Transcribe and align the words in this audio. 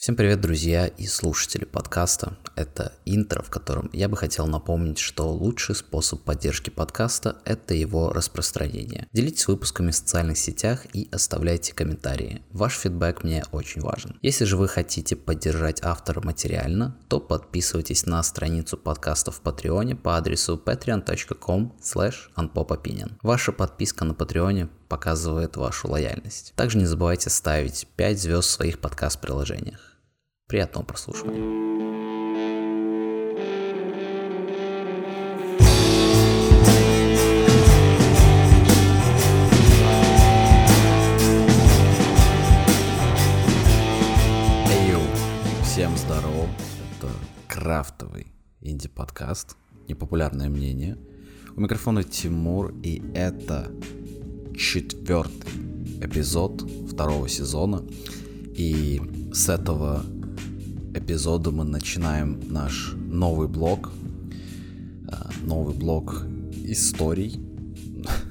Всем 0.00 0.16
привет, 0.16 0.40
друзья 0.40 0.86
и 0.86 1.06
слушатели 1.06 1.66
подкаста. 1.66 2.38
Это 2.56 2.94
интро, 3.04 3.42
в 3.42 3.50
котором 3.50 3.90
я 3.92 4.08
бы 4.08 4.16
хотел 4.16 4.46
напомнить, 4.46 4.98
что 4.98 5.30
лучший 5.30 5.74
способ 5.74 6.22
поддержки 6.22 6.70
подкаста– 6.70 7.36
это 7.44 7.74
его 7.74 8.10
распространение. 8.10 9.08
Делитесь 9.12 9.46
выпусками 9.46 9.90
в 9.90 9.94
социальных 9.94 10.38
сетях 10.38 10.86
и 10.94 11.06
оставляйте 11.12 11.74
комментарии. 11.74 12.42
Ваш 12.50 12.78
фидбэк 12.78 13.24
мне 13.24 13.44
очень 13.52 13.82
важен. 13.82 14.18
Если 14.22 14.46
же 14.46 14.56
вы 14.56 14.68
хотите 14.68 15.16
поддержать 15.16 15.82
автора 15.82 16.22
материально, 16.24 16.96
то 17.08 17.20
подписывайтесь 17.20 18.06
на 18.06 18.22
страницу 18.22 18.78
подкаста 18.78 19.32
в 19.32 19.42
Патреоне 19.42 19.96
по 19.96 20.16
адресу 20.16 20.58
patreon.com 20.64 21.76
slash 21.82 22.30
Ваша 23.22 23.52
подписка 23.52 24.06
на 24.06 24.14
Патреоне 24.14 24.70
показывает 24.88 25.58
вашу 25.58 25.88
лояльность. 25.88 26.54
Также 26.56 26.78
не 26.78 26.86
забывайте 26.86 27.28
ставить 27.28 27.86
5 27.96 28.18
звезд 28.18 28.48
в 28.48 28.52
своих 28.52 28.78
подкаст-приложениях. 28.78 29.89
Приятного 30.50 30.84
прослушивания. 30.84 31.70
Всем 45.62 45.96
здорово, 45.96 46.48
это 46.98 47.12
крафтовый 47.46 48.26
инди-подкаст, 48.60 49.56
непопулярное 49.86 50.48
мнение. 50.48 50.98
У 51.54 51.60
микрофона 51.60 52.02
Тимур, 52.02 52.74
и 52.82 53.04
это 53.14 53.70
четвертый 54.56 55.52
эпизод 56.02 56.68
второго 56.90 57.28
сезона. 57.28 57.84
И 58.56 59.00
с 59.32 59.48
этого 59.48 60.04
эпизода 60.94 61.50
мы 61.50 61.64
начинаем 61.64 62.40
наш 62.48 62.94
новый 62.94 63.48
блог. 63.48 63.90
А, 65.08 65.30
новый 65.42 65.74
блог 65.74 66.24
историй. 66.64 67.40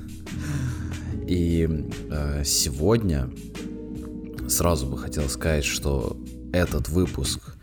И 1.28 1.67
а, 2.11 2.44
сегодня 2.44 3.30
сразу 4.47 4.88
бы 4.88 4.97
хотел 4.97 5.30
сказать, 5.30 5.66
что 5.66 6.17
этот 6.52 6.89
выпуск 6.89 7.56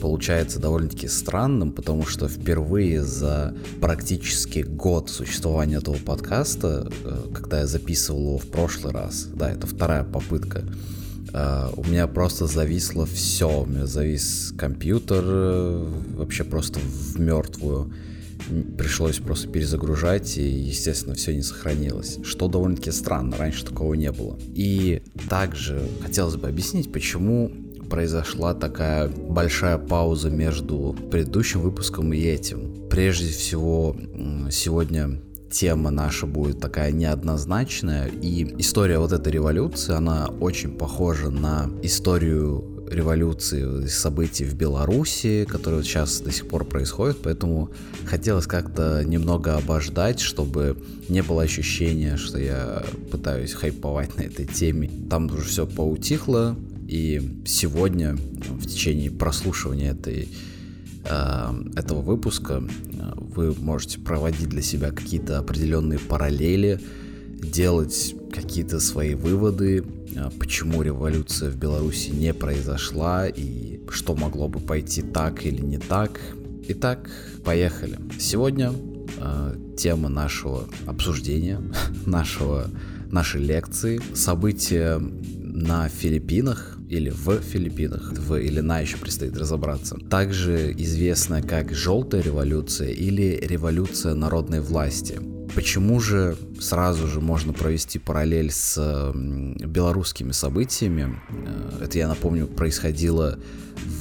получается 0.00 0.60
довольно-таки 0.60 1.08
странным, 1.08 1.72
потому 1.72 2.06
что 2.06 2.28
впервые 2.28 3.02
за 3.02 3.56
практически 3.80 4.60
год 4.60 5.10
существования 5.10 5.76
этого 5.76 5.96
подкаста, 5.96 6.88
э, 7.04 7.32
когда 7.34 7.60
я 7.60 7.66
записывал 7.66 8.20
его 8.20 8.38
в 8.38 8.46
прошлый 8.46 8.92
раз, 8.92 9.28
да, 9.34 9.50
это 9.50 9.66
вторая 9.66 10.04
попытка, 10.04 10.64
Uh, 11.32 11.74
у 11.76 11.84
меня 11.84 12.06
просто 12.06 12.46
зависло 12.46 13.06
все. 13.06 13.62
У 13.62 13.66
меня 13.66 13.86
завис 13.86 14.54
компьютер 14.56 15.22
э, 15.26 15.86
вообще 16.16 16.44
просто 16.44 16.80
в 16.80 17.20
мертвую. 17.20 17.92
Пришлось 18.78 19.18
просто 19.18 19.48
перезагружать, 19.48 20.38
и, 20.38 20.48
естественно, 20.48 21.14
все 21.14 21.34
не 21.34 21.42
сохранилось. 21.42 22.18
Что 22.22 22.48
довольно-таки 22.48 22.92
странно, 22.92 23.36
раньше 23.36 23.66
такого 23.66 23.94
не 23.94 24.10
было. 24.10 24.38
И 24.54 25.02
также 25.28 25.82
хотелось 26.00 26.36
бы 26.36 26.48
объяснить, 26.48 26.90
почему 26.90 27.50
произошла 27.90 28.54
такая 28.54 29.08
большая 29.08 29.78
пауза 29.78 30.30
между 30.30 30.96
предыдущим 31.10 31.60
выпуском 31.60 32.12
и 32.12 32.20
этим. 32.20 32.88
Прежде 32.88 33.28
всего, 33.28 33.96
сегодня 34.50 35.20
тема 35.50 35.90
наша 35.90 36.26
будет 36.26 36.60
такая 36.60 36.92
неоднозначная, 36.92 38.06
и 38.06 38.54
история 38.58 38.98
вот 38.98 39.12
этой 39.12 39.32
революции, 39.32 39.94
она 39.94 40.28
очень 40.40 40.70
похожа 40.70 41.30
на 41.30 41.70
историю 41.82 42.78
революции, 42.90 43.86
событий 43.86 44.44
в 44.44 44.54
Беларуси, 44.54 45.46
которые 45.48 45.82
сейчас 45.82 46.20
до 46.20 46.32
сих 46.32 46.48
пор 46.48 46.64
происходят, 46.64 47.18
поэтому 47.22 47.70
хотелось 48.06 48.46
как-то 48.46 49.04
немного 49.04 49.56
обождать, 49.56 50.20
чтобы 50.20 50.76
не 51.08 51.22
было 51.22 51.42
ощущения, 51.42 52.16
что 52.16 52.38
я 52.38 52.82
пытаюсь 53.10 53.52
хайповать 53.52 54.16
на 54.16 54.22
этой 54.22 54.46
теме. 54.46 54.90
Там 55.10 55.26
уже 55.26 55.42
все 55.42 55.66
поутихло, 55.66 56.56
и 56.86 57.42
сегодня 57.44 58.16
в 58.16 58.66
течение 58.66 59.10
прослушивания 59.10 59.92
этой 59.92 60.28
этого 61.08 62.00
выпуска 62.00 62.62
э, 62.62 63.12
вы 63.16 63.54
можете 63.54 63.98
проводить 63.98 64.48
для 64.48 64.62
себя 64.62 64.90
какие-то 64.90 65.38
определенные 65.38 65.98
параллели, 65.98 66.80
делать 67.40 68.14
какие-то 68.32 68.80
свои 68.80 69.14
выводы, 69.14 69.84
э, 70.14 70.30
почему 70.38 70.82
революция 70.82 71.50
в 71.50 71.56
Беларуси 71.56 72.10
не 72.10 72.34
произошла 72.34 73.26
и 73.28 73.80
что 73.90 74.14
могло 74.14 74.48
бы 74.48 74.60
пойти 74.60 75.02
так 75.02 75.46
или 75.46 75.60
не 75.60 75.78
так. 75.78 76.20
Итак, 76.68 77.10
поехали. 77.44 77.98
Сегодня 78.18 78.72
э, 79.18 79.54
тема 79.76 80.08
нашего 80.08 80.64
обсуждения, 80.86 81.60
нашего, 82.06 82.66
нашей 83.10 83.40
лекции, 83.40 84.00
события 84.14 84.98
на 84.98 85.88
Филиппинах, 85.88 86.77
или 86.88 87.10
в 87.10 87.40
Филиппинах, 87.40 88.12
в 88.12 88.36
или 88.36 88.60
на 88.60 88.80
еще 88.80 88.96
предстоит 88.96 89.36
разобраться. 89.36 89.96
Также 90.10 90.72
известна 90.72 91.42
как 91.42 91.72
«желтая 91.74 92.22
революция» 92.22 92.90
или 92.90 93.38
«революция 93.42 94.14
народной 94.14 94.60
власти». 94.60 95.20
Почему 95.54 95.98
же 95.98 96.36
сразу 96.60 97.08
же 97.08 97.20
можно 97.20 97.52
провести 97.52 97.98
параллель 97.98 98.50
с 98.50 99.12
белорусскими 99.14 100.32
событиями? 100.32 101.20
Э, 101.30 101.84
это, 101.84 101.98
я 101.98 102.08
напомню, 102.08 102.46
происходило 102.46 103.38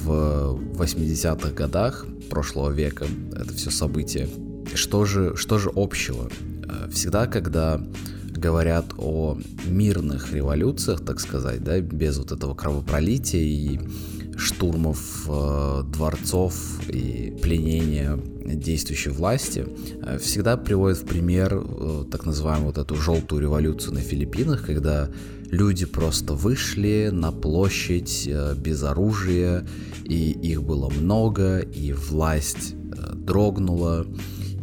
в 0.04 0.60
80-х 0.74 1.52
годах 1.52 2.06
прошлого 2.30 2.72
века, 2.72 3.08
это 3.34 3.54
все 3.54 3.72
события. 3.72 4.28
Что 4.74 5.06
же, 5.06 5.36
что 5.36 5.58
же 5.58 5.72
общего? 5.74 6.30
Э, 6.68 6.90
всегда, 6.92 7.28
когда 7.28 7.82
говорят 8.38 8.94
о 8.98 9.38
мирных 9.66 10.34
революциях, 10.34 11.04
так 11.04 11.20
сказать, 11.20 11.64
да, 11.64 11.80
без 11.80 12.18
вот 12.18 12.32
этого 12.32 12.54
кровопролития 12.54 13.42
и 13.42 13.80
штурмов 14.38 15.26
э, 15.28 15.84
дворцов 15.92 16.54
и 16.88 17.36
пленения 17.42 18.18
действующей 18.46 19.12
власти, 19.12 19.66
э, 20.02 20.20
всегда 20.20 20.58
приводят 20.58 21.00
в 21.00 21.06
пример 21.06 21.62
э, 21.64 22.06
так 22.12 22.26
называемую 22.26 22.68
вот 22.68 22.78
эту 22.78 22.96
желтую 22.96 23.42
революцию 23.42 23.96
на 23.96 24.02
Филиппинах, 24.02 24.66
когда 24.66 25.10
люди 25.50 25.86
просто 25.86 26.34
вышли 26.34 27.10
на 27.12 27.32
площадь 27.32 28.28
э, 28.28 28.54
без 28.56 28.84
оружия, 28.84 29.66
и 30.04 30.32
их 30.32 30.64
было 30.64 30.90
много, 30.90 31.60
и 31.60 31.94
власть 31.94 32.74
э, 32.74 33.14
дрогнула, 33.16 34.06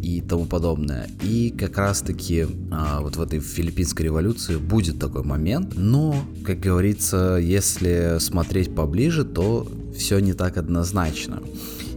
и 0.04 0.20
тому 0.20 0.44
подобное. 0.44 1.08
И 1.22 1.50
как 1.50 1.78
раз-таки 1.78 2.46
а, 2.70 3.00
вот 3.00 3.16
в 3.16 3.22
этой 3.22 3.40
филиппинской 3.40 4.04
революции 4.04 4.56
будет 4.56 4.98
такой 4.98 5.22
момент, 5.22 5.74
но, 5.76 6.14
как 6.44 6.60
говорится, 6.60 7.38
если 7.40 8.18
смотреть 8.18 8.74
поближе, 8.74 9.24
то 9.24 9.66
все 9.96 10.18
не 10.18 10.34
так 10.34 10.58
однозначно. 10.58 11.42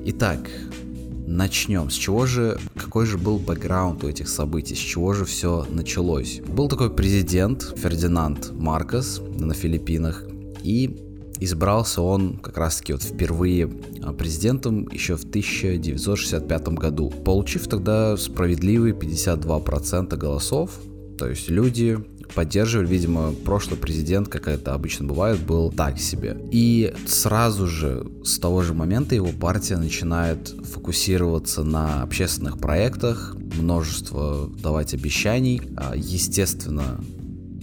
Итак, 0.05 0.39
начнем. 1.27 1.89
С 1.89 1.93
чего 1.95 2.25
же, 2.25 2.57
какой 2.75 3.05
же 3.05 3.17
был 3.17 3.39
бэкграунд 3.39 4.03
у 4.05 4.07
этих 4.07 4.29
событий, 4.29 4.75
с 4.75 4.79
чего 4.79 5.13
же 5.13 5.25
все 5.25 5.67
началось? 5.69 6.41
Был 6.47 6.69
такой 6.69 6.89
президент 6.89 7.73
Фердинанд 7.75 8.51
Маркос 8.53 9.21
на 9.37 9.53
Филиппинах, 9.53 10.23
и 10.63 11.06
избрался 11.39 12.01
он 12.01 12.37
как 12.37 12.57
раз-таки 12.57 12.93
вот 12.93 13.03
впервые 13.03 13.69
а, 14.01 14.13
президентом 14.13 14.87
еще 14.89 15.15
в 15.15 15.23
1965 15.23 16.67
году, 16.69 17.09
получив 17.09 17.67
тогда 17.67 18.17
справедливые 18.17 18.93
52% 18.93 20.15
голосов, 20.15 20.71
то 21.17 21.27
есть 21.27 21.49
люди 21.49 21.97
поддерживали, 22.35 22.87
видимо, 22.87 23.33
прошлый 23.45 23.77
президент, 23.79 24.27
как 24.27 24.47
это 24.47 24.73
обычно 24.73 25.07
бывает, 25.07 25.39
был 25.39 25.71
так 25.71 25.99
себе. 25.99 26.37
И 26.51 26.93
сразу 27.05 27.67
же 27.67 28.05
с 28.23 28.37
того 28.39 28.61
же 28.61 28.73
момента 28.73 29.15
его 29.15 29.29
партия 29.29 29.77
начинает 29.77 30.49
фокусироваться 30.49 31.63
на 31.63 32.03
общественных 32.03 32.59
проектах, 32.59 33.35
множество 33.55 34.49
давать 34.61 34.93
обещаний. 34.93 35.61
А, 35.75 35.93
естественно, 35.95 37.03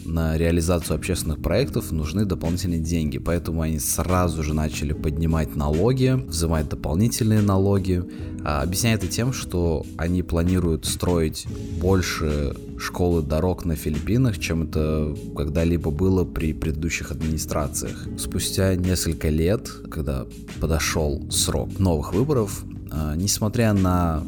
на 0.05 0.37
реализацию 0.37 0.97
общественных 0.97 1.41
проектов 1.41 1.93
нужны 1.93 2.25
дополнительные 2.25 2.81
деньги, 2.81 3.19
поэтому 3.19 3.63
они 3.63 3.79
сразу 3.79 4.43
же 4.43 4.55
начали 4.55 4.93
поднимать 4.93 5.57
налоги, 5.57 6.23
взимать 6.27 6.69
дополнительные 6.69 7.41
налоги. 7.41 8.03
А, 8.45 8.63
объясняя 8.63 8.97
это 8.97 9.07
тем, 9.07 9.33
что 9.33 9.85
они 9.97 10.23
планируют 10.23 10.87
строить 10.87 11.47
больше 11.81 12.55
школы 12.79 13.23
дорог 13.23 13.65
на 13.65 13.77
Филиппинах, 13.77 14.39
чем 14.39 14.65
это 14.65 15.15
когда-либо 15.37 15.91
было 15.91 16.25
при 16.25 16.53
предыдущих 16.53 17.11
администрациях. 17.11 18.07
Спустя 18.19 18.75
несколько 18.75 19.29
лет, 19.29 19.69
когда 19.91 20.27
подошел 20.61 21.31
срок 21.31 21.79
новых 21.79 22.13
выборов, 22.13 22.65
а, 22.91 23.15
несмотря 23.17 23.73
на 23.73 24.23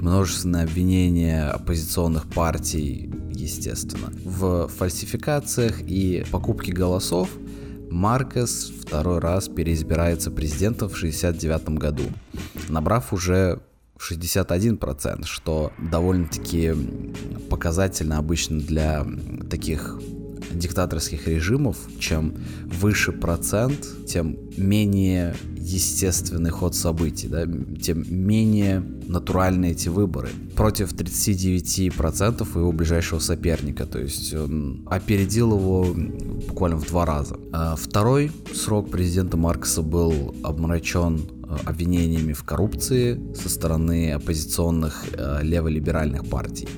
множественные 0.00 0.64
обвинения 0.64 1.44
оппозиционных 1.50 2.26
партий 2.26 3.10
естественно, 3.50 4.12
в 4.24 4.68
фальсификациях 4.68 5.82
и 5.82 6.24
покупке 6.30 6.72
голосов 6.72 7.28
Маркес 7.90 8.72
второй 8.82 9.18
раз 9.18 9.48
переизбирается 9.48 10.30
президентом 10.30 10.88
в 10.88 10.94
1969 10.96 11.78
году, 11.78 12.04
набрав 12.68 13.12
уже 13.12 13.60
61%, 13.98 15.24
что 15.24 15.72
довольно-таки 15.78 16.72
показательно 17.50 18.18
обычно 18.18 18.60
для 18.60 19.06
таких 19.50 19.98
диктаторских 20.52 21.28
режимов, 21.28 21.76
чем 21.98 22.34
выше 22.66 23.12
процент, 23.12 23.86
тем 24.06 24.36
менее 24.56 25.34
естественный 25.56 26.50
ход 26.50 26.74
событий, 26.74 27.28
да, 27.28 27.46
тем 27.80 28.04
менее 28.08 28.82
натуральны 29.06 29.72
эти 29.72 29.88
выборы. 29.88 30.28
Против 30.56 30.92
39% 30.92 32.58
его 32.58 32.72
ближайшего 32.72 33.18
соперника, 33.18 33.86
то 33.86 33.98
есть 33.98 34.34
он 34.34 34.86
опередил 34.90 35.56
его 35.56 35.94
буквально 36.48 36.76
в 36.76 36.86
два 36.86 37.04
раза. 37.06 37.38
А 37.52 37.76
второй 37.76 38.32
срок 38.54 38.90
президента 38.90 39.36
Маркса 39.36 39.82
был 39.82 40.34
обмрачен 40.42 41.20
э, 41.20 41.56
обвинениями 41.64 42.32
в 42.32 42.42
коррупции 42.44 43.20
со 43.34 43.48
стороны 43.48 44.12
оппозиционных 44.12 45.04
э, 45.12 45.40
леволиберальных 45.42 46.26
партий. 46.26 46.68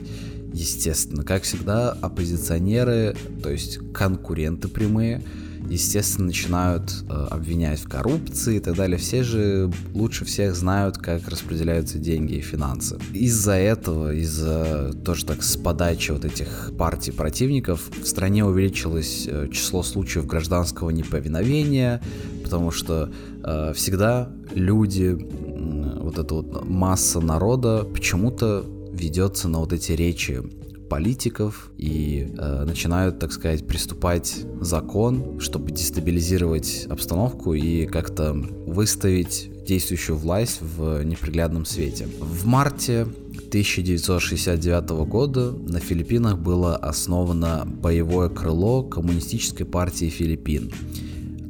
Естественно, 0.53 1.23
как 1.23 1.43
всегда, 1.43 1.93
оппозиционеры, 1.93 3.17
то 3.43 3.51
есть 3.51 3.79
конкуренты 3.93 4.69
прямые, 4.69 5.23
естественно, 5.69 6.27
начинают 6.27 6.93
э, 7.09 7.13
обвинять 7.31 7.81
в 7.81 7.89
коррупции 7.89 8.57
и 8.57 8.61
так 8.61 8.77
далее. 8.77 8.99
Все 8.99 9.23
же 9.23 9.71
лучше 9.95 10.25
всех 10.25 10.55
знают, 10.55 10.99
как 10.99 11.29
распределяются 11.29 11.99
деньги 11.99 12.35
и 12.35 12.41
финансы. 12.41 12.99
Из-за 13.13 13.53
этого, 13.53 14.15
из-за 14.15 14.93
тоже 15.05 15.25
так 15.25 15.43
с 15.43 15.57
подачи 15.57 16.11
вот 16.11 16.25
этих 16.25 16.73
партий 16.77 17.13
противников, 17.13 17.91
в 18.03 18.07
стране 18.07 18.45
увеличилось 18.45 19.27
э, 19.27 19.49
число 19.51 19.83
случаев 19.83 20.27
гражданского 20.27 20.91
неповиновения, 20.91 22.03
потому 22.43 22.71
что 22.71 23.11
э, 23.43 23.73
всегда 23.75 24.31
люди, 24.55 25.17
э, 25.17 25.99
вот 26.01 26.19
эта 26.19 26.35
вот 26.35 26.69
масса 26.69 27.21
народа 27.21 27.85
почему-то 27.85 28.67
ведется 29.03 29.49
на 29.49 29.59
вот 29.59 29.73
эти 29.73 29.93
речи 29.93 30.43
политиков 30.89 31.71
и 31.79 32.29
э, 32.37 32.65
начинают, 32.65 33.19
так 33.19 33.33
сказать, 33.33 33.67
приступать 33.67 34.45
закон, 34.61 35.41
чтобы 35.41 35.71
дестабилизировать 35.71 36.87
обстановку 36.91 37.55
и 37.55 37.87
как-то 37.87 38.35
выставить 38.35 39.65
действующую 39.65 40.19
власть 40.19 40.61
в 40.61 41.03
неприглядном 41.03 41.65
свете. 41.65 42.09
В 42.21 42.45
марте 42.45 43.07
1969 43.49 44.91
года 45.07 45.53
на 45.53 45.81
Филиппинах 45.81 46.39
было 46.39 46.77
основано 46.77 47.65
боевое 47.67 48.29
крыло 48.29 48.83
Коммунистической 48.83 49.65
партии 49.65 50.11
Филиппин, 50.11 50.71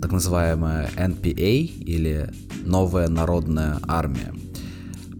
так 0.00 0.12
называемая 0.12 0.90
NPA 0.96 1.62
или 1.64 2.31
Новая 2.64 3.08
народная 3.08 3.81
армия. 3.88 4.32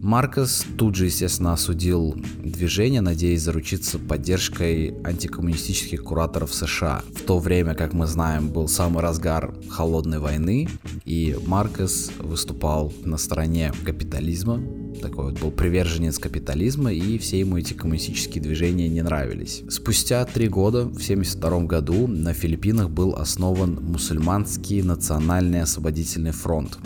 Маркос 0.03 0.65
тут 0.77 0.95
же, 0.95 1.05
естественно, 1.05 1.53
осудил 1.53 2.13
движение, 2.43 2.99
надеясь 2.99 3.41
заручиться 3.41 3.97
поддержкой 3.97 4.93
антикоммунистических 5.01 6.03
кураторов 6.03 6.53
США. 6.53 7.03
В 7.15 7.21
то 7.21 7.39
время, 7.39 7.73
как 7.73 7.93
мы 7.93 8.05
знаем, 8.05 8.49
был 8.49 8.67
самый 8.67 9.01
разгар 9.01 9.55
холодной 9.69 10.19
войны, 10.19 10.67
и 11.05 11.37
Маркос 11.45 12.11
выступал 12.19 12.91
на 13.05 13.17
стороне 13.17 13.71
капитализма, 13.85 14.61
такой 15.01 15.31
вот 15.31 15.39
был 15.39 15.51
приверженец 15.51 16.19
капитализма, 16.19 16.91
и 16.91 17.17
все 17.17 17.39
ему 17.39 17.57
эти 17.57 17.73
коммунистические 17.73 18.43
движения 18.43 18.89
не 18.89 19.03
нравились. 19.03 19.63
Спустя 19.69 20.25
три 20.25 20.49
года, 20.49 20.79
в 20.79 20.99
1972 20.99 21.59
году, 21.61 22.07
на 22.07 22.33
Филиппинах 22.33 22.89
был 22.89 23.15
основан 23.15 23.79
мусульманский 23.81 24.81
национальный 24.81 25.61
освободительный 25.61 26.31
фронт, 26.31 26.77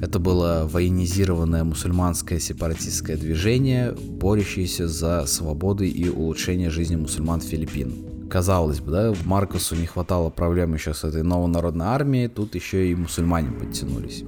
это 0.00 0.18
было 0.18 0.68
военизированное 0.70 1.64
мусульманское 1.64 2.38
сепаратистское 2.38 3.16
движение, 3.16 3.92
борющееся 3.92 4.88
за 4.88 5.24
свободу 5.26 5.84
и 5.84 6.08
улучшение 6.08 6.70
жизни 6.70 6.96
мусульман 6.96 7.40
Филиппин. 7.40 8.28
Казалось 8.28 8.80
бы, 8.80 8.90
да, 8.90 9.14
Маркосу 9.24 9.76
не 9.76 9.86
хватало 9.86 10.30
проблем 10.30 10.74
еще 10.74 10.92
с 10.92 11.04
этой 11.04 11.22
новой 11.22 11.48
народной 11.48 11.86
армией, 11.86 12.28
тут 12.28 12.54
еще 12.54 12.90
и 12.90 12.94
мусульмане 12.94 13.50
подтянулись. 13.52 14.24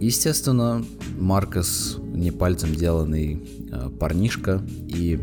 Естественно, 0.00 0.84
Маркос 1.18 1.98
не 2.12 2.30
пальцем 2.30 2.74
деланный 2.74 3.40
э, 3.70 3.88
парнишка, 3.98 4.60
и 4.88 5.18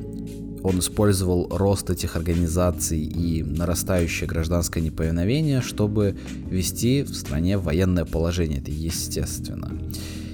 он 0.70 0.80
использовал 0.80 1.48
рост 1.50 1.90
этих 1.90 2.16
организаций 2.16 3.00
и 3.00 3.44
narастающее 3.44 4.28
гражданское 4.28 4.82
неповиновение, 4.82 5.62
чтобы 5.62 6.16
ввести 6.50 7.04
в 7.04 7.16
стране 7.16 7.58
военное 7.58 8.06
положение. 8.06 8.60
Это 8.60 8.72
естественно. 8.72 9.72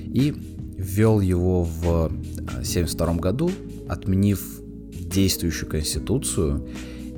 И 0.05 0.33
ввел 0.77 1.21
его 1.21 1.63
в 1.63 2.05
1972 2.05 3.07
э, 3.07 3.15
году, 3.17 3.51
отменив 3.87 4.41
действующую 4.91 5.69
конституцию, 5.69 6.67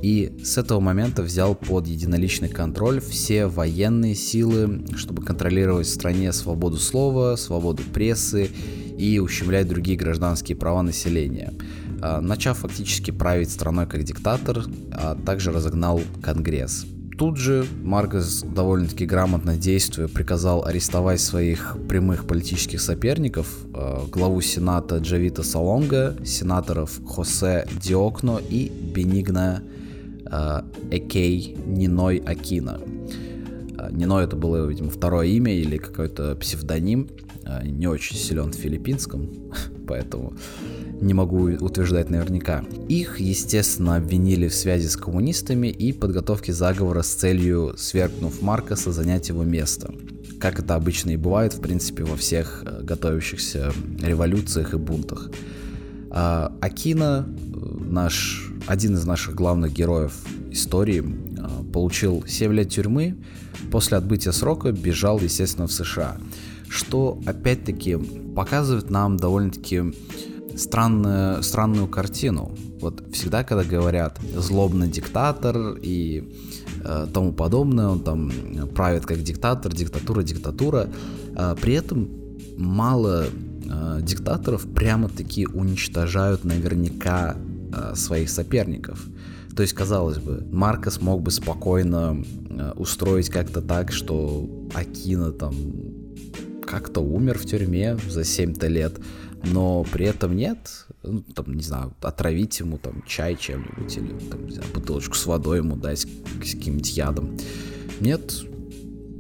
и 0.02 0.38
с 0.44 0.60
этого 0.60 0.80
момента 0.80 1.24
взял 1.24 1.56
под 1.56 1.88
единоличный 1.88 2.50
контроль 2.50 3.02
все 3.02 3.48
военные 3.48 4.14
силы, 4.14 4.86
чтобы 4.96 5.24
контролировать 5.24 5.88
в 5.88 5.94
стране 5.94 6.32
свободу 6.34 6.78
слова, 6.78 7.36
свободу 7.36 7.82
прессы 7.94 8.52
и 8.98 9.18
ущемлять 9.18 9.68
другие 9.68 9.98
гражданские 9.98 10.56
права 10.56 10.84
населения. 10.84 11.54
А, 12.02 12.22
начав 12.22 12.60
фактически 12.60 13.12
править 13.12 13.50
страной 13.50 13.88
как 13.88 14.04
диктатор, 14.04 14.64
а 14.92 15.16
также 15.16 15.52
разогнал 15.52 16.02
Конгресс. 16.22 16.86
Тут 17.18 17.38
же 17.38 17.66
Маркос 17.82 18.44
довольно-таки 18.44 19.08
грамотно 19.08 19.58
действуя 19.58 20.08
приказал 20.08 20.66
арестовать 20.66 21.20
своих 21.20 21.76
прямых 21.90 22.28
политических 22.28 22.80
соперников, 22.80 23.48
а, 23.74 24.06
главу 24.08 24.42
Сената 24.42 24.98
Джавита 24.98 25.42
Салонга, 25.44 26.16
сенаторов 26.24 27.00
Хосе 27.06 27.68
Диокно 27.82 28.40
и 28.50 28.70
Бенигна 28.70 29.64
а, 30.26 30.66
Экей 30.92 31.58
Ниной 31.66 32.18
Акина. 32.18 32.80
Ниной 33.92 34.26
это 34.26 34.36
было, 34.36 34.66
видимо, 34.68 34.90
второе 34.90 35.28
имя 35.28 35.54
или 35.54 35.78
какой-то 35.78 36.36
псевдоним. 36.36 37.10
Не 37.64 37.88
очень 37.88 38.18
силен 38.18 38.52
в 38.52 38.56
филиппинском, 38.56 39.30
поэтому 39.88 40.34
не 41.02 41.14
могу 41.14 41.50
утверждать 41.50 42.10
наверняка. 42.10 42.64
Их, 42.88 43.20
естественно, 43.20 43.96
обвинили 43.96 44.48
в 44.48 44.56
связи 44.56 44.88
с 44.88 44.96
коммунистами 44.96 45.68
и 45.68 45.94
подготовке 45.94 46.54
заговора 46.54 47.02
с 47.02 47.10
целью, 47.10 47.76
свергнув 47.78 48.42
Маркоса, 48.42 48.92
занять 48.92 49.30
его 49.30 49.44
место. 49.44 49.94
Как 50.40 50.60
это 50.60 50.76
обычно 50.76 51.12
и 51.12 51.18
бывает, 51.18 51.54
в 51.54 51.62
принципе, 51.62 52.04
во 52.04 52.16
всех 52.16 52.64
э, 52.66 52.84
готовящихся 52.84 53.74
революциях 54.02 54.74
и 54.74 54.78
бунтах. 54.78 55.32
А 56.12 56.54
Акина, 56.62 57.28
э, 57.28 57.58
наш, 57.90 58.52
один 58.68 58.96
из 58.96 59.06
наших 59.06 59.36
главных 59.36 59.74
героев 59.74 60.14
истории, 60.52 61.04
э, 61.04 61.72
получил 61.72 62.24
7 62.28 62.54
лет 62.54 62.70
тюрьмы, 62.70 63.16
после 63.72 63.98
отбытия 63.98 64.32
срока 64.32 64.72
бежал, 64.72 65.20
естественно, 65.20 65.68
в 65.68 65.72
США. 65.72 66.18
Что, 66.70 67.20
опять-таки, 67.26 67.98
показывает 68.36 68.90
нам 68.90 69.18
довольно-таки 69.18 69.82
странную, 70.58 71.44
странную 71.44 71.88
картину. 71.88 72.52
Вот 72.82 73.04
всегда, 73.14 73.44
когда 73.44 73.64
говорят 73.64 74.20
злобный 74.36 74.88
диктатор 74.88 75.78
и 75.82 76.32
э, 76.84 77.08
тому 77.14 77.32
подобное, 77.34 77.88
он 77.88 78.00
там 78.00 78.32
правит 78.76 79.06
как 79.06 79.22
диктатор, 79.24 79.74
диктатура, 79.74 80.24
диктатура, 80.24 80.90
э, 81.36 81.56
при 81.62 81.74
этом 81.74 82.10
мало 82.58 83.26
э, 83.26 84.00
диктаторов 84.02 84.68
прямо-таки 84.74 85.48
уничтожают 85.48 86.44
наверняка 86.44 87.36
э, 87.74 87.96
своих 87.96 88.30
соперников. 88.30 89.06
То 89.56 89.64
есть, 89.64 89.74
казалось 89.74 90.20
бы, 90.20 90.46
Маркос 90.52 91.02
мог 91.02 91.24
бы 91.24 91.32
спокойно 91.32 92.24
э, 92.50 92.74
устроить 92.76 93.30
как-то 93.30 93.62
так, 93.62 93.92
что 93.92 94.48
Акина 94.74 95.32
там 95.32 95.56
как-то 96.62 97.02
умер 97.02 97.40
в 97.40 97.46
тюрьме 97.46 97.98
за 98.08 98.22
7-то 98.22 98.68
лет, 98.68 99.00
но 99.44 99.86
при 99.92 100.06
этом 100.06 100.36
нет, 100.36 100.88
ну, 101.04 101.22
там, 101.22 101.54
не 101.54 101.64
знаю, 101.64 101.94
отравить 102.02 102.60
ему 102.60 102.78
там 102.78 103.04
чай 103.06 103.38
чем-нибудь 103.40 103.98
или 103.98 104.14
там, 104.30 104.46
не 104.46 104.52
знаю, 104.54 104.70
бутылочку 104.74 105.16
с 105.16 105.26
водой 105.26 105.60
ему 105.60 105.76
дать 105.76 106.00
с 106.00 106.06
каким-нибудь 106.54 106.98
ядом. 106.98 107.38
Нет, 108.00 108.46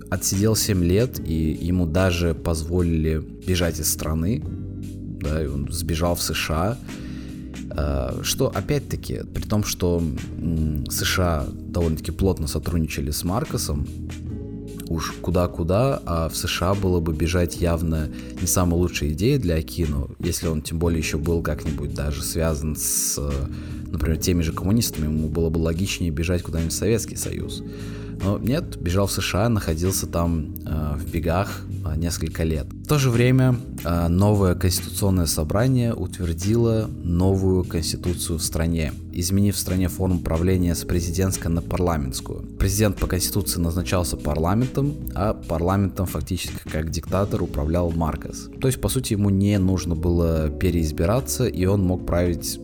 отсидел 0.10 0.56
7 0.56 0.84
лет, 0.84 1.20
и 1.20 1.52
ему 1.62 1.86
даже 1.86 2.34
позволили 2.34 3.18
бежать 3.46 3.80
из 3.80 3.92
страны, 3.92 4.44
да, 4.44 5.44
и 5.44 5.48
он 5.48 5.72
сбежал 5.72 6.16
в 6.16 6.22
США, 6.22 6.78
а, 7.72 8.20
что, 8.24 8.48
опять-таки, 8.48 9.22
при 9.34 9.44
том, 9.44 9.64
что 9.64 10.02
США 10.90 11.48
довольно-таки 11.54 12.12
плотно 12.12 12.48
сотрудничали 12.48 13.12
с 13.12 13.24
Маркосом, 13.24 13.88
уж 14.90 15.14
куда-куда, 15.22 16.02
а 16.06 16.30
в 16.30 16.36
США 16.36 16.74
было 16.74 17.00
бы 17.00 17.14
бежать 17.14 17.58
явно 17.58 18.10
не 18.40 18.48
самая 18.48 18.80
лучшая 18.80 19.12
идея 19.12 19.40
для 19.40 19.56
Акину, 19.56 20.10
если 20.20 20.48
он 20.48 20.62
тем 20.62 20.80
более 20.80 21.00
еще 21.00 21.18
был 21.18 21.42
как-нибудь 21.42 21.94
даже 21.94 22.24
связан 22.24 22.76
с, 22.76 23.20
например, 23.88 24.18
теми 24.18 24.42
же 24.42 24.54
коммунистами, 24.54 25.06
ему 25.06 25.28
было 25.28 25.50
бы 25.50 25.58
логичнее 25.58 26.12
бежать 26.12 26.42
куда-нибудь 26.44 26.74
в 26.74 26.78
Советский 26.78 27.16
Союз. 27.16 27.64
Но 28.24 28.38
нет, 28.38 28.78
бежал 28.80 29.08
в 29.08 29.12
США, 29.12 29.50
находился 29.50 30.08
там 30.08 30.56
э, 30.66 30.98
в 30.98 31.12
бегах 31.12 31.62
э, 31.86 31.96
несколько 31.98 32.44
лет. 32.44 32.68
В 32.68 32.88
то 32.88 32.98
же 32.98 33.10
время 33.10 33.56
э, 33.84 34.08
новое 34.08 34.56
конституционное 34.56 35.26
собрание 35.26 35.94
утвердило 35.94 36.90
новую 37.04 37.64
конституцию 37.64 38.40
в 38.40 38.44
стране, 38.44 38.94
изменив 39.12 39.56
в 39.56 39.60
стране 39.60 39.88
форму 39.88 40.20
правления 40.20 40.76
с 40.76 40.84
президентской 40.84 41.48
на 41.50 41.62
парламентскую. 41.62 42.42
Президент 42.58 42.98
по 42.98 43.08
конституции 43.08 43.60
назначался 43.60 44.18
парламентом, 44.18 44.96
а 45.14 45.34
парламентом 45.34 46.06
фактически 46.06 46.58
как 46.70 46.90
диктатор 46.90 47.42
управлял 47.44 47.92
Маркос. 47.92 48.50
То 48.60 48.68
есть, 48.68 48.82
по 48.82 48.90
сути, 48.90 49.14
ему 49.14 49.30
не 49.30 49.58
нужно 49.60 49.96
было 49.96 50.50
переизбираться, 50.50 51.46
и 51.46 51.66
он 51.66 51.84
мог 51.84 52.06
править 52.06 52.60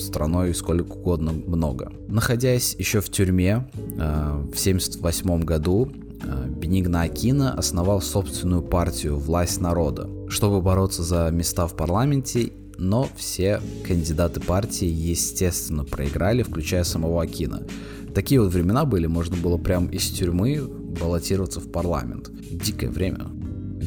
страной 0.00 0.54
сколько 0.54 0.92
угодно 0.92 1.32
много. 1.32 1.92
Находясь 2.08 2.74
еще 2.78 3.00
в 3.00 3.10
тюрьме 3.10 3.68
э, 3.74 4.42
в 4.52 4.58
1978 4.58 5.40
году, 5.42 5.90
э, 6.22 6.48
Бенигна 6.48 7.02
Акина 7.02 7.54
основал 7.54 8.00
собственную 8.00 8.62
партию 8.62 9.18
«Власть 9.18 9.60
народа», 9.60 10.08
чтобы 10.28 10.60
бороться 10.60 11.02
за 11.02 11.30
места 11.30 11.66
в 11.66 11.76
парламенте, 11.76 12.52
но 12.78 13.08
все 13.16 13.60
кандидаты 13.86 14.40
партии, 14.40 14.88
естественно, 14.88 15.84
проиграли, 15.84 16.42
включая 16.42 16.84
самого 16.84 17.22
Акина. 17.22 17.62
Такие 18.14 18.40
вот 18.40 18.52
времена 18.52 18.84
были, 18.84 19.06
можно 19.06 19.36
было 19.36 19.56
прям 19.56 19.86
из 19.86 20.08
тюрьмы 20.10 20.62
баллотироваться 21.00 21.60
в 21.60 21.70
парламент. 21.70 22.30
Дикое 22.50 22.90
время. 22.90 23.26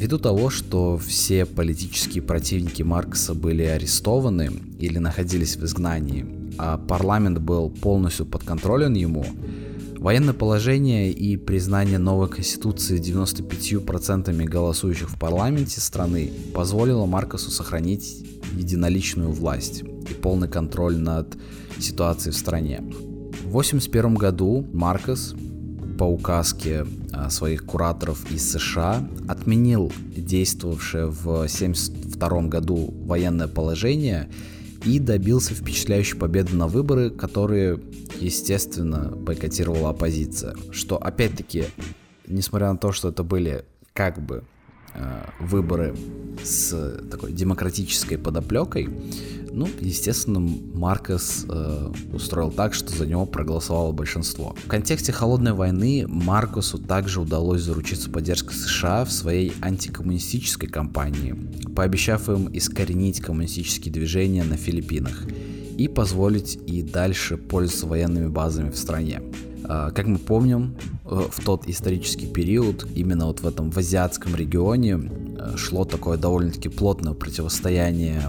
Ввиду 0.04 0.20
того, 0.20 0.50
что 0.50 0.98
все 0.98 1.46
политические 1.46 2.22
противники 2.22 2.84
Маркса 2.84 3.34
были 3.34 3.64
арестованы 3.64 4.52
или 4.78 4.98
находились 4.98 5.56
в 5.56 5.64
изгнании, 5.64 6.26
а 6.58 6.78
парламент 6.78 7.40
был 7.40 7.70
полностью 7.70 8.26
подконтролен 8.26 8.96
ему, 8.96 9.26
военное 10.00 10.34
положение 10.34 11.10
и 11.10 11.38
признание 11.38 12.00
новой 12.00 12.28
конституции 12.28 13.00
95% 13.00 14.44
голосующих 14.44 15.10
в 15.10 15.18
парламенте 15.18 15.80
страны 15.80 16.34
позволило 16.54 17.06
Маркосу 17.06 17.50
сохранить 17.50 18.26
единоличную 18.58 19.32
власть 19.32 19.84
и 19.84 20.14
полный 20.14 20.50
контроль 20.50 20.98
над 20.98 21.38
ситуацией 21.80 22.34
в 22.34 22.38
стране. 22.38 22.82
В 22.82 23.56
1981 23.56 24.16
году 24.16 24.68
Маркос 24.74 25.34
по 25.98 26.04
указке 26.04 26.86
своих 27.29 27.65
кураторов 27.65 28.29
из 28.32 28.51
США 28.51 29.08
отменил 29.27 29.91
действовавшее 30.15 31.08
в 31.08 31.27
1972 31.27 32.41
году 32.43 32.93
военное 33.05 33.48
положение 33.48 34.29
и 34.86 35.00
добился 35.00 35.53
впечатляющей 35.53 36.17
победы 36.17 36.55
на 36.55 36.67
выборы, 36.67 37.10
которые, 37.10 37.79
естественно, 38.20 39.12
бойкотировала 39.15 39.89
оппозиция. 39.89 40.55
Что, 40.72 40.98
опять-таки, 40.98 41.65
несмотря 42.27 42.72
на 42.72 42.77
то, 42.77 42.91
что 42.91 43.10
это 43.10 43.24
были 43.24 43.65
как 43.93 44.22
бы 44.22 44.43
э, 44.93 45.24
выборы 45.39 45.96
с 46.43 47.00
такой 47.10 47.32
демократической 47.32 48.17
подоплекой, 48.17 48.89
ну, 49.54 49.70
естественно, 49.80 50.40
Маркос 50.40 51.46
э, 51.48 51.92
устроил 52.12 52.52
так, 52.52 52.74
что 52.74 52.96
за 52.96 53.06
него 53.06 53.26
проголосовало 53.26 53.92
большинство. 53.92 54.56
В 54.66 54.68
контексте 54.68 55.12
холодной 55.12 55.54
войны 55.54 56.06
Маркосу 56.08 56.80
также 56.80 57.22
удалось 57.22 57.62
заручиться 57.62 58.10
поддержкой 58.10 58.56
США 58.56 59.06
в 59.06 59.12
своей 59.12 59.54
антикоммунистической 59.62 60.70
кампании, 60.70 61.36
пообещав 61.76 62.30
им 62.30 62.50
искоренить 62.52 63.22
коммунистические 63.22 63.94
движения 63.94 64.44
на 64.44 64.58
Филиппинах 64.58 65.24
и 65.78 65.88
позволить 65.88 66.60
и 66.68 66.82
дальше 66.82 67.38
пользоваться 67.38 67.88
военными 67.88 68.28
базами 68.28 68.72
в 68.72 68.78
стране. 68.78 69.22
Э, 69.66 69.92
как 69.94 70.08
мы 70.08 70.18
помним, 70.18 70.76
э, 71.06 71.28
в 71.32 71.44
тот 71.44 71.68
исторический 71.68 72.28
период, 72.28 72.88
именно 72.96 73.28
вот 73.28 73.42
в 73.42 73.48
этом 73.48 73.72
в 73.72 73.78
азиатском 73.78 74.36
регионе, 74.36 75.00
э, 75.38 75.58
шло 75.58 75.86
такое 75.86 76.18
довольно-таки 76.18 76.70
плотное 76.70 77.14
противостояние 77.14 78.22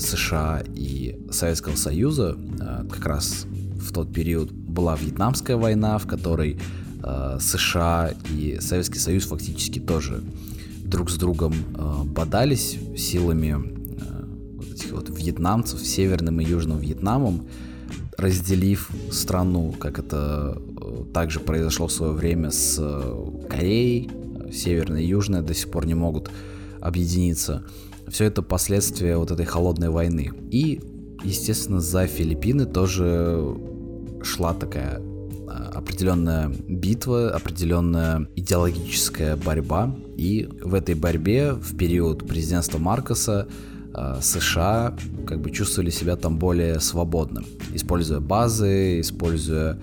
США 0.00 0.62
и 0.74 1.18
Советского 1.30 1.76
Союза. 1.76 2.36
Э, 2.60 2.84
как 2.90 3.06
раз 3.06 3.46
в 3.76 3.92
тот 3.92 4.12
период 4.12 4.50
была 4.50 4.96
Вьетнамская 4.96 5.56
война, 5.56 5.98
в 5.98 6.06
которой 6.06 6.58
э, 7.02 7.38
США 7.40 8.12
и 8.30 8.58
Советский 8.60 8.98
Союз 8.98 9.26
фактически 9.26 9.78
тоже 9.78 10.22
друг 10.84 11.10
с 11.10 11.16
другом 11.16 11.54
э, 11.54 12.02
бодались 12.04 12.78
силами 12.96 13.56
вот 14.56 14.72
этих 14.72 14.92
вот 14.92 15.10
вьетнамцев, 15.10 15.80
северным 15.80 16.40
и 16.40 16.44
южным 16.44 16.78
Вьетнамом, 16.78 17.46
разделив 18.16 18.90
страну, 19.10 19.72
как 19.72 19.98
это 19.98 20.60
также 21.14 21.40
произошло 21.40 21.86
в 21.86 21.92
свое 21.92 22.12
время 22.12 22.50
с 22.50 22.76
Кореей, 23.48 24.10
северная 24.52 25.00
и 25.02 25.06
южная 25.06 25.42
до 25.42 25.54
сих 25.54 25.70
пор 25.70 25.86
не 25.86 25.94
могут 25.94 26.30
объединиться. 26.80 27.64
Все 28.10 28.24
это 28.24 28.42
последствия 28.42 29.16
вот 29.16 29.30
этой 29.30 29.46
холодной 29.46 29.88
войны. 29.88 30.32
И, 30.50 30.80
естественно, 31.22 31.80
за 31.80 32.06
Филиппины 32.06 32.66
тоже 32.66 33.56
шла 34.22 34.52
такая 34.52 35.00
а, 35.48 35.70
определенная 35.74 36.48
битва, 36.48 37.30
определенная 37.30 38.26
идеологическая 38.34 39.36
борьба. 39.36 39.94
И 40.16 40.48
в 40.62 40.74
этой 40.74 40.96
борьбе 40.96 41.52
в 41.52 41.76
период 41.76 42.26
президентства 42.26 42.78
Маркоса 42.78 43.46
а, 43.94 44.20
США 44.20 44.96
как 45.26 45.40
бы 45.40 45.50
чувствовали 45.50 45.90
себя 45.90 46.16
там 46.16 46.38
более 46.38 46.80
свободно, 46.80 47.44
используя 47.72 48.20
базы, 48.20 49.00
используя 49.00 49.78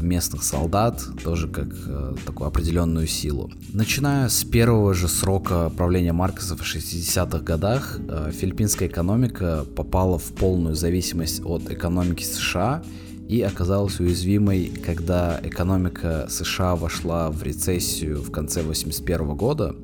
местных 0.00 0.42
солдат, 0.42 1.02
тоже 1.22 1.48
как 1.48 1.68
э, 1.86 2.14
такую 2.26 2.48
определенную 2.48 3.06
силу. 3.06 3.50
Начиная 3.72 4.28
с 4.28 4.44
первого 4.44 4.94
же 4.94 5.08
срока 5.08 5.70
правления 5.76 6.12
Маркоса 6.12 6.56
в 6.56 6.62
60-х 6.62 7.38
годах, 7.40 7.98
э, 8.08 8.32
филиппинская 8.32 8.88
экономика 8.88 9.64
попала 9.76 10.18
в 10.18 10.32
полную 10.32 10.74
зависимость 10.74 11.44
от 11.44 11.70
экономики 11.70 12.24
США 12.24 12.82
и 13.28 13.40
оказалась 13.40 14.00
уязвимой, 14.00 14.72
когда 14.84 15.40
экономика 15.42 16.26
США 16.28 16.76
вошла 16.76 17.30
в 17.30 17.42
рецессию 17.42 18.20
в 18.22 18.30
конце 18.30 18.60
1981 18.60 19.36
года, 19.36 19.74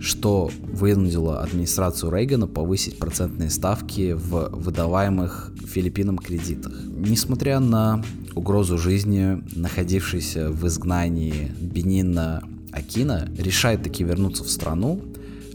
что 0.00 0.50
вынудило 0.62 1.42
администрацию 1.42 2.12
Рейгана 2.12 2.46
повысить 2.46 2.98
процентные 2.98 3.50
ставки 3.50 4.12
в 4.12 4.50
выдаваемых 4.52 5.52
Филиппинам 5.66 6.18
кредитах. 6.18 6.72
Несмотря 6.84 7.60
на 7.60 8.02
угрозу 8.34 8.78
жизни, 8.78 9.42
находившийся 9.54 10.50
в 10.50 10.66
изгнании 10.66 11.52
Бенина 11.60 12.42
Акина 12.72 13.28
решает 13.38 13.82
таки 13.82 14.04
вернуться 14.04 14.44
в 14.44 14.50
страну, 14.50 15.00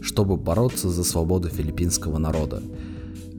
чтобы 0.02 0.36
бороться 0.36 0.90
за 0.90 1.04
свободу 1.04 1.48
филиппинского 1.48 2.18
народа, 2.18 2.62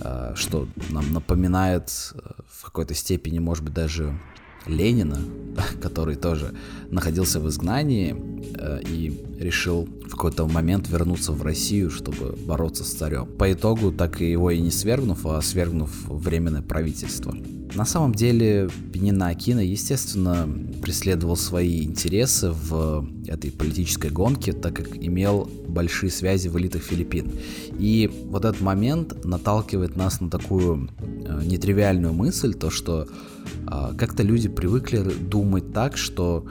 э, 0.02 0.32
что 0.36 0.68
нам 0.90 1.12
напоминает 1.12 2.14
э, 2.16 2.20
в 2.64 2.68
какой-то 2.68 2.94
степени, 2.94 3.40
может 3.40 3.66
быть, 3.66 3.74
даже 3.74 4.18
Ленина, 4.66 5.20
который 5.82 6.16
тоже 6.16 6.56
находился 6.90 7.42
в 7.42 7.50
изгнании 7.50 8.16
э, 8.58 8.82
и 8.84 9.22
решил 9.38 9.90
в 10.08 10.12
какой-то 10.12 10.48
момент 10.48 10.88
вернуться 10.88 11.34
в 11.34 11.42
Россию, 11.42 11.92
чтобы 11.92 12.38
бороться 12.46 12.86
с 12.86 12.94
царем. 12.94 13.26
По 13.26 13.52
итогу, 13.52 13.92
так 13.92 14.22
и 14.22 14.32
его 14.32 14.50
и 14.50 14.62
не 14.62 14.72
свергнув, 14.72 15.26
а 15.26 15.42
свергнув 15.42 15.92
временное 16.08 16.62
правительство. 16.62 17.36
На 17.76 17.86
самом 17.86 18.14
деле 18.14 18.70
Пенина 18.92 19.30
Акина, 19.30 19.60
естественно, 19.60 20.48
преследовал 20.82 21.36
свои 21.36 21.84
интересы 21.84 22.52
в 22.52 23.08
этой 23.28 23.52
политической 23.52 24.12
гонке, 24.12 24.54
так 24.54 24.76
как 24.76 24.96
имел 24.96 25.50
большие 25.68 26.12
связи 26.12 26.50
в 26.50 26.60
элитах 26.60 26.84
Филиппин. 26.84 27.32
И 27.80 28.12
вот 28.30 28.46
этот 28.46 28.62
момент 28.62 29.26
наталкивает 29.26 29.96
нас 29.96 30.22
на 30.22 30.30
такую 30.30 30.90
э, 31.02 31.42
нетривиальную 31.46 32.14
мысль, 32.14 32.54
то 32.54 32.70
что 32.70 33.08
э, 33.08 33.94
как-то 33.98 34.22
люди 34.22 34.50
привыкли 34.50 35.00
думать 35.00 35.74
так, 35.74 35.98
что 35.98 36.46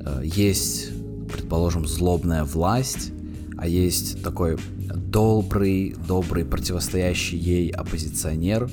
э, 0.00 0.22
есть, 0.24 0.90
предположим, 1.32 1.86
злобная 1.86 2.42
власть, 2.42 3.12
а 3.56 3.68
есть 3.68 4.20
такой 4.20 4.58
добрый, 4.94 5.94
добрый 6.08 6.44
противостоящий 6.44 7.38
ей 7.38 7.70
оппозиционер, 7.70 8.68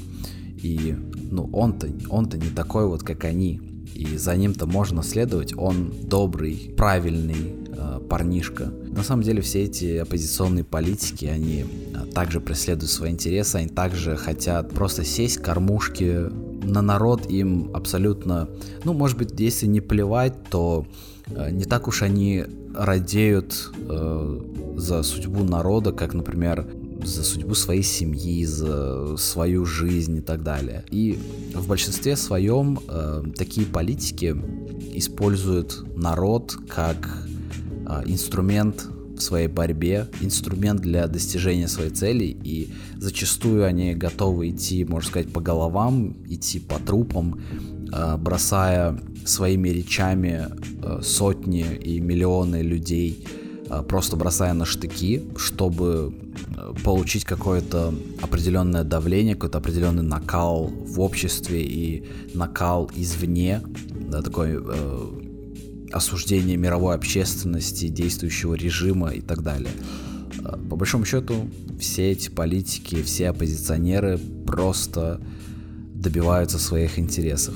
и 0.64 0.96
ну 1.34 1.50
он-то, 1.52 1.90
он-то 2.10 2.38
не 2.38 2.50
такой 2.50 2.88
вот, 2.88 3.04
как 3.04 3.26
они. 3.26 3.60
И 3.96 4.18
за 4.18 4.36
ним-то 4.36 4.66
можно 4.66 5.04
следовать, 5.04 5.54
он 5.56 5.94
добрый, 6.04 6.74
правильный 6.78 7.56
э, 7.68 8.00
парнишка. 8.10 8.72
На 8.88 9.04
самом 9.04 9.24
деле 9.24 9.42
все 9.42 9.64
эти 9.64 9.98
оппозиционные 9.98 10.64
политики, 10.64 11.26
они 11.26 11.66
э, 11.66 12.06
также 12.14 12.40
преследуют 12.40 12.92
свои 12.92 13.12
интересы, 13.12 13.58
они 13.58 13.68
также 13.68 14.16
хотят 14.16 14.70
просто 14.70 15.04
сесть 15.04 15.38
кормушки 15.38 16.32
на 16.64 16.82
народ 16.82 17.30
им 17.30 17.72
абсолютно, 17.74 18.48
ну, 18.84 18.94
может 18.94 19.18
быть, 19.18 19.38
если 19.40 19.68
не 19.68 19.82
плевать, 19.82 20.34
то 20.50 20.86
э, 21.28 21.52
не 21.52 21.66
так 21.66 21.88
уж 21.88 22.02
они 22.02 22.46
радеют 22.74 23.72
э, 23.78 24.40
за 24.78 25.04
судьбу 25.04 25.44
народа, 25.44 25.92
как, 25.92 26.14
например, 26.14 26.66
за 27.06 27.24
судьбу 27.24 27.56
своей 27.56 27.84
семьи, 27.84 28.46
за 28.46 29.16
свою 29.18 29.66
жизнь 29.66 30.18
и 30.18 30.22
так 30.22 30.44
далее. 30.44 30.86
И 30.90 31.20
в 31.54 31.68
большинстве 31.68 32.16
своем 32.16 32.80
э, 32.88 33.24
такие 33.36 33.66
политики 33.68 34.36
использует 34.94 35.84
народ 35.96 36.56
как 36.68 37.28
а, 37.86 38.04
инструмент 38.06 38.88
в 39.16 39.20
своей 39.22 39.48
борьбе, 39.48 40.08
инструмент 40.22 40.82
для 40.82 41.08
достижения 41.08 41.68
своей 41.68 41.92
цели, 41.92 42.26
и 42.26 42.70
зачастую 42.98 43.66
они 43.66 43.94
готовы 43.94 44.50
идти, 44.50 44.86
можно 44.86 45.10
сказать, 45.10 45.32
по 45.32 45.42
головам, 45.42 46.16
идти 46.28 46.60
по 46.60 46.80
трупам, 46.80 47.40
а, 47.92 48.18
бросая 48.18 49.00
своими 49.26 49.70
речами 49.70 50.48
а, 50.82 51.02
сотни 51.02 51.66
и 51.76 52.00
миллионы 52.00 52.62
людей, 52.62 53.26
просто 53.82 54.16
бросая 54.16 54.54
на 54.54 54.66
штыки, 54.66 55.24
чтобы 55.36 56.14
получить 56.84 57.26
какое-то 57.26 57.94
определенное 58.22 58.84
давление, 58.84 59.36
какой-то 59.36 59.58
определенный 59.58 60.04
накал 60.04 60.68
в 60.68 61.00
обществе 61.00 61.64
и 61.64 62.06
накал 62.34 62.90
извне, 62.96 63.62
да, 64.10 64.22
такой 64.22 64.60
э, 64.60 65.24
осуждение 65.92 66.58
мировой 66.58 66.96
общественности, 66.96 67.88
действующего 67.88 68.56
режима 68.56 69.10
и 69.10 69.22
так 69.22 69.44
далее. 69.44 69.72
Э, 70.40 70.58
по 70.70 70.76
большому 70.76 71.06
счету, 71.06 71.48
все 71.80 72.12
эти 72.12 72.30
политики, 72.30 73.02
все 73.04 73.30
оппозиционеры 73.30 74.20
просто 74.46 75.22
добиваются 75.94 76.60
своих 76.60 77.00
интересов. 77.00 77.56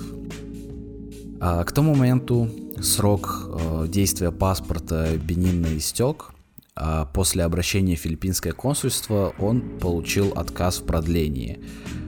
А 1.39 1.63
к 1.63 1.71
тому 1.71 1.95
моменту 1.95 2.50
срок 2.81 3.50
э, 3.50 3.88
действия 3.88 4.31
паспорта 4.31 5.17
Бенина 5.17 5.77
истек, 5.77 6.31
а 6.75 7.05
после 7.05 7.43
обращения 7.43 7.96
в 7.96 8.00
филиппинское 8.00 8.53
консульство 8.53 9.34
он 9.39 9.79
получил 9.79 10.31
отказ 10.36 10.77
в 10.77 10.84
продлении. 10.86 11.60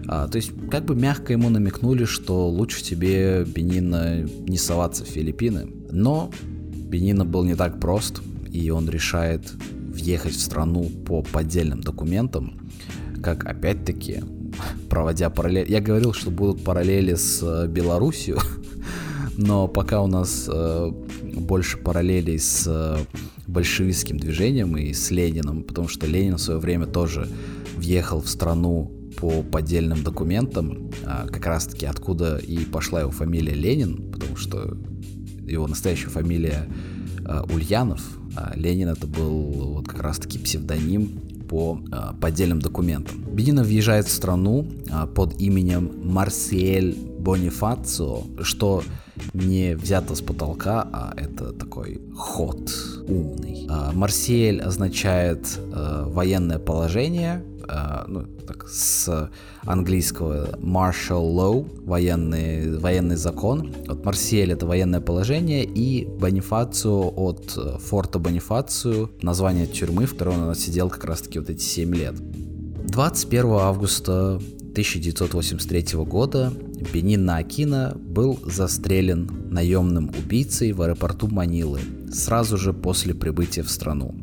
А, 0.08 0.28
то 0.28 0.38
есть 0.38 0.52
как 0.70 0.86
бы 0.86 0.96
мягко 0.96 1.34
ему 1.34 1.50
намекнули, 1.50 2.06
что 2.06 2.48
лучше 2.48 2.84
тебе, 2.84 3.46
Бенина, 3.46 4.22
не 4.24 4.58
соваться 4.58 5.06
в 5.06 5.08
Филиппины. 5.08 5.68
Но 5.92 6.32
Бенина 6.72 7.26
был 7.26 7.44
не 7.44 7.56
так 7.56 7.80
прост, 7.80 8.22
и 8.52 8.70
он 8.70 8.90
решает 8.90 9.54
въехать 10.00 10.34
в 10.34 10.40
страну 10.40 10.90
по 11.06 11.22
поддельным 11.22 11.82
документам, 11.82 12.70
как 13.24 13.46
опять-таки 13.46 14.24
проводя 14.90 15.30
параллель. 15.30 15.70
Я 15.72 15.82
говорил, 15.82 16.14
что 16.14 16.32
будут 16.32 16.64
параллели 16.64 17.16
с 17.16 17.42
э, 17.44 17.68
Белоруссией, 17.68 18.38
но 19.40 19.70
пока 19.70 20.02
у 20.02 20.08
нас 20.08 20.50
э, 20.52 20.92
больше 21.36 21.78
параллелей 21.78 22.38
с 22.38 22.66
э, 22.68 22.98
большевистским 23.48 24.18
движением 24.18 24.76
и 24.76 24.92
с 24.92 25.12
Лениным, 25.12 25.64
потому 25.64 25.88
что 25.88 26.06
Ленин 26.08 26.36
в 26.36 26.42
свое 26.42 26.60
время 26.60 26.88
тоже 26.88 27.30
въехал 27.78 28.22
в 28.22 28.28
страну 28.28 28.92
по 29.16 29.42
поддельным 29.42 30.04
документам, 30.04 30.92
а 31.06 31.26
как 31.28 31.46
раз-таки 31.46 31.86
откуда 31.86 32.38
и 32.38 32.66
пошла 32.66 33.00
его 33.00 33.12
фамилия 33.12 33.54
Ленин, 33.54 34.12
потому 34.12 34.36
что 34.36 34.78
его 35.48 35.68
настоящая 35.68 36.10
фамилия 36.10 36.68
а, 37.26 37.46
Ульянов, 37.54 38.02
а 38.36 38.52
Ленин 38.56 38.90
это 38.90 39.08
был 39.08 39.76
вот 39.76 39.88
как 39.88 40.02
раз-таки 40.02 40.38
псевдоним 40.38 41.18
по 41.50 41.80
а, 41.92 42.14
поддельным 42.14 42.60
документам. 42.60 43.24
Бедина 43.34 43.64
въезжает 43.64 44.08
в 44.08 44.12
страну 44.12 44.68
а, 44.92 45.08
под 45.08 45.40
именем 45.42 45.92
Марсиэль 46.04 47.09
Бонифацио, 47.20 48.24
что 48.42 48.84
не 49.34 49.76
взято 49.76 50.16
с 50.16 50.22
потолка, 50.22 50.88
а 50.92 51.14
это 51.18 51.52
такой 51.52 52.02
ход 52.16 52.72
умный. 53.08 53.68
А, 53.70 53.92
Марсель 53.92 54.62
означает 54.62 55.46
э, 55.58 56.04
военное 56.08 56.60
положение, 56.60 57.44
э, 57.68 58.04
ну, 58.08 58.26
так, 58.48 58.68
с 58.70 59.30
английского 59.64 60.58
martial 60.58 61.34
law, 61.36 61.68
военный, 61.86 62.78
военный 62.78 63.18
закон. 63.18 63.74
Вот 63.88 64.06
Марсель 64.06 64.52
это 64.52 64.66
военное 64.66 65.02
положение, 65.02 65.66
и 65.66 66.06
Бонифацио 66.06 67.12
от 67.16 67.54
э, 67.58 67.78
форта 67.80 68.20
Бонифацию, 68.20 69.12
название 69.22 69.68
тюрьмы, 69.68 70.06
в 70.06 70.14
которой 70.14 70.38
он 70.38 70.56
сидел 70.56 70.90
как 70.90 71.04
раз-таки 71.04 71.40
вот 71.40 71.50
эти 71.50 71.62
7 71.62 71.94
лет. 71.96 72.16
21 72.88 73.46
августа 73.52 74.40
1983 74.72 76.00
года 76.06 76.54
Бенин 76.94 77.30
Акина 77.30 77.96
был 77.96 78.40
застрелен 78.46 79.30
наемным 79.52 80.10
убийцей 80.10 80.72
в 80.72 80.82
аэропорту 80.82 81.28
Манилы 81.28 81.80
сразу 82.12 82.58
же 82.58 82.74
после 82.74 83.14
прибытия 83.14 83.64
в 83.64 83.70
страну. 83.70 84.16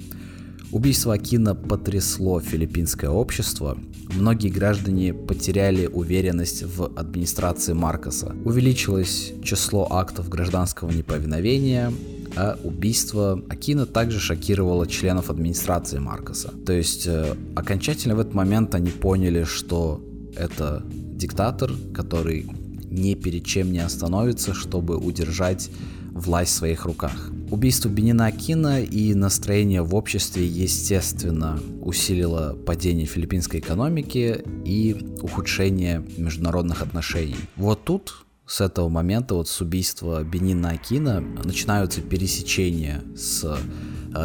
Убийство 0.73 1.15
Акина 1.15 1.55
потрясло 1.55 2.41
филиппинское 2.41 3.09
общество. 3.09 3.79
Многие 4.15 4.49
граждане 4.49 5.15
потеряли 5.15 5.87
уверенность 5.87 6.65
в 6.65 6.93
администрации 6.97 7.73
Маркоса. 7.73 8.35
Увеличилось 8.45 9.33
число 9.43 9.87
актов 9.91 10.29
гражданского 10.29 10.91
неповиновения, 10.91 11.93
а 12.37 12.59
убийство 12.65 13.43
Акина 13.49 13.87
также 13.87 14.19
шокировало 14.19 14.87
членов 14.87 15.31
администрации 15.31 15.99
Маркоса. 15.99 16.53
То 16.67 16.73
есть 16.73 17.07
э, 17.07 17.35
окончательно 17.55 18.17
в 18.17 18.21
этот 18.21 18.35
момент 18.35 18.75
они 18.75 18.91
поняли, 18.91 19.45
что 19.45 20.03
это 20.37 20.85
диктатор, 20.87 21.73
который 21.95 22.47
ни 22.91 23.15
перед 23.15 23.45
чем 23.45 23.73
не 23.73 23.81
остановится, 23.81 24.55
чтобы 24.55 24.97
удержать 24.97 25.71
власть 26.13 26.53
в 26.53 26.57
своих 26.57 26.85
руках. 26.87 27.31
Убийство 27.51 27.89
Бенина 27.89 28.27
Акина 28.27 28.81
и 28.81 29.15
настроение 29.15 29.83
в 29.83 29.95
обществе, 29.95 30.47
естественно, 30.47 31.61
усилило 31.83 32.57
падение 32.67 33.07
филиппинской 33.07 33.61
экономики 33.61 34.43
и 34.65 34.97
ухудшение 35.23 36.05
международных 36.17 36.83
отношений. 36.83 37.37
Вот 37.57 37.85
тут 37.85 38.25
с 38.47 38.61
этого 38.61 38.89
момента, 38.89 39.35
вот 39.35 39.49
с 39.49 39.61
убийства 39.61 40.23
Бенина 40.25 40.71
Акина, 40.71 41.21
начинаются 41.21 42.01
пересечения 42.01 43.03
с 43.17 43.59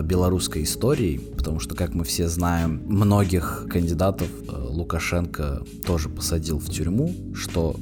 белорусской 0.01 0.63
историей, 0.63 1.19
потому 1.37 1.59
что, 1.59 1.75
как 1.75 1.93
мы 1.93 2.03
все 2.03 2.27
знаем, 2.27 2.81
многих 2.85 3.65
кандидатов 3.69 4.29
э, 4.47 4.55
Лукашенко 4.55 5.63
тоже 5.85 6.09
посадил 6.09 6.59
в 6.59 6.69
тюрьму, 6.69 7.13
что 7.33 7.75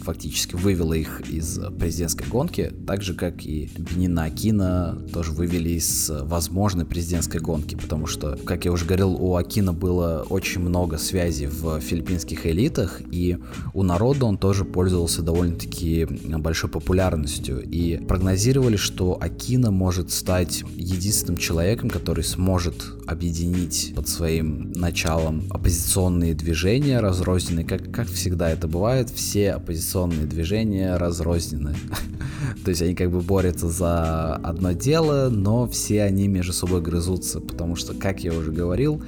фактически 0.00 0.54
вывела 0.54 0.94
их 0.94 1.22
из 1.30 1.58
президентской 1.78 2.26
гонки, 2.26 2.72
так 2.86 3.02
же, 3.02 3.14
как 3.14 3.44
и 3.44 3.70
Бенина 3.76 4.24
Акина 4.24 4.98
тоже 5.12 5.32
вывели 5.32 5.70
из 5.70 6.10
возможной 6.10 6.84
президентской 6.84 7.40
гонки, 7.40 7.74
потому 7.74 8.06
что, 8.06 8.38
как 8.44 8.64
я 8.64 8.72
уже 8.72 8.84
говорил, 8.84 9.14
у 9.14 9.36
Акина 9.36 9.72
было 9.72 10.26
очень 10.28 10.60
много 10.60 10.98
связей 10.98 11.46
в 11.46 11.80
филиппинских 11.80 12.46
элитах, 12.46 13.00
и 13.10 13.38
у 13.74 13.82
народа 13.82 14.26
он 14.26 14.38
тоже 14.38 14.64
пользовался 14.64 15.22
довольно-таки 15.22 16.06
большой 16.38 16.70
популярностью, 16.70 17.62
и 17.62 17.96
прогнозировали, 17.96 18.76
что 18.76 19.18
Акина 19.20 19.70
может 19.70 20.10
стать 20.10 20.64
единственным 20.76 21.36
человеком, 21.36 21.90
который 21.90 22.24
сможет 22.24 22.84
объединить 23.06 23.92
под 23.94 24.08
своим 24.08 24.72
началом 24.72 25.44
оппозиционные 25.50 26.34
движения 26.34 27.00
разрозненные, 27.00 27.64
как, 27.64 27.92
как 27.92 28.08
всегда 28.08 28.50
это 28.50 28.68
бывает, 28.68 29.10
все 29.10 29.58
оппозиционные 29.66 30.26
движения 30.26 30.96
разрознены. 30.96 31.74
То 32.64 32.70
есть 32.70 32.82
они 32.82 32.94
как 32.94 33.10
бы 33.10 33.20
борются 33.20 33.68
за 33.68 34.36
одно 34.36 34.72
дело, 34.72 35.28
но 35.28 35.66
все 35.66 36.02
они 36.02 36.28
между 36.28 36.52
собой 36.52 36.80
грызутся, 36.80 37.40
потому 37.40 37.74
что, 37.74 37.92
как 37.92 38.22
я 38.22 38.32
уже 38.32 38.52
говорил, 38.52 39.02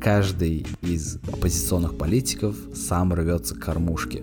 каждый 0.00 0.66
из 0.82 1.16
оппозиционных 1.26 1.98
политиков 1.98 2.54
сам 2.74 3.12
рвется 3.12 3.56
к 3.56 3.58
кормушке. 3.58 4.22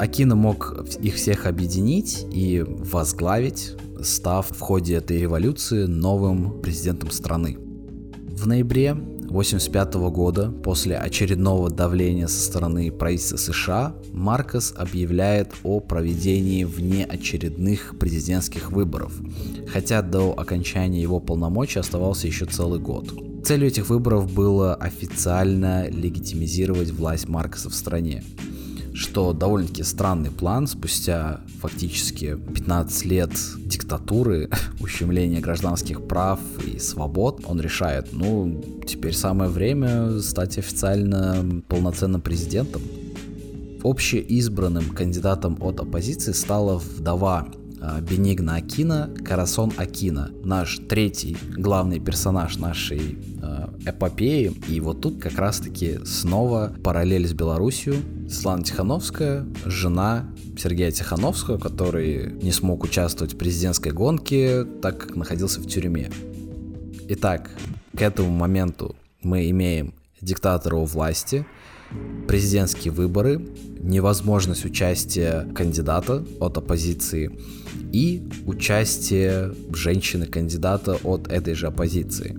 Акина 0.00 0.34
мог 0.34 0.84
их 1.00 1.14
всех 1.14 1.46
объединить 1.46 2.26
и 2.32 2.64
возглавить, 2.66 3.76
став 4.02 4.48
в 4.50 4.58
ходе 4.58 4.94
этой 4.94 5.20
революции 5.20 5.84
новым 5.84 6.60
президентом 6.60 7.12
страны. 7.12 7.56
В 8.30 8.48
ноябре 8.48 8.96
1985 9.30 9.94
года, 10.12 10.50
после 10.50 10.96
очередного 10.96 11.70
давления 11.70 12.26
со 12.26 12.42
стороны 12.42 12.90
правительства 12.90 13.36
США, 13.36 13.94
Маркос 14.12 14.74
объявляет 14.76 15.52
о 15.62 15.78
проведении 15.78 16.64
внеочередных 16.64 17.96
президентских 17.96 18.72
выборов, 18.72 19.12
хотя 19.72 20.02
до 20.02 20.34
окончания 20.36 21.00
его 21.00 21.20
полномочий 21.20 21.78
оставался 21.78 22.26
еще 22.26 22.44
целый 22.46 22.80
год. 22.80 23.14
Целью 23.44 23.68
этих 23.68 23.88
выборов 23.88 24.32
было 24.32 24.74
официально 24.74 25.88
легитимизировать 25.88 26.90
власть 26.90 27.28
Маркоса 27.28 27.70
в 27.70 27.74
стране 27.74 28.24
что 28.94 29.32
довольно-таки 29.32 29.82
странный 29.82 30.30
план 30.30 30.66
спустя 30.66 31.40
фактически 31.60 32.36
15 32.36 33.04
лет 33.06 33.30
диктатуры, 33.64 34.50
ущемления 34.80 35.40
гражданских 35.40 36.06
прав 36.06 36.40
и 36.66 36.78
свобод, 36.78 37.42
он 37.46 37.60
решает, 37.60 38.08
ну, 38.12 38.62
теперь 38.86 39.14
самое 39.14 39.50
время 39.50 40.20
стать 40.20 40.58
официально 40.58 41.62
полноценным 41.68 42.20
президентом. 42.20 42.82
Общеизбранным 43.82 44.90
кандидатом 44.90 45.56
от 45.60 45.80
оппозиции 45.80 46.32
стала 46.32 46.76
вдова 46.78 47.48
а, 47.80 48.00
Бенигна 48.00 48.56
Акина, 48.56 49.10
Карасон 49.24 49.72
Акина, 49.78 50.30
наш 50.44 50.78
третий 50.88 51.36
главный 51.56 51.98
персонаж 51.98 52.58
нашей 52.58 53.18
э, 53.42 53.59
эпопеи. 53.86 54.52
И 54.68 54.80
вот 54.80 55.00
тут 55.00 55.20
как 55.20 55.38
раз-таки 55.38 55.98
снова 56.04 56.74
параллель 56.82 57.26
с 57.26 57.32
Белоруссией. 57.32 57.98
Светлана 58.28 58.62
Тихановская, 58.62 59.46
жена 59.64 60.30
Сергея 60.56 60.90
Тихановского, 60.90 61.58
который 61.58 62.32
не 62.42 62.52
смог 62.52 62.84
участвовать 62.84 63.34
в 63.34 63.38
президентской 63.38 63.92
гонке, 63.92 64.64
так 64.64 64.98
как 64.98 65.16
находился 65.16 65.60
в 65.60 65.66
тюрьме. 65.66 66.10
Итак, 67.08 67.50
к 67.96 68.02
этому 68.02 68.30
моменту 68.30 68.94
мы 69.22 69.50
имеем 69.50 69.94
диктатора 70.20 70.76
у 70.76 70.84
власти, 70.84 71.44
президентские 72.28 72.92
выборы, 72.92 73.44
невозможность 73.80 74.64
участия 74.64 75.48
кандидата 75.54 76.24
от 76.38 76.56
оппозиции 76.56 77.36
и 77.92 78.22
участие 78.46 79.52
женщины-кандидата 79.72 80.98
от 81.02 81.28
этой 81.28 81.54
же 81.54 81.66
оппозиции. 81.66 82.36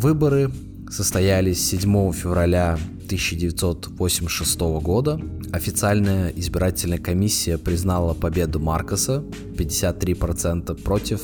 Выборы 0.00 0.50
состоялись 0.88 1.62
7 1.68 2.12
февраля 2.12 2.78
1986 3.04 4.60
года. 4.80 5.20
Официальная 5.52 6.30
избирательная 6.30 6.96
комиссия 6.96 7.58
признала 7.58 8.14
победу 8.14 8.60
Маркоса 8.60 9.22
53% 9.58 10.82
против 10.82 11.20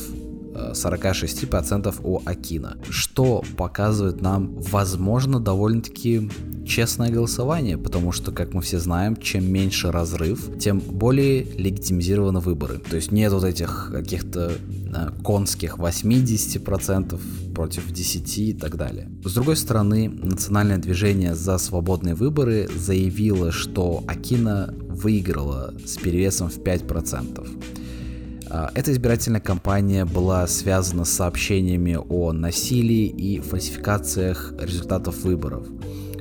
46% 0.73 1.95
у 2.03 2.21
Акина, 2.25 2.77
что 2.89 3.43
показывает 3.57 4.21
нам, 4.21 4.55
возможно, 4.59 5.39
довольно-таки 5.39 6.29
честное 6.65 7.09
голосование, 7.09 7.77
потому 7.77 8.11
что, 8.11 8.31
как 8.31 8.53
мы 8.53 8.61
все 8.61 8.79
знаем, 8.79 9.15
чем 9.15 9.51
меньше 9.51 9.91
разрыв, 9.91 10.57
тем 10.59 10.79
более 10.79 11.43
легитимизированы 11.43 12.39
выборы. 12.39 12.79
То 12.79 12.95
есть 12.95 13.11
нет 13.11 13.31
вот 13.31 13.43
этих 13.43 13.89
каких-то 13.91 14.51
э, 14.51 15.09
конских 15.23 15.77
80% 15.77 17.19
против 17.53 17.91
10 17.91 18.37
и 18.37 18.53
так 18.53 18.75
далее. 18.75 19.09
С 19.23 19.33
другой 19.33 19.55
стороны, 19.55 20.09
национальное 20.09 20.77
движение 20.77 21.35
за 21.35 21.57
свободные 21.57 22.15
выборы 22.15 22.67
заявило, 22.75 23.51
что 23.51 24.03
Акина 24.07 24.73
выиграла 24.89 25.73
с 25.85 25.97
перевесом 25.97 26.49
в 26.49 26.59
5%. 26.59 27.86
А, 28.49 28.71
эта 28.73 28.91
избирательная 28.91 29.41
кампания 29.41 30.05
была 30.05 30.47
связана 30.47 31.05
с 31.05 31.09
сообщениями 31.09 31.97
о 32.09 32.31
насилии 32.31 33.07
и 33.07 33.39
фальсификациях 33.39 34.53
результатов 34.59 35.23
выборов. 35.23 35.67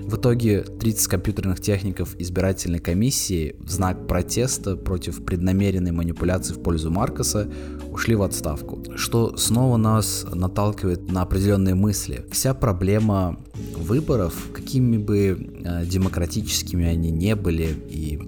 В 0.06 0.14
итоге 0.14 0.62
30 0.62 1.08
компьютерных 1.08 1.60
техников 1.60 2.14
избирательной 2.20 2.78
комиссии 2.78 3.56
в 3.58 3.70
знак 3.70 4.06
протеста 4.06 4.76
против 4.76 5.24
преднамеренной 5.24 5.90
манипуляции 5.90 6.54
в 6.54 6.62
пользу 6.62 6.92
Маркоса 6.92 7.50
ушли 7.90 8.14
в 8.14 8.22
отставку, 8.22 8.84
что 8.94 9.36
снова 9.36 9.76
нас 9.76 10.24
наталкивает 10.32 11.10
на 11.10 11.22
определенные 11.22 11.74
мысли. 11.74 12.24
Вся 12.30 12.54
проблема 12.54 13.40
выборов, 13.76 14.32
какими 14.52 14.96
бы 14.96 15.36
э, 15.64 15.84
демократическими 15.86 16.86
они 16.86 17.10
не 17.10 17.34
были 17.34 17.74
и 17.90 18.20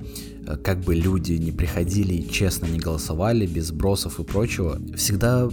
как 0.56 0.80
бы 0.80 0.94
люди 0.94 1.32
не 1.32 1.52
приходили 1.52 2.14
и 2.14 2.30
честно 2.30 2.66
не 2.66 2.78
голосовали, 2.78 3.46
без 3.46 3.70
бросов 3.70 4.20
и 4.20 4.24
прочего, 4.24 4.80
всегда 4.96 5.48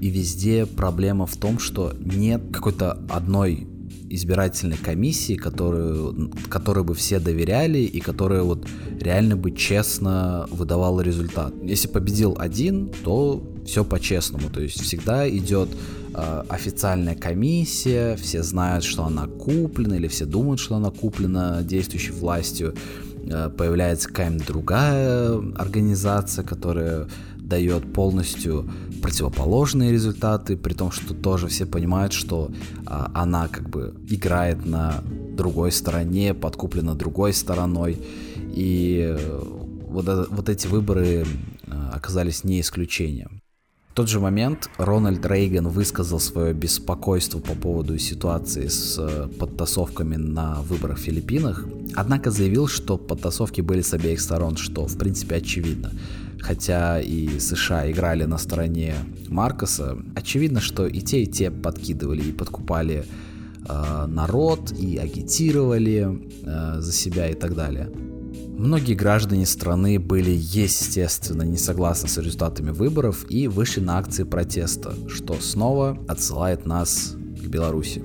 и 0.00 0.08
везде 0.08 0.66
проблема 0.66 1.26
в 1.26 1.36
том, 1.36 1.58
что 1.58 1.92
нет 2.00 2.42
какой-то 2.52 2.92
одной 3.08 3.66
избирательной 4.08 4.76
комиссии, 4.76 5.34
которую, 5.34 6.30
которой 6.48 6.84
бы 6.84 6.94
все 6.94 7.18
доверяли 7.18 7.78
и 7.78 8.00
которая 8.00 8.42
вот 8.42 8.66
реально 9.00 9.36
бы 9.36 9.50
честно 9.50 10.46
выдавала 10.50 11.00
результат. 11.00 11.52
Если 11.62 11.88
победил 11.88 12.36
один, 12.38 12.90
то 13.04 13.42
все 13.66 13.84
по-честному, 13.84 14.48
то 14.48 14.60
есть 14.60 14.80
всегда 14.80 15.28
идет 15.28 15.68
э, 16.14 16.44
официальная 16.48 17.16
комиссия, 17.16 18.16
все 18.16 18.44
знают, 18.44 18.84
что 18.84 19.04
она 19.04 19.26
куплена 19.26 19.96
или 19.96 20.06
все 20.06 20.24
думают, 20.24 20.60
что 20.60 20.76
она 20.76 20.90
куплена 20.90 21.62
действующей 21.62 22.12
властью, 22.12 22.74
Э, 22.74 23.15
появляется 23.26 24.08
какая-нибудь 24.08 24.46
другая 24.46 25.38
организация, 25.56 26.44
которая 26.44 27.08
дает 27.46 27.92
полностью 27.92 28.68
противоположные 29.02 29.92
результаты, 29.92 30.56
при 30.56 30.74
том, 30.74 30.90
что 30.90 31.14
тоже 31.14 31.46
все 31.46 31.64
понимают, 31.64 32.12
что 32.12 32.50
а, 32.86 33.10
она 33.14 33.46
как 33.48 33.70
бы 33.70 33.94
играет 34.08 34.66
на 34.66 35.02
другой 35.36 35.70
стороне, 35.70 36.34
подкуплена 36.34 36.94
другой 36.94 37.32
стороной. 37.32 37.98
И 38.52 39.16
э, 39.16 39.42
вот, 39.88 40.28
вот 40.30 40.48
эти 40.48 40.66
выборы 40.66 41.24
э, 41.66 41.90
оказались 41.92 42.42
не 42.42 42.60
исключением 42.60 43.42
тот 43.96 44.10
же 44.10 44.20
момент 44.20 44.68
Рональд 44.76 45.24
Рейган 45.24 45.68
высказал 45.68 46.20
свое 46.20 46.52
беспокойство 46.52 47.38
по 47.38 47.54
поводу 47.54 47.96
ситуации 47.96 48.68
с 48.68 48.98
э, 48.98 49.28
подтасовками 49.38 50.16
на 50.16 50.60
выборах 50.60 50.98
в 50.98 51.00
Филиппинах, 51.00 51.64
однако 51.94 52.30
заявил, 52.30 52.68
что 52.68 52.98
подтасовки 52.98 53.62
были 53.62 53.80
с 53.80 53.94
обеих 53.94 54.20
сторон, 54.20 54.58
что 54.58 54.86
в 54.86 54.98
принципе 54.98 55.36
очевидно. 55.36 55.92
Хотя 56.38 57.00
и 57.00 57.38
США 57.38 57.90
играли 57.90 58.24
на 58.24 58.36
стороне 58.36 58.96
Маркоса, 59.28 59.96
очевидно, 60.14 60.60
что 60.60 60.86
и 60.86 61.00
те, 61.00 61.22
и 61.22 61.26
те 61.26 61.50
подкидывали 61.50 62.20
и 62.22 62.32
подкупали 62.32 63.06
э, 63.66 64.06
народ, 64.08 64.72
и 64.72 64.98
агитировали 64.98 66.20
э, 66.42 66.80
за 66.80 66.92
себя 66.92 67.30
и 67.30 67.34
так 67.34 67.54
далее. 67.54 67.88
Многие 68.58 68.94
граждане 68.94 69.44
страны 69.44 69.98
были, 70.00 70.30
естественно, 70.30 71.42
не 71.42 71.58
согласны 71.58 72.08
с 72.08 72.16
результатами 72.16 72.70
выборов 72.70 73.26
и 73.28 73.48
вышли 73.48 73.80
на 73.80 73.98
акции 73.98 74.24
протеста, 74.24 74.94
что 75.08 75.34
снова 75.34 75.98
отсылает 76.08 76.64
нас 76.64 77.14
к 77.14 77.46
Беларуси. 77.46 78.02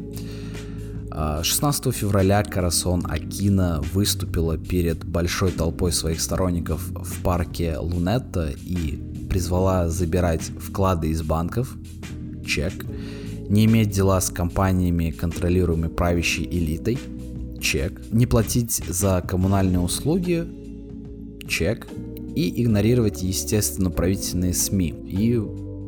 16 1.09 1.87
а, 1.87 1.91
февраля 1.93 2.43
Карасон 2.43 3.05
Акина 3.09 3.81
выступила 3.93 4.57
перед 4.57 5.05
большой 5.05 5.51
толпой 5.51 5.93
своих 5.93 6.19
сторонников 6.19 6.81
в 6.89 7.21
парке 7.21 7.77
Лунетта 7.77 8.53
и 8.65 9.01
призвала 9.29 9.87
забирать 9.87 10.51
вклады 10.59 11.09
из 11.09 11.21
банков, 11.21 11.75
чек, 12.45 12.73
не 13.47 13.65
иметь 13.65 13.91
дела 13.91 14.19
с 14.19 14.29
компаниями, 14.29 15.11
контролируемыми 15.11 15.87
правящей 15.87 16.45
элитой, 16.45 16.97
чек, 17.61 18.01
не 18.11 18.25
платить 18.25 18.81
за 18.87 19.23
коммунальные 19.25 19.79
услуги, 19.79 20.45
чек, 21.47 21.87
и 22.35 22.63
игнорировать, 22.63 23.23
естественно, 23.23 23.89
правительственные 23.89 24.53
СМИ. 24.53 24.89
И 25.07 25.41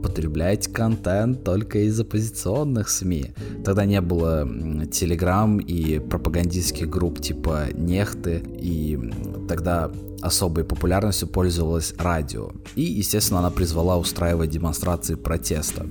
потреблять 0.04 0.68
контент 0.68 1.44
только 1.46 1.80
из 1.80 1.98
оппозиционных 2.00 2.90
СМИ. 2.90 3.32
Тогда 3.64 3.86
не 3.86 4.02
было 4.02 4.48
телеграм 4.92 5.60
и 5.60 6.00
пропагандистских 6.00 6.90
групп 6.90 7.22
типа 7.22 7.68
Нехты, 7.74 8.44
и 8.60 9.00
тогда 9.48 9.92
особой 10.22 10.66
популярностью 10.66 11.30
пользовалось 11.30 11.94
радио. 11.98 12.52
И, 12.76 12.82
естественно, 12.84 13.40
она 13.40 13.50
призвала 13.50 13.98
устраивать 13.98 14.50
демонстрации 14.50 15.16
протеста. 15.16 15.86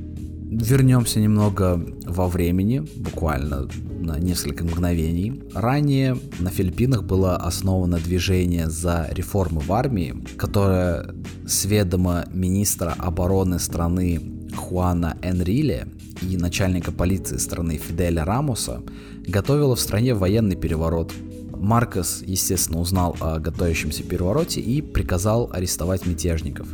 Вернемся 0.55 1.19
немного 1.19 1.83
во 2.05 2.29
времени, 2.29 2.85
буквально 2.97 3.69
на 4.01 4.19
несколько 4.19 4.65
мгновений. 4.65 5.43
Ранее 5.55 6.19
на 6.41 6.51
Филиппинах 6.51 7.05
было 7.05 7.37
основано 7.37 7.99
движение 7.99 8.69
за 8.69 9.09
реформы 9.13 9.63
в 9.63 9.73
армии, 9.73 10.15
которое 10.37 11.15
с 11.47 11.65
ведома 11.65 12.27
министра 12.35 12.95
обороны 12.99 13.59
страны 13.59 14.21
Хуана 14.55 15.17
Энриле 15.23 15.89
и 16.21 16.37
начальника 16.37 16.93
полиции 16.93 17.39
страны 17.39 17.79
Фиделя 17.79 18.23
Рамоса 18.27 18.83
готовило 19.27 19.75
в 19.75 19.81
стране 19.81 20.13
военный 20.13 20.57
переворот. 20.57 21.15
Маркос, 21.57 22.23
естественно, 22.27 22.79
узнал 22.79 23.17
о 23.21 23.39
готовящемся 23.39 24.03
перевороте 24.03 24.61
и 24.61 24.83
приказал 24.83 25.49
арестовать 25.51 26.05
мятежников. 26.05 26.69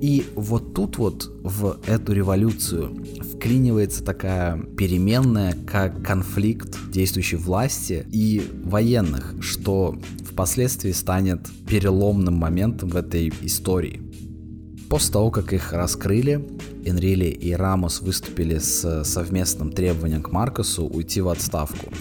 И 0.00 0.26
вот 0.34 0.74
тут 0.74 0.98
вот 0.98 1.30
в 1.42 1.78
эту 1.86 2.12
революцию 2.12 2.94
вклинивается 3.34 4.04
такая 4.04 4.58
переменная, 4.76 5.54
как 5.66 6.02
конфликт 6.02 6.76
действующей 6.90 7.38
власти 7.38 8.06
и 8.12 8.42
военных, 8.64 9.34
что 9.40 9.98
впоследствии 10.24 10.92
станет 10.92 11.40
переломным 11.68 12.34
моментом 12.34 12.90
в 12.90 12.96
этой 12.96 13.32
истории. 13.40 14.02
После 14.90 15.14
того, 15.14 15.30
как 15.30 15.52
их 15.52 15.72
раскрыли, 15.72 16.46
Энрили 16.84 17.26
и 17.26 17.52
Рамос 17.52 18.02
выступили 18.02 18.58
с 18.58 19.02
совместным 19.04 19.72
требованием 19.72 20.22
к 20.22 20.30
Маркосу 20.30 20.86
уйти 20.86 21.20
в 21.20 21.28
отставку– 21.28 21.86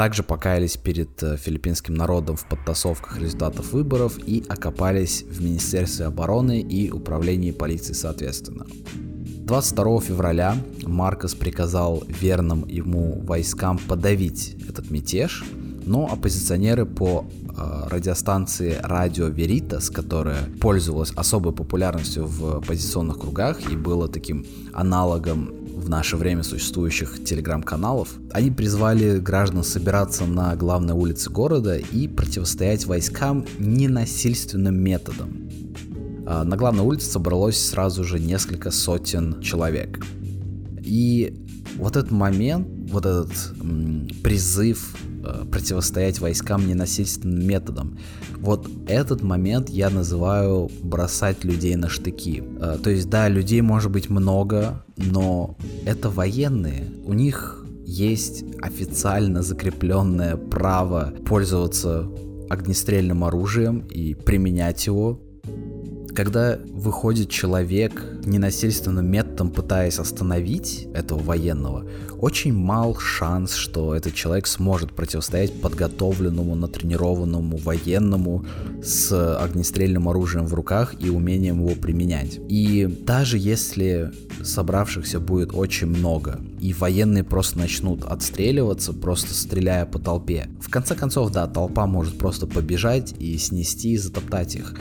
также 0.00 0.22
покаялись 0.22 0.78
перед 0.78 1.22
э, 1.22 1.36
филиппинским 1.36 1.92
народом 1.92 2.34
в 2.34 2.46
подтасовках 2.46 3.20
результатов 3.20 3.72
выборов 3.72 4.18
и 4.26 4.42
окопались 4.48 5.24
в 5.24 5.42
Министерстве 5.44 6.06
обороны 6.06 6.58
и 6.58 6.90
Управлении 6.90 7.50
полиции 7.50 7.92
соответственно. 7.92 8.64
22 8.94 10.00
февраля 10.00 10.56
Маркос 10.86 11.34
приказал 11.34 12.02
верным 12.08 12.66
ему 12.66 13.20
войскам 13.20 13.76
подавить 13.76 14.56
этот 14.66 14.90
мятеж, 14.90 15.44
но 15.84 16.10
оппозиционеры 16.10 16.86
по 16.86 17.26
э, 17.26 17.88
радиостанции 17.90 18.78
Радио 18.82 19.26
Веритас, 19.26 19.90
которая 19.90 20.44
пользовалась 20.62 21.12
особой 21.14 21.52
популярностью 21.52 22.26
в 22.26 22.56
оппозиционных 22.56 23.18
кругах 23.18 23.70
и 23.70 23.76
была 23.76 24.08
таким 24.08 24.46
аналогом 24.72 25.59
в 25.80 25.88
наше 25.88 26.16
время 26.16 26.42
существующих 26.42 27.24
телеграм-каналов. 27.24 28.08
Они 28.32 28.50
призвали 28.50 29.18
граждан 29.18 29.64
собираться 29.64 30.24
на 30.26 30.54
главной 30.56 30.94
улице 30.94 31.30
города 31.30 31.76
и 31.76 32.08
противостоять 32.08 32.86
войскам 32.86 33.46
ненасильственным 33.58 34.76
методом. 34.76 35.48
А, 36.26 36.44
на 36.44 36.56
главной 36.56 36.84
улице 36.84 37.10
собралось 37.10 37.58
сразу 37.58 38.04
же 38.04 38.18
несколько 38.18 38.70
сотен 38.70 39.40
человек. 39.40 40.04
И 40.82 41.34
вот 41.76 41.96
этот 41.96 42.10
момент, 42.10 42.68
вот 42.90 43.06
этот 43.06 43.32
призыв 44.22 44.96
противостоять 45.50 46.20
войскам 46.20 46.66
ненасильственным 46.66 47.46
методом, 47.46 47.98
вот 48.38 48.68
этот 48.86 49.22
момент 49.22 49.68
я 49.68 49.90
называю 49.90 50.70
бросать 50.82 51.44
людей 51.44 51.76
на 51.76 51.88
штыки. 51.88 52.42
Э, 52.60 52.78
то 52.82 52.90
есть, 52.90 53.08
да, 53.10 53.28
людей 53.28 53.60
может 53.60 53.90
быть 53.90 54.10
много, 54.10 54.84
но 54.96 55.56
это 55.84 56.10
военные. 56.10 56.90
У 57.04 57.12
них 57.12 57.64
есть 57.84 58.44
официально 58.62 59.42
закрепленное 59.42 60.36
право 60.36 61.12
пользоваться 61.26 62.08
огнестрельным 62.48 63.24
оружием 63.24 63.80
и 63.80 64.14
применять 64.14 64.86
его 64.86 65.20
когда 66.14 66.58
выходит 66.72 67.30
человек 67.30 68.04
ненасильственным 68.24 69.06
методом, 69.06 69.50
пытаясь 69.50 69.98
остановить 69.98 70.88
этого 70.94 71.20
военного, 71.20 71.86
очень 72.18 72.52
мал 72.52 72.96
шанс, 72.96 73.54
что 73.54 73.94
этот 73.94 74.14
человек 74.14 74.46
сможет 74.46 74.92
противостоять 74.92 75.60
подготовленному, 75.60 76.54
натренированному 76.54 77.56
военному 77.56 78.44
с 78.82 79.36
огнестрельным 79.38 80.08
оружием 80.08 80.46
в 80.46 80.54
руках 80.54 80.94
и 81.00 81.08
умением 81.08 81.64
его 81.64 81.74
применять. 81.74 82.38
И 82.48 82.86
даже 82.86 83.38
если 83.38 84.12
собравшихся 84.42 85.20
будет 85.20 85.54
очень 85.54 85.86
много, 85.86 86.40
и 86.60 86.72
военные 86.74 87.24
просто 87.24 87.58
начнут 87.58 88.04
отстреливаться, 88.04 88.92
просто 88.92 89.32
стреляя 89.34 89.86
по 89.86 89.98
толпе. 89.98 90.48
В 90.60 90.68
конце 90.68 90.94
концов, 90.94 91.30
да, 91.30 91.46
толпа 91.46 91.86
может 91.86 92.18
просто 92.18 92.46
побежать 92.46 93.14
и 93.18 93.36
снести 93.38 93.92
и 93.92 93.96
затоптать 93.96 94.56
их 94.56 94.74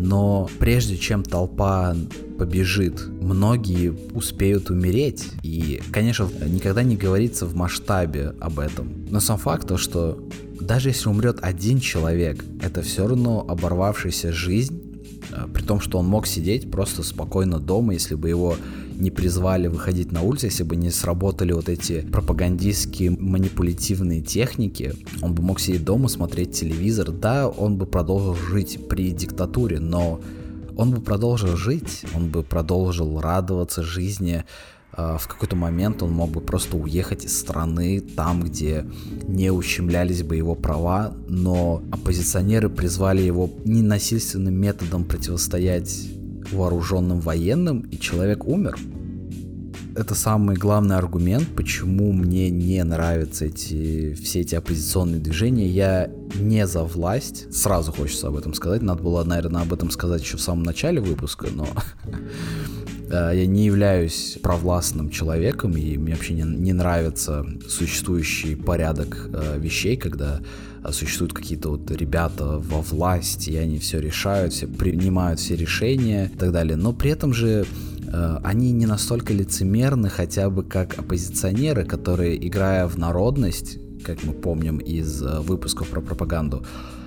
но 0.00 0.48
прежде 0.60 0.96
чем 0.96 1.24
толпа 1.24 1.96
побежит, 2.38 3.04
многие 3.20 3.92
успеют 4.14 4.70
умереть. 4.70 5.26
И, 5.42 5.82
конечно, 5.90 6.28
никогда 6.46 6.84
не 6.84 6.96
говорится 6.96 7.46
в 7.46 7.56
масштабе 7.56 8.32
об 8.40 8.60
этом. 8.60 9.06
Но 9.10 9.18
сам 9.18 9.38
факт 9.38 9.66
то, 9.66 9.76
что 9.76 10.22
даже 10.60 10.90
если 10.90 11.08
умрет 11.08 11.38
один 11.42 11.80
человек, 11.80 12.44
это 12.62 12.82
все 12.82 13.08
равно 13.08 13.44
оборвавшаяся 13.48 14.32
жизнь, 14.32 15.02
э, 15.32 15.46
при 15.52 15.62
том, 15.62 15.80
что 15.80 15.98
он 15.98 16.06
мог 16.06 16.28
сидеть 16.28 16.70
просто 16.70 17.02
спокойно 17.02 17.58
дома, 17.58 17.94
если 17.94 18.14
бы 18.14 18.28
его 18.28 18.56
не 18.98 19.10
призвали 19.10 19.68
выходить 19.68 20.12
на 20.12 20.22
улицу, 20.22 20.46
если 20.46 20.64
бы 20.64 20.76
не 20.76 20.90
сработали 20.90 21.52
вот 21.52 21.68
эти 21.68 22.00
пропагандистские 22.00 23.10
манипулятивные 23.10 24.20
техники, 24.20 24.94
он 25.22 25.34
бы 25.34 25.42
мог 25.42 25.60
сидеть 25.60 25.84
дома, 25.84 26.08
смотреть 26.08 26.52
телевизор. 26.52 27.10
Да, 27.10 27.48
он 27.48 27.76
бы 27.76 27.86
продолжил 27.86 28.34
жить 28.34 28.88
при 28.88 29.12
диктатуре, 29.12 29.78
но 29.80 30.20
он 30.76 30.90
бы 30.90 31.00
продолжил 31.00 31.56
жить, 31.56 32.04
он 32.14 32.28
бы 32.28 32.42
продолжил 32.42 33.20
радоваться 33.20 33.82
жизни, 33.82 34.44
а, 34.92 35.16
в 35.16 35.28
какой-то 35.28 35.54
момент 35.54 36.02
он 36.02 36.12
мог 36.12 36.30
бы 36.30 36.40
просто 36.40 36.76
уехать 36.76 37.24
из 37.24 37.38
страны, 37.38 38.00
там, 38.00 38.42
где 38.42 38.84
не 39.26 39.50
ущемлялись 39.50 40.22
бы 40.22 40.34
его 40.36 40.54
права, 40.54 41.14
но 41.28 41.82
оппозиционеры 41.92 42.68
призвали 42.68 43.22
его 43.22 43.50
ненасильственным 43.64 44.54
методом 44.54 45.04
противостоять 45.04 46.17
вооруженным 46.52 47.20
военным, 47.20 47.80
и 47.80 47.98
человек 47.98 48.44
умер. 48.44 48.76
Это 49.94 50.14
самый 50.14 50.54
главный 50.56 50.96
аргумент, 50.96 51.48
почему 51.56 52.12
мне 52.12 52.50
не 52.50 52.82
нравятся 52.84 53.46
эти, 53.46 54.14
все 54.14 54.42
эти 54.42 54.54
оппозиционные 54.54 55.20
движения. 55.20 55.66
Я 55.66 56.08
не 56.36 56.68
за 56.68 56.84
власть. 56.84 57.52
Сразу 57.52 57.90
хочется 57.90 58.28
об 58.28 58.36
этом 58.36 58.54
сказать. 58.54 58.80
Надо 58.80 59.02
было, 59.02 59.24
наверное, 59.24 59.62
об 59.62 59.72
этом 59.72 59.90
сказать 59.90 60.22
еще 60.22 60.36
в 60.36 60.40
самом 60.40 60.62
начале 60.62 61.00
выпуска, 61.00 61.48
но 61.52 61.66
я 63.10 63.46
не 63.46 63.66
являюсь 63.66 64.38
провластным 64.40 65.10
человеком, 65.10 65.76
и 65.76 65.96
мне 65.96 66.14
вообще 66.14 66.34
не, 66.34 66.72
нравится 66.72 67.44
существующий 67.68 68.54
порядок 68.54 69.28
э, 69.32 69.58
вещей, 69.58 69.96
когда 69.96 70.40
существуют 70.92 71.32
какие-то 71.32 71.70
вот 71.70 71.90
ребята 71.90 72.58
во 72.58 72.80
власти, 72.80 73.50
и 73.50 73.56
они 73.56 73.78
все 73.78 74.00
решают, 74.00 74.52
все 74.52 74.66
принимают 74.66 75.40
все 75.40 75.56
решения 75.56 76.30
и 76.32 76.36
так 76.36 76.52
далее. 76.52 76.76
Но 76.76 76.92
при 76.92 77.10
этом 77.10 77.32
же 77.32 77.66
э, 78.12 78.38
они 78.42 78.72
не 78.72 78.86
настолько 78.86 79.32
лицемерны, 79.32 80.08
хотя 80.08 80.50
бы 80.50 80.62
как 80.62 80.98
оппозиционеры, 80.98 81.84
которые, 81.84 82.46
играя 82.46 82.86
в 82.86 82.98
народность, 82.98 83.78
как 84.04 84.22
мы 84.24 84.32
помним 84.32 84.78
из 84.78 85.22
э, 85.22 85.40
выпусков 85.40 85.88
про 85.88 86.00
пропаганду, 86.00 86.64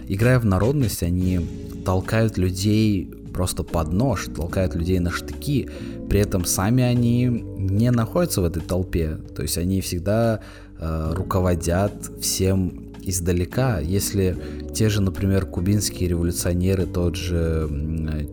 играя 0.08 0.40
в 0.40 0.46
народность, 0.46 1.04
они 1.04 1.40
толкают 1.86 2.38
людей 2.38 3.10
просто 3.34 3.64
под 3.64 3.94
нож, 3.94 4.28
толкают 4.36 4.76
людей 4.76 5.00
на 5.00 5.12
штыки, 5.12 5.70
при 6.10 6.20
этом 6.20 6.46
сами 6.46 6.84
они 6.84 7.26
не 7.58 7.92
находятся 7.92 8.42
в 8.42 8.46
этой 8.46 8.62
толпе, 8.62 9.18
то 9.36 9.42
есть 9.42 9.58
они 9.58 9.82
всегда 9.82 10.42
э, 10.78 11.14
руководят 11.16 11.94
всем 12.20 12.81
издалека, 13.02 13.80
если 13.80 14.38
те 14.74 14.90
же, 14.90 15.02
например, 15.02 15.46
кубинские 15.46 16.10
революционеры, 16.10 16.86
тот 16.86 17.16
же 17.16 17.70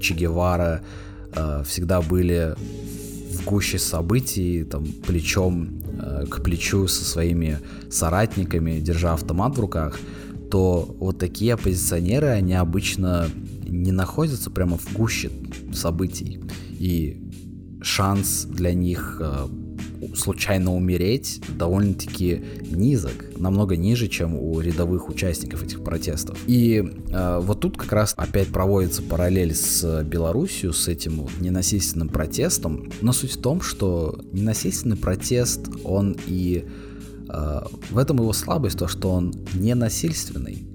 Че 0.00 0.14
Гевара 0.14 0.82
э, 1.32 1.62
всегда 1.66 2.00
были 2.00 2.54
в 3.32 3.44
гуще 3.44 3.78
событий, 3.78 4.64
там, 4.64 4.84
плечом 5.06 5.82
э, 6.00 6.26
к 6.28 6.42
плечу 6.42 6.86
со 6.88 7.04
своими 7.04 7.58
соратниками, 7.90 8.80
держа 8.80 9.14
автомат 9.14 9.56
в 9.56 9.60
руках, 9.60 9.98
то 10.50 10.96
вот 10.98 11.18
такие 11.18 11.54
оппозиционеры, 11.54 12.28
они 12.28 12.54
обычно 12.54 13.28
не 13.66 13.92
находятся 13.92 14.50
прямо 14.50 14.78
в 14.78 14.92
гуще 14.92 15.30
событий. 15.72 16.40
И 16.78 17.22
шанс 17.82 18.44
для 18.44 18.72
них 18.74 19.18
э, 19.20 19.46
случайно 20.14 20.74
умереть 20.74 21.40
довольно-таки 21.48 22.42
низок, 22.70 23.26
намного 23.36 23.76
ниже, 23.76 24.08
чем 24.08 24.34
у 24.34 24.60
рядовых 24.60 25.08
участников 25.08 25.62
этих 25.62 25.82
протестов. 25.82 26.38
И 26.46 26.82
э, 27.10 27.40
вот 27.42 27.60
тут 27.60 27.76
как 27.76 27.92
раз 27.92 28.14
опять 28.16 28.48
проводится 28.48 29.02
параллель 29.02 29.54
с 29.54 30.02
Белоруссией, 30.04 30.72
с 30.72 30.88
этим 30.88 31.20
вот 31.20 31.30
ненасильственным 31.40 32.08
протестом. 32.08 32.90
Но 33.00 33.12
суть 33.12 33.32
в 33.32 33.40
том, 33.40 33.60
что 33.60 34.20
ненасильственный 34.32 34.96
протест, 34.96 35.68
он 35.84 36.16
и 36.26 36.64
э, 37.28 37.60
в 37.90 37.98
этом 37.98 38.18
его 38.18 38.32
слабость, 38.32 38.78
то, 38.78 38.88
что 38.88 39.10
он 39.10 39.34
ненасильственный. 39.54 40.66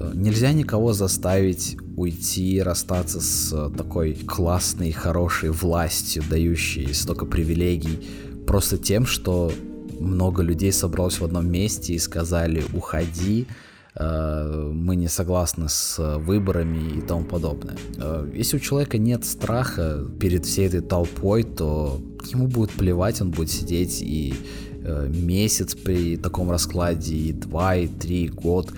Э, 0.00 0.12
нельзя 0.14 0.52
никого 0.52 0.92
заставить 0.92 1.76
уйти, 1.96 2.62
расстаться 2.62 3.20
с 3.20 3.70
такой 3.76 4.14
классной, 4.14 4.92
хорошей 4.92 5.50
властью, 5.50 6.22
дающей 6.28 6.92
столько 6.94 7.26
привилегий, 7.26 8.00
просто 8.46 8.78
тем, 8.78 9.06
что 9.06 9.52
много 10.00 10.42
людей 10.42 10.72
собралось 10.72 11.20
в 11.20 11.24
одном 11.24 11.50
месте 11.50 11.94
и 11.94 11.98
сказали 11.98 12.64
«уходи», 12.74 13.46
э, 13.94 14.70
мы 14.74 14.96
не 14.96 15.08
согласны 15.08 15.68
с 15.68 16.18
выборами 16.18 16.98
и 16.98 17.00
тому 17.00 17.24
подобное. 17.24 17.76
Э, 17.98 18.30
если 18.34 18.56
у 18.56 18.60
человека 18.60 18.98
нет 18.98 19.24
страха 19.24 20.04
перед 20.18 20.44
всей 20.44 20.66
этой 20.66 20.80
толпой, 20.80 21.42
то 21.44 22.00
ему 22.32 22.46
будет 22.48 22.70
плевать, 22.70 23.20
он 23.20 23.30
будет 23.30 23.50
сидеть 23.50 24.02
и 24.02 24.34
э, 24.82 25.08
месяц 25.08 25.74
при 25.74 26.16
таком 26.16 26.50
раскладе, 26.50 27.14
и 27.14 27.32
два, 27.32 27.76
и 27.76 27.86
три, 27.86 28.24
и 28.24 28.28
год. 28.28 28.72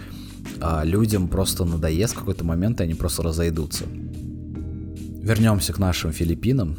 А 0.61 0.85
людям 0.85 1.29
просто 1.29 1.65
надоест 1.65 2.15
в 2.15 2.19
какой-то 2.19 2.45
момент, 2.45 2.81
и 2.81 2.85
они 2.85 2.95
просто 2.95 3.23
разойдутся. 3.23 3.85
Вернемся 5.25 5.73
к 5.73 5.79
нашим 5.79 6.13
Филиппинам. 6.13 6.77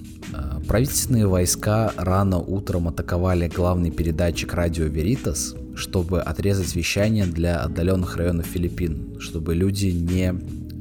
Правительственные 0.68 1.28
войска 1.28 1.94
рано 1.96 2.40
утром 2.40 2.88
атаковали 2.88 3.48
главный 3.48 3.92
передатчик 3.92 4.54
радио 4.54 4.86
Веритас, 4.86 5.56
чтобы 5.76 6.22
отрезать 6.22 6.76
вещание 6.76 7.26
для 7.26 7.62
отдаленных 7.62 8.18
районов 8.18 8.48
Филиппин, 8.48 9.20
чтобы 9.20 9.54
люди 9.54 9.88
не 9.88 10.34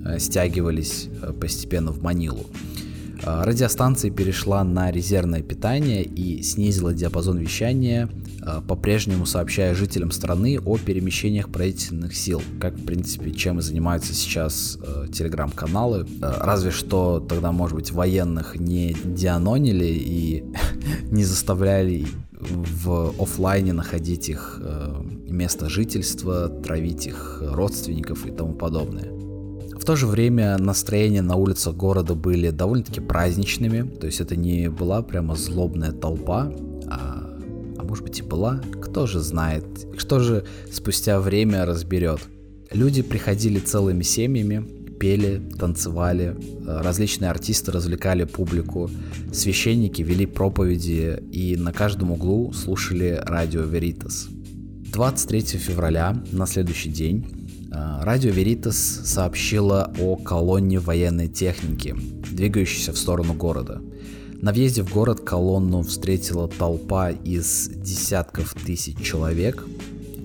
э, 0.04 0.18
стягивались 0.18 1.08
э, 1.20 1.32
постепенно 1.32 1.92
в 1.92 2.02
Манилу. 2.02 2.46
Радиостанция 3.24 4.10
перешла 4.10 4.62
на 4.64 4.90
резервное 4.90 5.42
питание 5.42 6.02
и 6.02 6.42
снизила 6.42 6.92
диапазон 6.92 7.38
вещания 7.38 8.08
Э, 8.44 8.60
по-прежнему 8.66 9.26
сообщая 9.26 9.74
жителям 9.74 10.10
страны 10.10 10.58
о 10.64 10.76
перемещениях 10.76 11.48
правительственных 11.48 12.14
сил, 12.14 12.42
как, 12.60 12.74
в 12.74 12.84
принципе, 12.84 13.32
чем 13.32 13.58
и 13.58 13.62
занимаются 13.62 14.12
сейчас 14.14 14.78
э, 14.82 15.06
телеграм-каналы. 15.12 16.06
Разве 16.20 16.70
что 16.70 17.20
тогда, 17.20 17.52
может 17.52 17.76
быть, 17.76 17.90
военных 17.90 18.56
не 18.56 18.94
дианонили 19.04 19.86
и 19.86 20.44
не 21.10 21.24
заставляли 21.24 22.06
в 22.32 23.14
офлайне 23.18 23.72
находить 23.72 24.28
их 24.28 24.60
э, 24.60 25.02
место 25.28 25.70
жительства, 25.70 26.48
травить 26.48 27.06
их 27.06 27.42
родственников 27.42 28.26
и 28.26 28.30
тому 28.30 28.52
подобное. 28.52 29.23
В 29.84 29.86
то 29.86 29.96
же 29.96 30.06
время 30.06 30.56
настроения 30.56 31.20
на 31.20 31.36
улицах 31.36 31.74
города 31.76 32.14
были 32.14 32.48
довольно-таки 32.48 33.02
праздничными, 33.02 33.82
то 33.82 34.06
есть 34.06 34.18
это 34.18 34.34
не 34.34 34.70
была 34.70 35.02
прямо 35.02 35.36
злобная 35.36 35.92
толпа, 35.92 36.50
а 36.88 37.30
может 37.82 38.02
быть 38.02 38.18
и 38.18 38.22
была, 38.22 38.62
кто 38.80 39.06
же 39.06 39.20
знает, 39.20 39.66
что 39.98 40.20
же 40.20 40.46
спустя 40.72 41.20
время 41.20 41.66
разберет. 41.66 42.20
Люди 42.72 43.02
приходили 43.02 43.58
целыми 43.58 44.02
семьями, 44.02 44.66
пели, 44.98 45.42
танцевали, 45.58 46.34
различные 46.66 47.30
артисты 47.30 47.70
развлекали 47.70 48.24
публику, 48.24 48.88
священники 49.34 50.00
вели 50.00 50.24
проповеди 50.24 51.22
и 51.30 51.56
на 51.56 51.74
каждом 51.74 52.12
углу 52.12 52.54
слушали 52.54 53.20
радио 53.22 53.60
Веритас. 53.60 54.28
23 54.94 55.40
февраля, 55.58 56.22
на 56.32 56.46
следующий 56.46 56.88
день, 56.88 57.43
радио 57.74 58.30
Веритас 58.30 58.76
сообщило 58.76 59.92
о 59.98 60.16
колонне 60.16 60.78
военной 60.78 61.28
техники, 61.28 61.94
двигающейся 62.30 62.92
в 62.92 62.98
сторону 62.98 63.34
города– 63.34 63.80
на 64.44 64.52
въезде 64.52 64.82
в 64.82 64.92
город 64.92 65.20
колонну 65.20 65.80
встретила 65.80 66.48
толпа 66.48 67.08
из 67.08 67.66
десятков 67.68 68.52
тысяч 68.52 68.98
человек. 68.98 69.64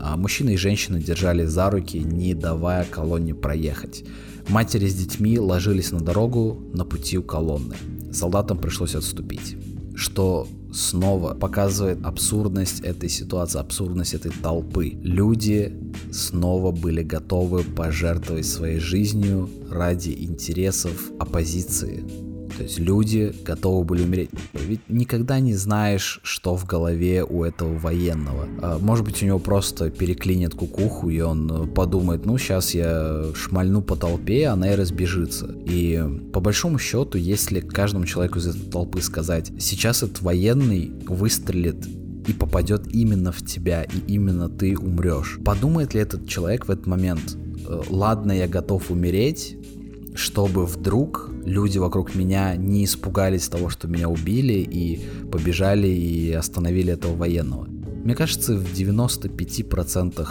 А 0.01 0.17
мужчины 0.17 0.55
и 0.55 0.57
женщины 0.57 0.99
держали 0.99 1.45
за 1.45 1.69
руки, 1.69 1.99
не 1.99 2.33
давая 2.33 2.83
колонне 2.83 3.33
проехать. 3.33 4.03
Матери 4.49 4.89
с 4.89 4.95
детьми 4.95 5.39
ложились 5.39 5.93
на 5.93 6.01
дорогу 6.01 6.61
на 6.73 6.83
пути 6.83 7.17
у 7.17 7.23
колонны. 7.23 7.77
Солдатам 8.11 8.57
пришлось 8.57 8.93
отступить. 8.93 9.55
Что 9.99 10.47
снова 10.71 11.33
показывает 11.33 12.05
абсурдность 12.05 12.79
этой 12.79 13.09
ситуации, 13.09 13.59
абсурдность 13.59 14.13
этой 14.13 14.31
толпы. 14.31 14.97
Люди 15.03 15.77
снова 16.09 16.71
были 16.71 17.03
готовы 17.03 17.63
пожертвовать 17.63 18.45
своей 18.45 18.79
жизнью 18.79 19.49
ради 19.69 20.11
интересов 20.11 21.11
оппозиции, 21.19 22.05
то 22.59 22.63
есть 22.63 22.77
люди 22.77 23.33
готовы 23.45 23.85
были 23.85 24.03
умереть. 24.03 24.31
Ведь 24.51 24.81
никогда 24.89 25.39
не 25.39 25.53
знаешь, 25.53 26.19
что 26.23 26.57
в 26.57 26.65
голове 26.65 27.23
у 27.23 27.45
этого 27.45 27.77
военного. 27.79 28.49
А, 28.61 28.77
может 28.79 29.05
быть, 29.05 29.23
у 29.23 29.25
него 29.25 29.39
просто 29.39 29.89
переклинит 29.89 30.55
кукуху, 30.55 31.09
и 31.09 31.21
он 31.21 31.49
э, 31.49 31.67
подумает, 31.67 32.25
ну, 32.25 32.37
сейчас 32.37 32.73
я 32.73 33.27
шмальну 33.33 33.81
по 33.81 33.95
толпе, 33.95 34.47
она 34.47 34.73
и 34.73 34.75
разбежится. 34.75 35.55
И 35.65 36.03
по 36.33 36.41
большому 36.41 36.79
счету, 36.79 37.17
если 37.17 37.61
каждому 37.61 38.05
человеку 38.05 38.39
из 38.39 38.47
этой 38.47 38.69
толпы 38.69 39.01
сказать, 39.01 39.53
сейчас 39.57 40.03
этот 40.03 40.21
военный 40.21 40.91
выстрелит 41.07 41.87
и 42.27 42.33
попадет 42.33 42.93
именно 42.93 43.31
в 43.31 43.41
тебя, 43.45 43.83
и 43.83 43.99
именно 44.13 44.49
ты 44.49 44.77
умрешь. 44.77 45.39
Подумает 45.45 45.93
ли 45.93 46.01
этот 46.01 46.27
человек 46.27 46.67
в 46.67 46.71
этот 46.71 46.87
момент, 46.87 47.37
«Э, 47.65 47.83
ладно, 47.89 48.33
я 48.33 48.49
готов 48.49 48.91
умереть, 48.91 49.55
чтобы 50.15 50.65
вдруг 50.65 51.29
люди 51.45 51.77
вокруг 51.77 52.15
меня 52.15 52.55
не 52.55 52.85
испугались 52.85 53.47
того, 53.47 53.69
что 53.69 53.87
меня 53.87 54.09
убили 54.09 54.53
и 54.53 54.99
побежали 55.31 55.87
и 55.87 56.31
остановили 56.31 56.93
этого 56.93 57.15
военного. 57.15 57.67
Мне 58.03 58.15
кажется, 58.15 58.55
в 58.55 58.73
95% 58.73 60.27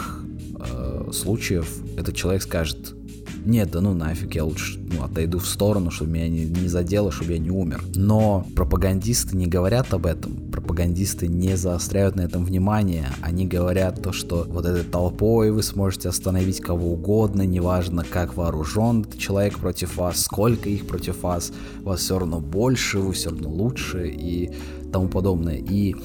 э, 0.59 1.11
случаев 1.11 1.81
этот 1.97 2.15
человек 2.15 2.41
скажет, 2.41 2.95
нет, 3.45 3.71
да 3.71 3.81
ну 3.81 3.93
нафиг, 3.93 4.35
я 4.35 4.43
лучше 4.43 4.79
ну, 4.79 5.03
отойду 5.03 5.39
в 5.39 5.47
сторону, 5.47 5.91
чтобы 5.91 6.11
меня 6.11 6.27
не, 6.27 6.45
не 6.45 6.67
задело, 6.67 7.11
чтобы 7.11 7.33
я 7.33 7.39
не 7.39 7.51
умер. 7.51 7.83
Но 7.95 8.45
пропагандисты 8.55 9.35
не 9.35 9.47
говорят 9.47 9.93
об 9.93 10.05
этом, 10.05 10.51
пропагандисты 10.51 11.27
не 11.27 11.55
заостряют 11.55 12.15
на 12.15 12.21
этом 12.21 12.45
внимание, 12.45 13.07
они 13.21 13.45
говорят 13.45 14.01
то, 14.01 14.11
что 14.11 14.45
вот 14.49 14.65
этой 14.65 14.83
толпой 14.83 15.51
вы 15.51 15.63
сможете 15.63 16.09
остановить 16.09 16.61
кого 16.61 16.93
угодно, 16.93 17.43
неважно 17.43 18.03
как 18.09 18.35
вооружен 18.35 19.01
этот 19.01 19.19
человек 19.19 19.57
против 19.59 19.97
вас, 19.97 20.21
сколько 20.23 20.69
их 20.69 20.87
против 20.87 21.23
вас, 21.23 21.51
вас 21.81 22.01
все 22.01 22.19
равно 22.19 22.39
больше, 22.39 22.99
вы 22.99 23.13
все 23.13 23.29
равно 23.29 23.49
лучше 23.49 24.09
и 24.09 24.51
тому 24.91 25.07
подобное. 25.07 25.57
И 25.57 25.95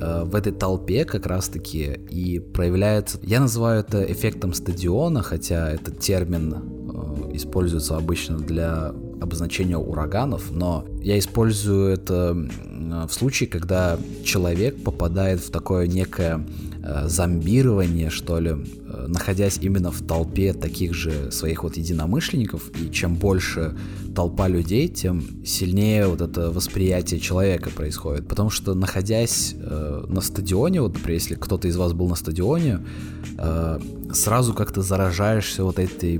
э, 0.00 0.24
в 0.24 0.34
этой 0.34 0.52
толпе 0.52 1.04
как 1.04 1.26
раз-таки 1.26 1.98
и 2.10 2.38
проявляется, 2.38 3.18
я 3.22 3.40
называю 3.40 3.80
это 3.80 4.02
эффектом 4.04 4.52
стадиона, 4.52 5.22
хотя 5.22 5.70
этот 5.70 5.98
термин 5.98 6.73
используется 7.36 7.96
обычно 7.96 8.38
для 8.38 8.94
обозначения 9.20 9.76
ураганов, 9.76 10.50
но 10.50 10.84
я 11.02 11.18
использую 11.18 11.88
это 11.88 12.36
в 13.06 13.12
случае, 13.12 13.48
когда 13.48 13.98
человек 14.24 14.82
попадает 14.82 15.40
в 15.40 15.50
такое 15.50 15.86
некое 15.86 16.46
э, 16.82 17.08
зомбирование, 17.08 18.10
что 18.10 18.38
ли, 18.38 18.50
э, 18.50 19.06
находясь 19.08 19.58
именно 19.60 19.90
в 19.90 20.02
толпе 20.02 20.52
таких 20.52 20.94
же 20.94 21.30
своих 21.30 21.62
вот 21.62 21.76
единомышленников, 21.76 22.70
и 22.80 22.90
чем 22.90 23.16
больше 23.16 23.76
толпа 24.14 24.48
людей, 24.48 24.88
тем 24.88 25.44
сильнее 25.44 26.06
вот 26.06 26.20
это 26.20 26.50
восприятие 26.50 27.20
человека 27.20 27.70
происходит. 27.70 28.28
Потому 28.28 28.50
что 28.50 28.74
находясь 28.74 29.54
э, 29.58 30.04
на 30.08 30.20
стадионе, 30.20 30.80
вот, 30.80 30.94
например, 30.94 31.14
если 31.14 31.34
кто-то 31.34 31.68
из 31.68 31.76
вас 31.76 31.92
был 31.92 32.08
на 32.08 32.16
стадионе, 32.16 32.80
э, 33.38 33.80
сразу 34.12 34.54
как-то 34.54 34.82
заражаешься 34.82 35.64
вот 35.64 35.78
этой 35.78 36.18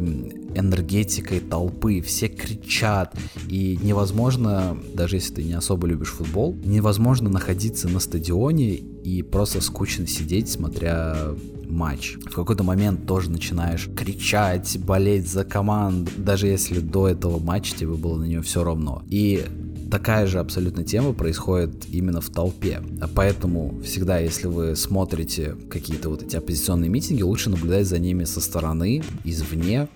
энергетикой 0.54 1.40
толпы, 1.40 2.00
все 2.00 2.28
кричат, 2.28 3.16
и 3.48 3.78
невозможно, 3.82 4.76
даже 4.94 5.16
если 5.16 5.34
ты 5.34 5.44
не 5.44 5.54
особо 5.54 5.86
любишь 5.86 6.12
футбол, 6.12 6.56
невозможно 6.64 7.28
находиться 7.30 7.88
на 7.88 8.00
стадионе 8.00 8.74
и 8.74 9.22
просто 9.22 9.60
скучно 9.60 10.06
сидеть, 10.06 10.50
смотря 10.50 11.34
матч. 11.68 12.16
В 12.26 12.34
какой-то 12.34 12.62
момент 12.64 13.06
тоже 13.06 13.30
начинаешь 13.30 13.88
кричать, 13.96 14.78
болеть 14.78 15.28
за 15.28 15.44
команду, 15.44 16.10
даже 16.16 16.46
если 16.46 16.80
до 16.80 17.08
этого 17.08 17.38
матча 17.38 17.74
тебе 17.74 17.94
было 17.94 18.18
на 18.18 18.24
нее 18.24 18.42
все 18.42 18.64
равно. 18.64 19.02
И 19.08 19.44
такая 19.90 20.26
же 20.26 20.38
абсолютно 20.38 20.84
тема 20.84 21.12
происходит 21.12 21.86
именно 21.88 22.20
в 22.20 22.30
толпе. 22.30 22.82
Поэтому 23.14 23.80
всегда, 23.84 24.18
если 24.18 24.46
вы 24.46 24.76
смотрите 24.76 25.56
какие-то 25.70 26.08
вот 26.08 26.22
эти 26.22 26.36
оппозиционные 26.36 26.90
митинги, 26.90 27.22
лучше 27.22 27.50
наблюдать 27.50 27.86
за 27.86 27.98
ними 27.98 28.24
со 28.24 28.40
стороны, 28.40 29.02
извне, 29.24 29.88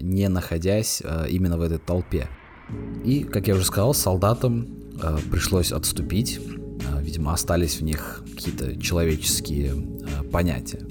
не 0.00 0.28
находясь 0.28 1.02
э, 1.04 1.26
именно 1.30 1.56
в 1.56 1.62
этой 1.62 1.78
толпе. 1.78 2.28
И, 3.04 3.24
как 3.24 3.48
я 3.48 3.54
уже 3.54 3.64
сказал, 3.64 3.94
солдатам 3.94 4.66
э, 5.00 5.18
пришлось 5.30 5.72
отступить. 5.72 6.40
Видимо, 7.00 7.32
остались 7.32 7.80
в 7.80 7.82
них 7.82 8.22
какие-то 8.34 8.80
человеческие 8.80 9.74
понятия. 10.30 10.86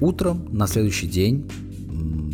Утром 0.00 0.48
на 0.50 0.66
следующий 0.66 1.06
день, 1.06 1.48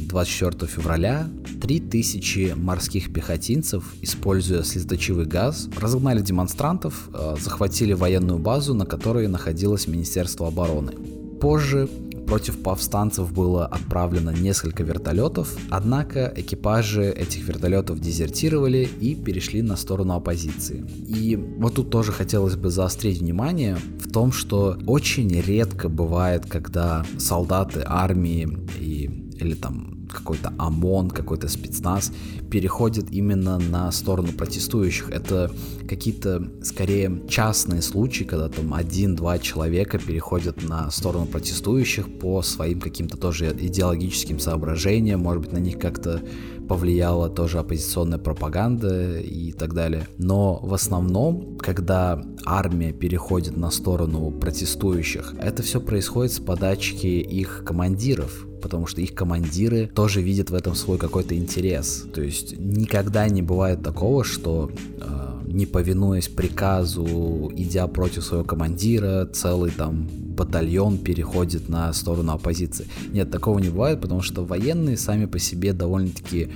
24 0.09 0.66
февраля, 0.71 1.29
3000 1.61 2.55
морских 2.57 3.12
пехотинцев, 3.12 3.94
используя 4.01 4.62
слезоточивый 4.62 5.27
газ, 5.27 5.68
разогнали 5.79 6.21
демонстрантов, 6.23 7.11
захватили 7.38 7.92
военную 7.92 8.38
базу, 8.38 8.75
на 8.75 8.87
которой 8.87 9.29
находилось 9.29 9.87
Министерство 9.87 10.49
обороны. 10.49 10.92
Позже 11.40 11.88
Против 12.29 12.62
повстанцев 12.62 13.33
было 13.33 13.64
отправлено 13.64 14.29
несколько 14.29 14.83
вертолетов, 14.83 15.57
однако 15.71 16.31
экипажи 16.37 17.11
этих 17.11 17.49
вертолетов 17.49 18.01
дезертировали 18.01 18.87
и 19.01 19.14
перешли 19.14 19.62
на 19.62 19.77
сторону 19.77 20.14
оппозиции. 20.14 20.85
И 21.07 21.37
вот 21.37 21.77
тут 21.77 21.88
тоже 21.91 22.12
хотелось 22.12 22.57
бы 22.57 22.69
заострить 22.69 23.21
внимание 23.21 23.79
в 23.99 24.12
том, 24.12 24.33
что 24.33 24.77
очень 24.87 25.31
редко 25.41 25.88
бывает, 25.88 26.45
когда 26.45 27.07
солдаты 27.19 27.83
армии 27.87 28.47
и 28.79 29.29
или 29.41 29.55
там 29.55 29.98
какой-то 30.12 30.53
ОМОН, 30.59 31.11
какой-то 31.11 31.49
спецназ 31.49 32.12
переходит 32.51 33.11
именно 33.11 33.59
на 33.59 33.90
сторону 33.92 34.33
протестующих. 34.33 35.11
Это 35.11 35.51
какие-то 35.88 36.51
скорее 36.62 37.23
частные 37.29 37.83
случаи, 37.83 38.25
когда 38.25 38.49
там 38.49 38.75
один-два 38.75 39.38
человека 39.38 39.99
переходят 39.99 40.62
на 40.62 40.90
сторону 40.90 41.27
протестующих 41.27 42.18
по 42.18 42.42
своим 42.42 42.81
каким-то 42.81 43.16
тоже 43.16 43.55
идеологическим 43.59 44.38
соображениям, 44.38 45.21
может 45.21 45.42
быть 45.42 45.53
на 45.53 45.59
них 45.59 45.79
как-то 45.79 46.23
повлияла 46.69 47.29
тоже 47.29 47.59
оппозиционная 47.59 48.19
пропаганда 48.19 49.19
и 49.19 49.53
так 49.53 49.75
далее. 49.75 50.07
Но 50.19 50.61
в 50.63 50.75
основном, 50.75 51.57
когда 51.59 52.23
армия 52.45 52.93
переходит 52.93 53.57
на 53.57 53.71
сторону 53.71 54.31
протестующих, 54.31 55.35
это 55.41 55.63
все 55.63 55.81
происходит 55.81 56.33
с 56.33 56.41
подачки 56.41 57.07
их 57.07 57.63
командиров, 57.65 58.47
потому 58.63 58.87
что 58.87 59.01
их 59.01 59.15
командиры 59.15 59.87
тоже 59.87 60.21
видят 60.21 60.51
в 60.51 60.55
этом 60.55 60.75
свой 60.75 60.99
какой-то 60.99 61.37
интерес. 61.37 62.07
То 62.13 62.21
есть 62.21 62.59
никогда 62.59 63.29
не 63.29 63.43
бывает 63.43 63.83
такого, 63.83 64.25
что 64.25 64.71
э, 65.01 65.28
не 65.53 65.67
повинуясь 65.67 66.29
приказу, 66.29 67.51
идя 67.57 67.87
против 67.87 68.25
своего 68.25 68.45
командира, 68.45 69.27
целый 69.27 69.70
там 69.70 70.07
батальон 70.37 70.99
переходит 70.99 71.68
на 71.68 71.93
сторону 71.93 72.33
оппозиции. 72.33 72.87
Нет, 73.12 73.31
такого 73.31 73.59
не 73.59 73.70
бывает, 73.70 74.01
потому 74.01 74.22
что 74.22 74.45
военные 74.45 74.97
сами 74.97 75.27
по 75.27 75.39
себе 75.39 75.72
довольно-таки 75.72 76.49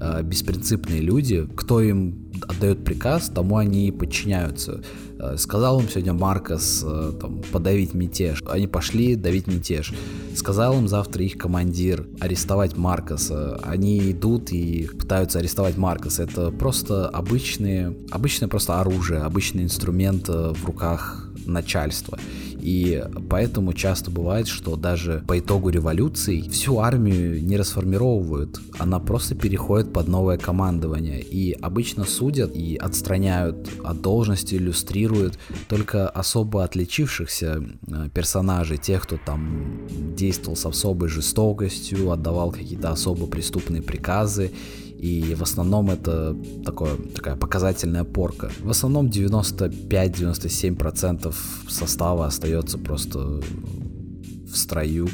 э, 0.00 0.22
беспринципные 0.22 1.00
люди. 1.00 1.46
Кто 1.56 1.80
им 1.80 2.30
отдает 2.48 2.84
приказ, 2.84 3.30
тому 3.34 3.56
они 3.56 3.88
и 3.88 3.90
подчиняются. 3.90 4.82
Э, 5.18 5.36
сказал 5.38 5.80
им 5.80 5.88
сегодня 5.88 6.12
Маркос 6.12 6.84
э, 6.86 7.12
там, 7.20 7.40
подавить 7.52 7.94
мятеж. 7.94 8.42
Они 8.48 8.66
пошли 8.66 9.16
давить 9.16 9.46
мятеж. 9.46 9.92
Сказал 10.34 10.78
им 10.78 10.88
завтра 10.88 11.24
их 11.24 11.38
командир 11.38 12.06
арестовать 12.20 12.76
Маркоса. 12.76 13.58
Они 13.62 14.10
идут 14.10 14.52
и 14.52 14.86
пытаются 14.86 15.38
арестовать 15.38 15.76
Маркоса. 15.76 16.24
Это 16.24 16.50
просто 16.50 17.08
обычные, 17.08 17.96
обычное 18.10 18.48
просто 18.48 18.80
оружие, 18.80 19.20
обычный 19.20 19.64
инструмент 19.64 20.28
э, 20.28 20.52
в 20.52 20.64
руках 20.64 21.30
начальства. 21.46 22.18
И 22.66 23.00
поэтому 23.30 23.72
часто 23.74 24.10
бывает, 24.10 24.48
что 24.48 24.74
даже 24.74 25.22
по 25.28 25.38
итогу 25.38 25.68
революции 25.68 26.40
всю 26.48 26.80
армию 26.80 27.40
не 27.40 27.56
расформировывают, 27.56 28.60
она 28.80 28.98
просто 28.98 29.36
переходит 29.36 29.92
под 29.92 30.08
новое 30.08 30.36
командование. 30.36 31.22
И 31.22 31.52
обычно 31.52 32.02
судят 32.02 32.56
и 32.56 32.74
отстраняют 32.74 33.70
от 33.84 34.02
должности, 34.02 34.56
иллюстрируют 34.56 35.38
только 35.68 36.08
особо 36.08 36.64
отличившихся 36.64 37.62
э, 37.86 38.08
персонажей, 38.12 38.78
тех, 38.78 39.04
кто 39.04 39.16
там 39.24 39.86
действовал 40.16 40.56
с 40.56 40.66
особой 40.66 41.08
жестокостью, 41.08 42.10
отдавал 42.10 42.50
какие-то 42.50 42.90
особо 42.90 43.28
преступные 43.28 43.80
приказы 43.80 44.50
и 44.98 45.34
в 45.34 45.42
основном 45.42 45.90
это 45.90 46.34
такое, 46.64 46.96
такая 47.14 47.36
показательная 47.36 48.04
порка. 48.04 48.50
В 48.60 48.70
основном 48.70 49.08
95-97% 49.08 51.34
состава 51.68 52.26
остается 52.26 52.78
просто 52.78 53.18
в 53.18 54.56
строю, 54.56 55.08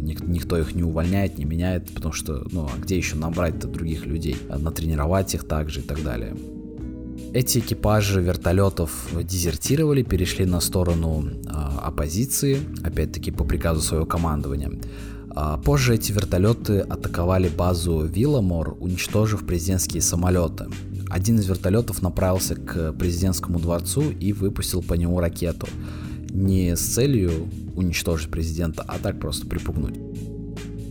никто 0.00 0.58
их 0.58 0.74
не 0.74 0.82
увольняет, 0.82 1.38
не 1.38 1.44
меняет, 1.44 1.94
потому 1.94 2.12
что, 2.12 2.44
ну, 2.50 2.64
а 2.64 2.70
где 2.78 2.96
еще 2.96 3.14
набрать-то 3.16 3.68
других 3.68 4.06
людей, 4.06 4.36
натренировать 4.48 5.34
их 5.34 5.44
также 5.44 5.80
и 5.80 5.82
так 5.82 6.02
далее. 6.02 6.34
Эти 7.32 7.58
экипажи 7.58 8.20
вертолетов 8.20 9.08
дезертировали, 9.22 10.02
перешли 10.02 10.46
на 10.46 10.60
сторону 10.60 11.24
э, 11.24 11.50
оппозиции, 11.80 12.58
опять-таки 12.82 13.30
по 13.30 13.44
приказу 13.44 13.80
своего 13.80 14.04
командования. 14.04 14.72
А 15.30 15.56
позже 15.58 15.94
эти 15.94 16.12
вертолеты 16.12 16.80
атаковали 16.80 17.48
базу 17.48 18.04
Вилламор, 18.04 18.76
уничтожив 18.80 19.46
президентские 19.46 20.02
самолеты. 20.02 20.66
Один 21.08 21.38
из 21.38 21.48
вертолетов 21.48 22.02
направился 22.02 22.54
к 22.54 22.92
президентскому 22.92 23.58
дворцу 23.58 24.10
и 24.10 24.32
выпустил 24.32 24.82
по 24.82 24.94
нему 24.94 25.20
ракету. 25.20 25.68
Не 26.30 26.76
с 26.76 26.80
целью 26.80 27.48
уничтожить 27.74 28.30
президента, 28.30 28.84
а 28.86 28.98
так 28.98 29.18
просто 29.20 29.46
припугнуть. 29.46 29.96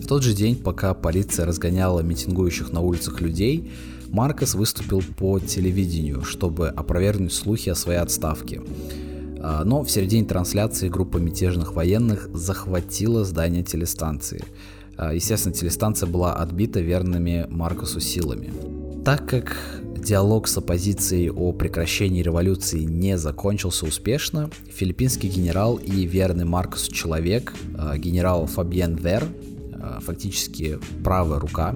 В 0.01 0.07
тот 0.07 0.23
же 0.23 0.33
день, 0.33 0.55
пока 0.55 0.93
полиция 0.93 1.45
разгоняла 1.45 2.01
митингующих 2.01 2.71
на 2.71 2.81
улицах 2.81 3.21
людей, 3.21 3.71
Маркос 4.09 4.55
выступил 4.55 5.03
по 5.17 5.39
телевидению, 5.39 6.23
чтобы 6.23 6.69
опровергнуть 6.69 7.31
слухи 7.31 7.69
о 7.69 7.75
своей 7.75 7.99
отставке. 7.99 8.61
А, 9.41 9.63
но 9.63 9.83
в 9.83 9.89
середине 9.89 10.25
трансляции 10.25 10.89
группа 10.89 11.17
мятежных 11.17 11.73
военных 11.73 12.29
захватила 12.33 13.23
здание 13.23 13.63
телестанции. 13.63 14.43
А, 14.97 15.13
естественно, 15.13 15.53
телестанция 15.53 16.07
была 16.07 16.33
отбита 16.33 16.79
верными 16.79 17.45
Маркусу 17.49 17.99
силами. 17.99 18.51
Так 19.05 19.27
как 19.27 19.57
диалог 19.97 20.47
с 20.47 20.57
оппозицией 20.57 21.29
о 21.29 21.51
прекращении 21.53 22.21
революции 22.21 22.83
не 22.83 23.17
закончился 23.17 23.85
успешно, 23.85 24.49
филиппинский 24.73 25.29
генерал 25.29 25.77
и 25.77 26.05
верный 26.05 26.45
Маркусу 26.45 26.91
человек, 26.91 27.53
а, 27.77 27.97
генерал 27.97 28.45
Фабьен 28.45 28.95
Вер, 28.95 29.25
фактически 30.01 30.77
правая 31.05 31.39
рука, 31.39 31.73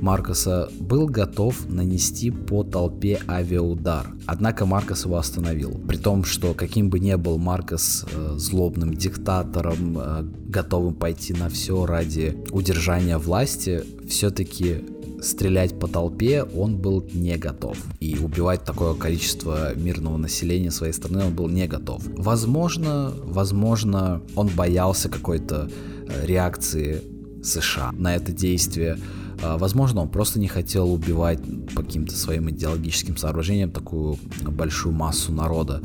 Маркоса 0.00 0.68
был 0.78 1.06
готов 1.06 1.68
нанести 1.68 2.30
по 2.30 2.64
толпе 2.64 3.20
авиаудар. 3.28 4.12
Однако 4.26 4.66
Маркос 4.66 5.04
его 5.04 5.16
остановил. 5.16 5.80
При 5.88 5.96
том, 5.96 6.24
что 6.24 6.54
каким 6.54 6.90
бы 6.90 6.98
ни 6.98 7.14
был 7.14 7.38
Маркос 7.38 8.06
э, 8.10 8.34
злобным 8.36 8.94
диктатором, 8.94 9.98
э, 9.98 10.22
готовым 10.48 10.94
пойти 10.94 11.34
на 11.34 11.48
все 11.48 11.86
ради 11.86 12.36
удержания 12.50 13.18
власти, 13.18 13.82
все-таки 14.08 14.84
стрелять 15.22 15.78
по 15.78 15.86
толпе 15.86 16.42
он 16.42 16.76
был 16.76 17.04
не 17.12 17.36
готов. 17.36 17.76
И 18.00 18.16
убивать 18.16 18.64
такое 18.64 18.94
количество 18.94 19.74
мирного 19.74 20.16
населения 20.16 20.70
своей 20.70 20.92
страны 20.92 21.24
он 21.24 21.34
был 21.34 21.48
не 21.48 21.66
готов. 21.66 22.02
Возможно, 22.16 23.12
возможно, 23.24 24.22
он 24.34 24.48
боялся 24.48 25.08
какой-то 25.08 25.70
э, 26.08 26.26
реакции 26.26 27.02
США 27.42 27.92
на 27.92 28.16
это 28.16 28.32
действие. 28.32 28.98
А, 29.42 29.58
возможно, 29.58 30.02
он 30.02 30.08
просто 30.08 30.38
не 30.38 30.48
хотел 30.48 30.92
убивать 30.92 31.40
по 31.74 31.82
каким-то 31.82 32.14
своим 32.14 32.50
идеологическим 32.50 33.16
соображениям 33.16 33.70
такую 33.70 34.18
большую 34.42 34.94
массу 34.94 35.32
народа. 35.32 35.82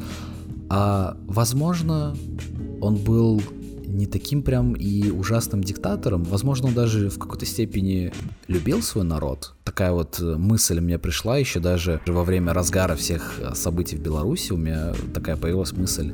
А 0.69 1.17
возможно, 1.27 2.15
он 2.81 2.95
был 2.95 3.41
не 3.87 4.07
таким 4.07 4.43
прям 4.43 4.73
и 4.73 5.09
ужасным 5.09 5.63
диктатором. 5.63 6.23
Возможно, 6.23 6.67
он 6.67 6.73
даже 6.73 7.09
в 7.09 7.17
какой-то 7.17 7.45
степени 7.45 8.11
любил 8.47 8.81
свой 8.81 9.05
народ. 9.05 9.53
Такая 9.63 9.93
вот 9.93 10.19
мысль 10.19 10.81
мне 10.81 10.99
пришла 10.99 11.37
еще 11.37 11.59
даже 11.59 12.01
во 12.05 12.23
время 12.25 12.53
разгара 12.53 12.95
всех 12.95 13.39
событий 13.53 13.95
в 13.95 14.01
Беларуси. 14.01 14.51
У 14.51 14.57
меня 14.57 14.93
такая 15.13 15.37
появилась 15.37 15.71
мысль, 15.71 16.13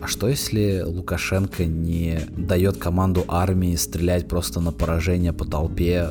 а 0.00 0.06
что 0.06 0.28
если 0.28 0.82
Лукашенко 0.86 1.64
не 1.64 2.20
дает 2.36 2.76
команду 2.76 3.24
армии 3.26 3.74
стрелять 3.74 4.28
просто 4.28 4.60
на 4.60 4.70
поражение 4.70 5.32
по 5.32 5.44
толпе, 5.44 6.10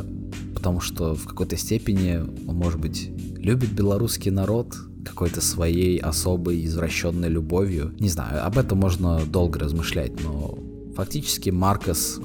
потому 0.66 0.82
что 0.82 1.14
в 1.14 1.28
какой-то 1.28 1.58
степени 1.58 2.18
он, 2.48 2.56
может 2.56 2.80
быть, 2.80 3.12
любит 3.38 3.72
белорусский 3.74 4.32
народ 4.32 4.76
какой-то 5.06 5.40
своей 5.40 6.00
особой 6.00 6.66
извращенной 6.66 7.30
любовью. 7.30 7.94
Не 8.00 8.10
знаю, 8.10 8.44
об 8.44 8.58
этом 8.58 8.80
можно 8.80 9.22
долго 9.28 9.60
размышлять, 9.60 10.20
но 10.24 10.58
фактически 10.96 11.52
Маркос 11.52 12.20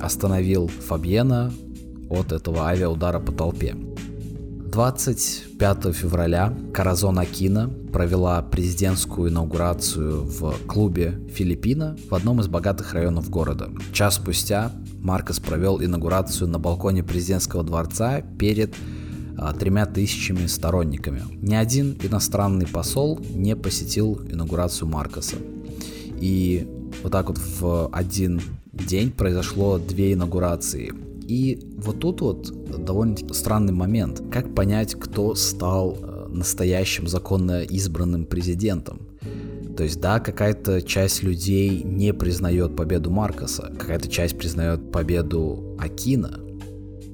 остановил 0.00 0.68
Фабьена 0.68 1.50
от 2.10 2.32
этого 2.32 2.66
авиаудара 2.66 3.20
по 3.20 3.32
толпе. 3.32 3.74
25 4.78 5.92
февраля 5.92 6.56
Каразон 6.72 7.18
Акина 7.18 7.68
провела 7.92 8.40
президентскую 8.42 9.28
инаугурацию 9.28 10.22
в 10.22 10.54
клубе 10.68 11.18
Филиппина 11.34 11.96
в 12.08 12.14
одном 12.14 12.40
из 12.40 12.46
богатых 12.46 12.94
районов 12.94 13.28
города. 13.28 13.70
Час 13.92 14.14
спустя 14.14 14.70
Маркос 15.00 15.40
провел 15.40 15.82
инаугурацию 15.82 16.46
на 16.46 16.60
балконе 16.60 17.02
президентского 17.02 17.64
дворца 17.64 18.20
перед 18.38 18.72
а, 19.36 19.52
тремя 19.52 19.84
тысячами 19.84 20.46
сторонниками. 20.46 21.24
Ни 21.42 21.56
один 21.56 21.98
иностранный 22.00 22.68
посол 22.68 23.18
не 23.30 23.56
посетил 23.56 24.20
инаугурацию 24.30 24.86
Маркоса. 24.86 25.38
И 26.20 26.68
вот 27.02 27.10
так 27.10 27.26
вот 27.26 27.38
в 27.38 27.88
один 27.90 28.40
день 28.72 29.10
произошло 29.10 29.78
две 29.78 30.12
инаугурации. 30.12 30.92
И 31.28 31.60
вот 31.76 32.00
тут 32.00 32.22
вот 32.22 32.84
довольно 32.84 33.16
странный 33.34 33.74
момент. 33.74 34.22
Как 34.32 34.54
понять, 34.54 34.94
кто 34.94 35.34
стал 35.34 35.98
э, 36.00 36.28
настоящим 36.30 37.06
законно 37.06 37.62
избранным 37.62 38.24
президентом? 38.24 39.08
То 39.76 39.84
есть, 39.84 40.00
да, 40.00 40.20
какая-то 40.20 40.80
часть 40.80 41.22
людей 41.22 41.82
не 41.84 42.14
признает 42.14 42.74
победу 42.74 43.10
Маркоса, 43.10 43.72
какая-то 43.78 44.08
часть 44.08 44.38
признает 44.38 44.90
победу 44.90 45.76
Акина, 45.78 46.40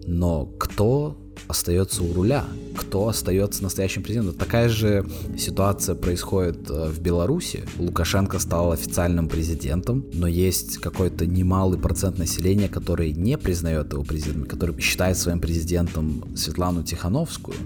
но 0.06 0.46
кто 0.46 1.18
остается 1.49 2.03
у 2.03 2.12
руля, 2.12 2.45
кто 2.76 3.09
остается 3.09 3.62
настоящим 3.62 4.03
президентом. 4.03 4.35
Такая 4.35 4.68
же 4.68 5.07
ситуация 5.39 5.95
происходит 5.95 6.70
э, 6.70 6.89
в 6.89 7.01
Беларуси. 7.01 7.64
Лукашенко 7.78 8.39
стал 8.39 8.72
официальным 8.72 9.28
президентом, 9.28 10.05
но 10.12 10.26
есть 10.26 10.78
какой-то 10.78 11.26
немалый 11.26 11.78
процент 11.78 12.18
населения, 12.18 12.68
который 12.68 13.12
не 13.12 13.39
признает 13.39 13.93
его 13.93 14.03
президентом, 14.03 14.47
который 14.47 14.80
считает 14.80 15.16
своим 15.16 15.41
президентом 15.41 16.24
Светлану 16.37 16.82
Тихановскую. 16.82 17.57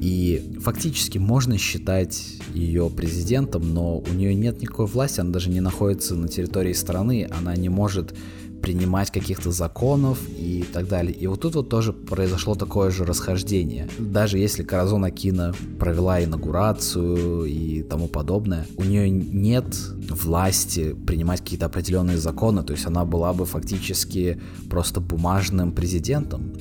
И 0.00 0.58
фактически 0.60 1.18
можно 1.18 1.56
считать 1.58 2.22
ее 2.52 2.90
президентом, 2.90 3.72
но 3.72 3.98
у 3.98 4.12
нее 4.12 4.34
нет 4.34 4.60
никакой 4.60 4.86
власти, 4.86 5.20
она 5.20 5.30
даже 5.30 5.48
не 5.48 5.60
находится 5.60 6.14
на 6.14 6.28
территории 6.28 6.72
страны, 6.74 7.28
она 7.38 7.56
не 7.56 7.68
может 7.68 8.14
принимать 8.62 9.10
каких-то 9.10 9.50
законов 9.52 10.18
и 10.38 10.64
так 10.72 10.88
далее. 10.88 11.12
И 11.12 11.26
вот 11.26 11.40
тут 11.40 11.54
вот 11.54 11.68
тоже 11.68 11.92
произошло 11.92 12.54
такое 12.54 12.90
же 12.90 13.04
расхождение. 13.04 13.88
Даже 13.98 14.38
если 14.38 14.62
Каразон 14.62 15.04
Акина 15.04 15.54
провела 15.78 16.22
инаугурацию 16.22 17.44
и 17.44 17.82
тому 17.82 18.08
подобное, 18.08 18.66
у 18.76 18.84
нее 18.84 19.08
нет 19.08 19.66
власти 20.10 20.94
принимать 21.06 21.40
какие-то 21.40 21.66
определенные 21.66 22.18
законы, 22.18 22.62
то 22.62 22.72
есть 22.72 22.86
она 22.86 23.04
была 23.04 23.32
бы 23.32 23.46
фактически 23.46 24.40
просто 24.68 25.00
бумажным 25.00 25.72
президентом. 25.72 26.52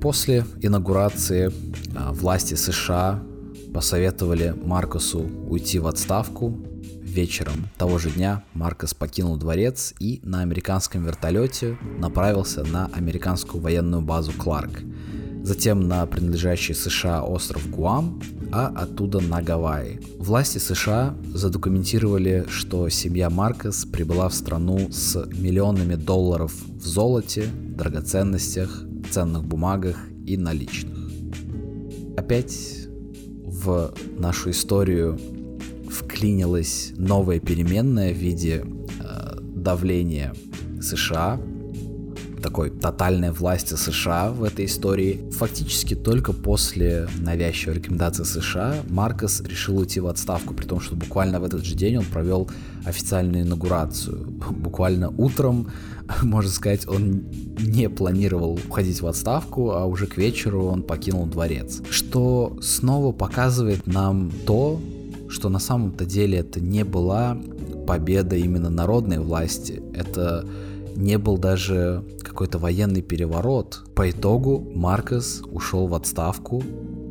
После 0.00 0.46
инаугурации 0.62 1.52
а, 1.94 2.12
власти 2.12 2.54
США 2.54 3.22
посоветовали 3.74 4.54
Маркосу 4.64 5.20
уйти 5.48 5.78
в 5.78 5.86
отставку. 5.86 6.58
Вечером 7.10 7.68
того 7.76 7.98
же 7.98 8.08
дня 8.08 8.44
Маркос 8.54 8.94
покинул 8.94 9.36
дворец 9.36 9.94
и 9.98 10.20
на 10.22 10.42
американском 10.42 11.04
вертолете 11.04 11.76
направился 11.98 12.62
на 12.62 12.86
американскую 12.86 13.60
военную 13.60 14.00
базу 14.00 14.30
Кларк, 14.30 14.82
затем 15.42 15.88
на 15.88 16.06
принадлежащий 16.06 16.72
США 16.72 17.24
остров 17.24 17.68
Гуам, 17.68 18.22
а 18.52 18.68
оттуда 18.68 19.18
на 19.18 19.42
Гавайи. 19.42 19.98
Власти 20.18 20.58
США 20.58 21.16
задокументировали, 21.34 22.46
что 22.48 22.88
семья 22.88 23.28
Маркос 23.28 23.86
прибыла 23.86 24.28
в 24.28 24.34
страну 24.34 24.92
с 24.92 25.16
миллионами 25.34 25.96
долларов 25.96 26.54
в 26.68 26.86
золоте, 26.86 27.48
драгоценностях, 27.52 28.84
ценных 29.10 29.44
бумагах 29.44 29.96
и 30.26 30.36
наличных. 30.36 30.96
Опять 32.16 32.86
в 33.44 33.92
нашу 34.16 34.50
историю 34.50 35.18
вклинилась 35.90 36.92
новая 36.96 37.40
переменная 37.40 38.14
в 38.14 38.16
виде 38.16 38.64
давления 39.60 40.34
США, 40.80 41.38
такой 42.42 42.70
тотальной 42.70 43.32
власти 43.32 43.74
США 43.74 44.30
в 44.30 44.42
этой 44.44 44.64
истории. 44.64 45.20
Фактически 45.32 45.94
только 45.94 46.32
после 46.32 47.06
навязчивой 47.18 47.74
рекомендации 47.74 48.24
США 48.24 48.76
Маркос 48.88 49.42
решил 49.42 49.78
уйти 49.78 50.00
в 50.00 50.06
отставку, 50.06 50.54
при 50.54 50.64
том, 50.64 50.80
что 50.80 50.96
буквально 50.96 51.38
в 51.38 51.44
этот 51.44 51.64
же 51.64 51.74
день 51.74 51.98
он 51.98 52.04
провел 52.06 52.50
официальную 52.84 53.44
инаугурацию. 53.44 54.26
Буквально 54.50 55.10
утром, 55.10 55.70
можно 56.22 56.50
сказать, 56.50 56.88
он 56.88 57.26
не 57.58 57.90
планировал 57.90 58.54
уходить 58.54 59.02
в 59.02 59.06
отставку, 59.06 59.72
а 59.72 59.84
уже 59.84 60.06
к 60.06 60.16
вечеру 60.16 60.64
он 60.64 60.82
покинул 60.82 61.26
дворец. 61.26 61.82
Что 61.90 62.56
снова 62.62 63.12
показывает 63.12 63.86
нам 63.86 64.32
то, 64.46 64.80
что 65.30 65.48
на 65.48 65.58
самом-то 65.58 66.04
деле 66.04 66.38
это 66.38 66.60
не 66.60 66.84
была 66.84 67.38
победа 67.86 68.36
именно 68.36 68.68
народной 68.68 69.18
власти. 69.18 69.82
Это 69.94 70.46
не 70.96 71.18
был 71.18 71.38
даже 71.38 72.04
какой-то 72.22 72.58
военный 72.58 73.02
переворот. 73.02 73.84
По 73.94 74.10
итогу 74.10 74.70
Маркос 74.74 75.42
ушел 75.50 75.86
в 75.86 75.94
отставку 75.94 76.62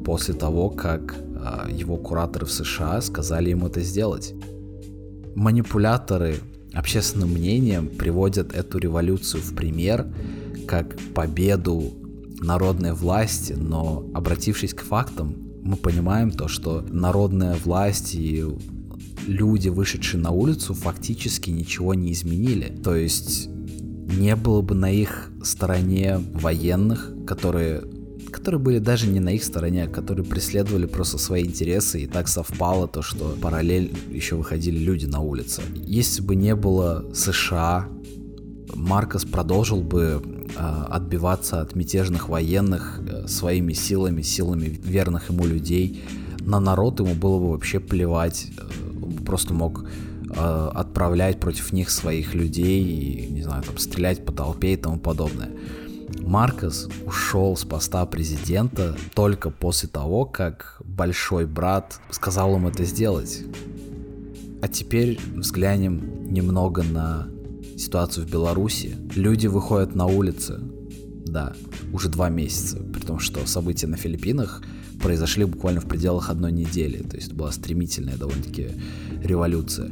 после 0.06 0.34
того, 0.34 0.70
как 0.70 1.16
э, 1.18 1.72
его 1.72 1.98
кураторы 1.98 2.46
в 2.46 2.52
США 2.52 3.02
сказали 3.02 3.50
ему 3.50 3.68
это 3.68 3.82
сделать. 3.82 4.34
Манипуляторы 5.36 6.36
общественным 6.74 7.30
мнением 7.30 7.88
приводят 7.88 8.54
эту 8.54 8.78
революцию 8.78 9.42
в 9.42 9.56
пример 9.56 10.08
как 10.68 10.98
победу 11.16 11.94
народной 12.42 12.94
власти, 12.94 13.54
но 13.54 14.06
обратившись 14.14 14.74
к 14.74 14.82
фактам, 14.82 15.49
мы 15.70 15.76
понимаем 15.76 16.32
то, 16.32 16.48
что 16.48 16.84
народная 16.90 17.56
власть 17.64 18.16
и 18.16 18.44
люди, 19.28 19.70
вышедшие 19.70 20.20
на 20.20 20.32
улицу, 20.32 20.74
фактически 20.74 21.52
ничего 21.52 21.94
не 21.94 22.12
изменили. 22.12 22.76
То 22.84 22.96
есть 22.96 23.50
не 23.50 24.36
было 24.36 24.62
бы 24.62 24.74
на 24.74 24.92
их 24.92 25.32
стороне 25.44 26.18
военных, 26.34 27.14
которые 27.28 27.84
которые 28.32 28.62
были 28.62 28.78
даже 28.78 29.08
не 29.08 29.20
на 29.20 29.30
их 29.30 29.44
стороне, 29.44 29.86
а 29.86 29.88
которые 29.88 30.24
преследовали 30.24 30.86
просто 30.86 31.18
свои 31.18 31.44
интересы, 31.44 32.04
и 32.04 32.08
так 32.08 32.28
совпало 32.28 32.88
то, 32.88 33.02
что 33.02 33.36
параллель 33.42 33.92
еще 34.12 34.36
выходили 34.36 34.78
люди 34.78 35.08
на 35.08 35.20
улицы. 35.20 35.64
Если 35.74 36.22
бы 36.22 36.36
не 36.36 36.56
было 36.56 37.06
США, 37.12 37.90
Маркос 38.76 39.26
продолжил 39.26 39.82
бы 39.82 40.22
э, 40.56 40.84
отбиваться 40.90 41.62
от 41.62 41.76
мятежных 41.76 42.30
военных 42.30 43.02
э, 43.08 43.28
своими 43.28 43.74
силами, 43.74 44.22
силами 44.22 44.66
верных 44.66 45.30
ему 45.30 45.46
людей. 45.46 46.04
На 46.40 46.60
народ 46.60 47.00
ему 47.00 47.14
было 47.14 47.40
бы 47.40 47.52
вообще 47.52 47.80
плевать. 47.80 48.48
Э, 48.58 49.24
просто 49.26 49.54
мог 49.54 49.86
отправлять 50.32 51.40
против 51.40 51.74
них 51.74 51.90
своих 51.90 52.36
людей 52.36 52.84
и, 52.84 53.32
не 53.32 53.42
знаю, 53.42 53.64
там, 53.64 53.80
стрелять 53.80 54.24
по 54.24 54.32
толпе 54.32 54.74
и 54.74 54.78
тому 54.78 55.00
подобное. 55.00 55.50
Маркос 56.20 56.88
ушел 57.08 57.58
с 57.58 57.66
поста 57.66 58.06
президента 58.06 58.96
только 59.16 59.50
после 59.50 59.90
того, 59.90 60.26
как 60.26 60.80
большой 60.86 61.48
брат 61.48 62.00
сказал 62.12 62.56
им 62.58 62.68
это 62.68 62.84
сделать. 62.84 63.42
А 64.62 64.68
теперь 64.68 65.20
взглянем 65.36 66.32
немного 66.32 66.84
на 66.84 67.28
ситуацию 67.80 68.28
в 68.28 68.30
Беларуси. 68.30 68.98
Люди 69.16 69.48
выходят 69.48 69.96
на 69.96 70.06
улицы, 70.06 70.60
да, 71.26 71.54
уже 71.94 72.10
два 72.10 72.30
месяца, 72.30 72.78
при 72.78 73.02
том, 73.02 73.20
что 73.20 73.46
события 73.48 73.88
на 73.88 73.98
Филиппинах 73.98 74.62
произошли 75.02 75.46
буквально 75.46 75.80
в 75.80 75.86
пределах 75.86 76.30
одной 76.30 76.52
недели, 76.52 76.98
то 76.98 77.16
есть 77.16 77.34
была 77.34 77.52
стремительная 77.52 78.18
довольно-таки 78.18 78.72
революция. 79.24 79.92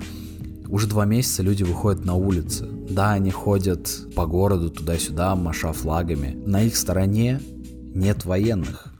Уже 0.67 0.87
два 0.87 1.05
месяца 1.05 1.43
люди 1.43 1.63
выходят 1.63 2.03
на 2.03 2.15
улицы. 2.15 2.67
Да, 2.89 3.13
они 3.13 3.31
ходят 3.31 3.89
по 4.15 4.25
городу 4.25 4.69
туда-сюда, 4.69 5.33
маша 5.35 5.71
флагами. 5.71 6.37
На 6.45 6.61
их 6.63 6.75
стороне 6.75 7.39
нет 7.95 8.25
военных. 8.25 8.93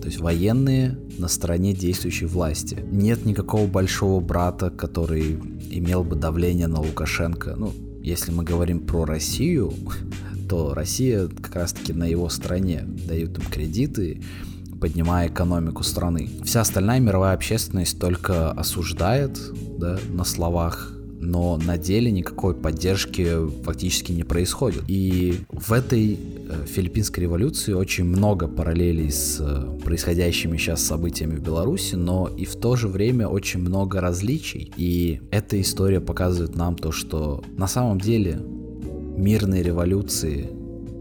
То 0.00 0.06
есть 0.06 0.20
военные 0.20 0.96
на 1.18 1.26
стороне 1.26 1.74
действующей 1.74 2.28
власти. 2.28 2.84
Нет 2.92 3.26
никакого 3.26 3.66
большого 3.66 4.20
брата, 4.20 4.70
который 4.70 5.32
имел 5.70 6.04
бы 6.04 6.14
давление 6.14 6.68
на 6.68 6.80
Лукашенко. 6.80 7.56
Ну, 7.56 7.72
если 8.02 8.32
мы 8.32 8.44
говорим 8.44 8.80
про 8.80 9.04
Россию, 9.04 9.72
то 10.48 10.74
Россия 10.74 11.28
как 11.28 11.54
раз-таки 11.54 11.92
на 11.92 12.04
его 12.04 12.28
стороне 12.28 12.84
дают 13.06 13.38
им 13.38 13.44
кредиты, 13.44 14.22
поднимая 14.80 15.28
экономику 15.28 15.82
страны. 15.82 16.30
Вся 16.44 16.62
остальная 16.62 17.00
мировая 17.00 17.34
общественность 17.34 17.98
только 17.98 18.50
осуждает 18.52 19.38
да, 19.78 19.98
на 20.08 20.24
словах 20.24 20.92
но 21.20 21.58
на 21.58 21.76
деле 21.76 22.10
никакой 22.10 22.54
поддержки 22.54 23.28
фактически 23.62 24.12
не 24.12 24.24
происходит. 24.24 24.82
И 24.88 25.40
в 25.50 25.72
этой 25.72 26.14
э, 26.14 26.64
филиппинской 26.66 27.24
революции 27.24 27.74
очень 27.74 28.04
много 28.04 28.48
параллелей 28.48 29.10
с 29.10 29.38
э, 29.40 29.78
происходящими 29.84 30.56
сейчас 30.56 30.82
событиями 30.82 31.36
в 31.36 31.42
Беларуси, 31.42 31.94
но 31.94 32.28
и 32.28 32.46
в 32.46 32.56
то 32.56 32.74
же 32.74 32.88
время 32.88 33.28
очень 33.28 33.60
много 33.60 34.00
различий. 34.00 34.72
И 34.76 35.20
эта 35.30 35.60
история 35.60 36.00
показывает 36.00 36.56
нам 36.56 36.74
то, 36.74 36.90
что 36.90 37.44
на 37.56 37.66
самом 37.66 38.00
деле 38.00 38.40
мирные 39.16 39.62
революции 39.62 40.48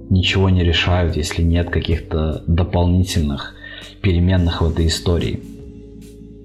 ничего 0.10 0.50
не 0.50 0.64
решают, 0.64 1.16
если 1.16 1.44
нет 1.44 1.70
каких-то 1.70 2.44
дополнительных 2.46 3.56
переменных 4.02 4.62
в 4.62 4.70
этой 4.70 4.88
истории. 4.88 5.40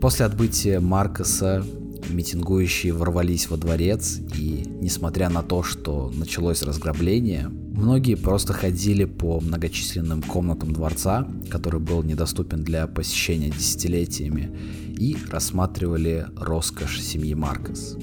После 0.00 0.26
отбытия 0.26 0.80
Маркоса 0.80 1.64
митингующие 2.08 2.92
ворвались 2.92 3.48
во 3.48 3.56
дворец, 3.56 4.20
и 4.36 4.64
несмотря 4.80 5.28
на 5.28 5.42
то, 5.42 5.62
что 5.62 6.12
началось 6.14 6.62
разграбление, 6.62 7.48
многие 7.48 8.14
просто 8.14 8.52
ходили 8.52 9.04
по 9.04 9.40
многочисленным 9.40 10.22
комнатам 10.22 10.72
дворца, 10.72 11.26
который 11.50 11.80
был 11.80 12.02
недоступен 12.02 12.62
для 12.62 12.86
посещения 12.86 13.50
десятилетиями, 13.50 14.56
и 14.98 15.16
рассматривали 15.30 16.26
роскошь 16.36 17.00
семьи 17.00 17.34
Маркос. 17.34 17.96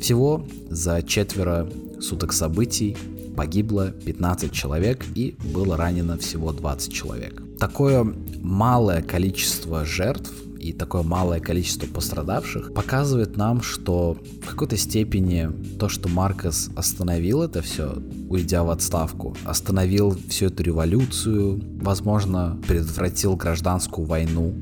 Всего 0.00 0.46
за 0.70 1.02
четверо 1.02 1.68
суток 2.00 2.32
событий 2.32 2.96
погибло 3.36 3.90
15 3.90 4.52
человек 4.52 5.04
и 5.14 5.36
было 5.54 5.76
ранено 5.76 6.18
всего 6.18 6.52
20 6.52 6.92
человек. 6.92 7.42
Такое 7.58 8.04
малое 8.42 9.02
количество 9.02 9.84
жертв 9.84 10.32
и 10.58 10.72
такое 10.72 11.02
малое 11.02 11.40
количество 11.40 11.86
пострадавших 11.86 12.74
показывает 12.74 13.36
нам, 13.36 13.62
что 13.62 14.16
в 14.42 14.46
какой-то 14.46 14.76
степени 14.76 15.50
то, 15.78 15.88
что 15.88 16.08
Маркос 16.08 16.70
остановил 16.76 17.42
это 17.42 17.62
все, 17.62 18.02
уйдя 18.28 18.64
в 18.64 18.70
отставку, 18.70 19.36
остановил 19.44 20.16
всю 20.28 20.46
эту 20.46 20.62
революцию, 20.62 21.62
возможно, 21.80 22.58
предотвратил 22.66 23.36
гражданскую 23.36 24.06
войну, 24.06 24.54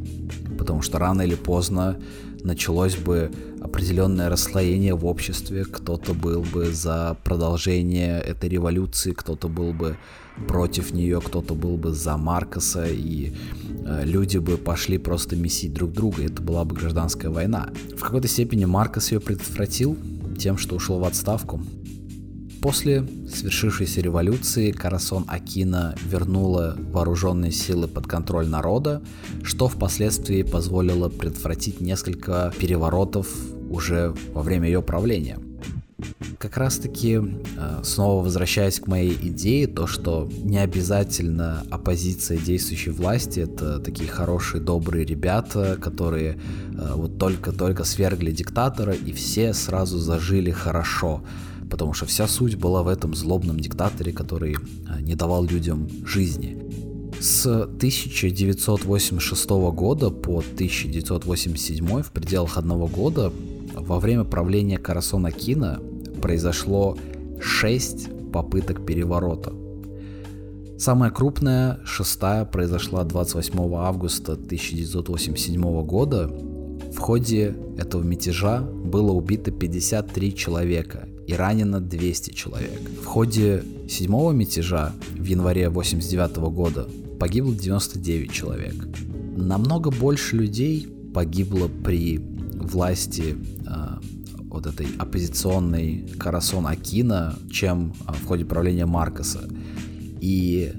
потому 0.58 0.82
что 0.82 0.98
рано 0.98 1.22
или 1.22 1.34
поздно 1.34 1.96
началось 2.46 2.96
бы 2.96 3.30
определенное 3.60 4.30
расслоение 4.30 4.94
в 4.94 5.04
обществе, 5.04 5.64
кто-то 5.64 6.14
был 6.14 6.42
бы 6.42 6.72
за 6.72 7.16
продолжение 7.24 8.20
этой 8.20 8.48
революции, 8.48 9.12
кто-то 9.12 9.48
был 9.48 9.72
бы 9.72 9.98
против 10.48 10.92
нее, 10.92 11.20
кто-то 11.20 11.54
был 11.54 11.76
бы 11.76 11.92
за 11.92 12.16
Маркоса, 12.16 12.86
и 12.86 13.32
э, 13.84 14.04
люди 14.04 14.38
бы 14.38 14.56
пошли 14.56 14.98
просто 14.98 15.34
месить 15.34 15.72
друг 15.72 15.92
друга, 15.92 16.22
это 16.24 16.40
была 16.42 16.64
бы 16.64 16.76
гражданская 16.76 17.30
война. 17.30 17.70
В 17.96 18.00
какой-то 18.00 18.28
степени 18.28 18.64
Маркос 18.64 19.12
ее 19.12 19.20
предотвратил 19.20 19.96
тем, 20.38 20.58
что 20.58 20.76
ушел 20.76 20.98
в 20.98 21.04
отставку. 21.04 21.60
После 22.60 23.06
свершившейся 23.32 24.00
революции 24.00 24.72
Карасон 24.72 25.24
Акина 25.28 25.94
вернула 26.04 26.76
вооруженные 26.78 27.52
силы 27.52 27.86
под 27.86 28.06
контроль 28.06 28.48
народа, 28.48 29.02
что 29.42 29.68
впоследствии 29.68 30.42
позволило 30.42 31.08
предотвратить 31.08 31.80
несколько 31.80 32.52
переворотов 32.58 33.28
уже 33.70 34.14
во 34.32 34.42
время 34.42 34.66
ее 34.66 34.82
правления. 34.82 35.38
Как 36.38 36.58
раз 36.58 36.76
таки, 36.76 37.18
э, 37.18 37.80
снова 37.82 38.22
возвращаясь 38.22 38.80
к 38.80 38.86
моей 38.86 39.14
идее, 39.14 39.66
то, 39.66 39.86
что 39.86 40.28
не 40.44 40.58
обязательно 40.58 41.64
оппозиция 41.70 42.36
действующей 42.36 42.92
власти, 42.92 43.40
это 43.40 43.80
такие 43.80 44.10
хорошие, 44.10 44.62
добрые 44.62 45.06
ребята, 45.06 45.78
которые 45.80 46.34
э, 46.34 46.92
вот 46.94 47.18
только-только 47.18 47.84
свергли 47.84 48.30
диктатора, 48.30 48.92
и 48.92 49.12
все 49.12 49.54
сразу 49.54 49.98
зажили 49.98 50.50
хорошо 50.50 51.22
потому 51.70 51.92
что 51.92 52.06
вся 52.06 52.26
суть 52.26 52.56
была 52.56 52.82
в 52.82 52.88
этом 52.88 53.14
злобном 53.14 53.60
диктаторе, 53.60 54.12
который 54.12 54.54
э, 54.54 54.56
не 55.00 55.14
давал 55.14 55.44
людям 55.44 55.88
жизни. 56.04 56.58
С 57.20 57.46
1986 57.46 59.50
года 59.50 60.10
по 60.10 60.38
1987 60.38 62.02
в 62.02 62.12
пределах 62.12 62.58
одного 62.58 62.86
года 62.86 63.32
во 63.74 64.00
время 64.00 64.24
правления 64.24 64.78
Карасона 64.78 65.32
Кина 65.32 65.80
произошло 66.20 66.96
6 67.40 68.30
попыток 68.32 68.84
переворота. 68.84 69.52
Самая 70.78 71.10
крупная, 71.10 71.80
шестая, 71.84 72.44
произошла 72.44 73.02
28 73.04 73.74
августа 73.76 74.34
1987 74.34 75.82
года. 75.84 76.30
В 76.92 76.98
ходе 76.98 77.56
этого 77.78 78.02
мятежа 78.02 78.60
было 78.60 79.12
убито 79.12 79.50
53 79.50 80.34
человека, 80.34 81.08
и 81.26 81.34
ранено 81.34 81.80
200 81.80 82.32
человек. 82.32 82.80
В 83.02 83.04
ходе 83.04 83.64
седьмого 83.88 84.32
мятежа 84.32 84.92
в 85.12 85.24
январе 85.24 85.68
89 85.68 86.36
года 86.36 86.88
погибло 87.18 87.54
99 87.54 88.32
человек. 88.32 88.74
Намного 89.36 89.90
больше 89.90 90.36
людей 90.36 90.88
погибло 91.14 91.68
при 91.68 92.18
власти 92.18 93.36
э, 93.66 93.98
вот 94.48 94.66
этой 94.66 94.86
оппозиционной 94.98 96.08
Карасон 96.18 96.66
Акина, 96.66 97.38
чем 97.50 97.94
э, 98.06 98.12
в 98.12 98.26
ходе 98.26 98.44
правления 98.44 98.86
Маркоса. 98.86 99.48
И 100.20 100.72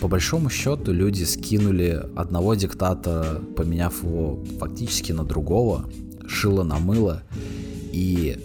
по 0.00 0.08
большому 0.08 0.50
счету 0.50 0.92
люди 0.92 1.24
скинули 1.24 2.02
одного 2.16 2.54
диктата, 2.54 3.42
поменяв 3.56 4.02
его 4.02 4.42
фактически 4.58 5.12
на 5.12 5.24
другого, 5.24 5.90
шило 6.26 6.62
на 6.62 6.78
мыло. 6.78 7.22
И 7.92 8.38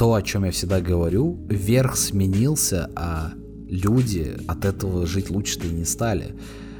то, 0.00 0.14
о 0.14 0.22
чем 0.22 0.46
я 0.46 0.50
всегда 0.50 0.80
говорю, 0.80 1.38
верх 1.50 1.94
сменился, 1.94 2.88
а 2.96 3.34
люди 3.68 4.34
от 4.48 4.64
этого 4.64 5.04
жить 5.04 5.28
лучше-то 5.28 5.66
и 5.66 5.70
не 5.70 5.84
стали. 5.84 6.34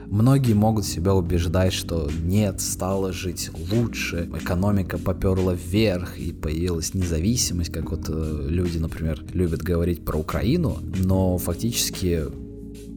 Многие 0.06 0.54
могут 0.54 0.86
себя 0.86 1.14
убеждать, 1.14 1.74
что 1.74 2.10
нет, 2.22 2.62
стало 2.62 3.12
жить 3.12 3.50
лучше, 3.70 4.26
экономика 4.34 4.96
поперла 4.96 5.52
вверх 5.52 6.18
и 6.18 6.32
появилась 6.32 6.94
независимость, 6.94 7.70
как 7.70 7.90
вот 7.90 8.08
э, 8.08 8.46
люди, 8.48 8.78
например, 8.78 9.22
любят 9.34 9.60
говорить 9.60 10.02
про 10.02 10.16
Украину, 10.16 10.78
но 11.04 11.36
фактически 11.36 12.22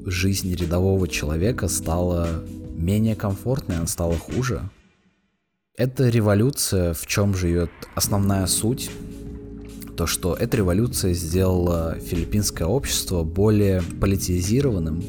жизнь 0.05 0.55
рядового 0.55 1.09
человека 1.09 1.67
стала 1.67 2.29
менее 2.77 3.17
комфортной, 3.17 3.75
она 3.75 3.87
стала 3.87 4.15
хуже. 4.15 4.69
Эта 5.75 6.07
революция, 6.07 6.93
в 6.93 7.05
чем 7.07 7.35
живет 7.35 7.71
основная 7.93 8.47
суть, 8.47 8.89
то, 9.95 10.07
что 10.07 10.33
эта 10.33 10.57
революция 10.57 11.13
сделала 11.13 11.97
филиппинское 11.99 12.67
общество 12.67 13.23
более 13.23 13.81
политизированным 14.01 15.01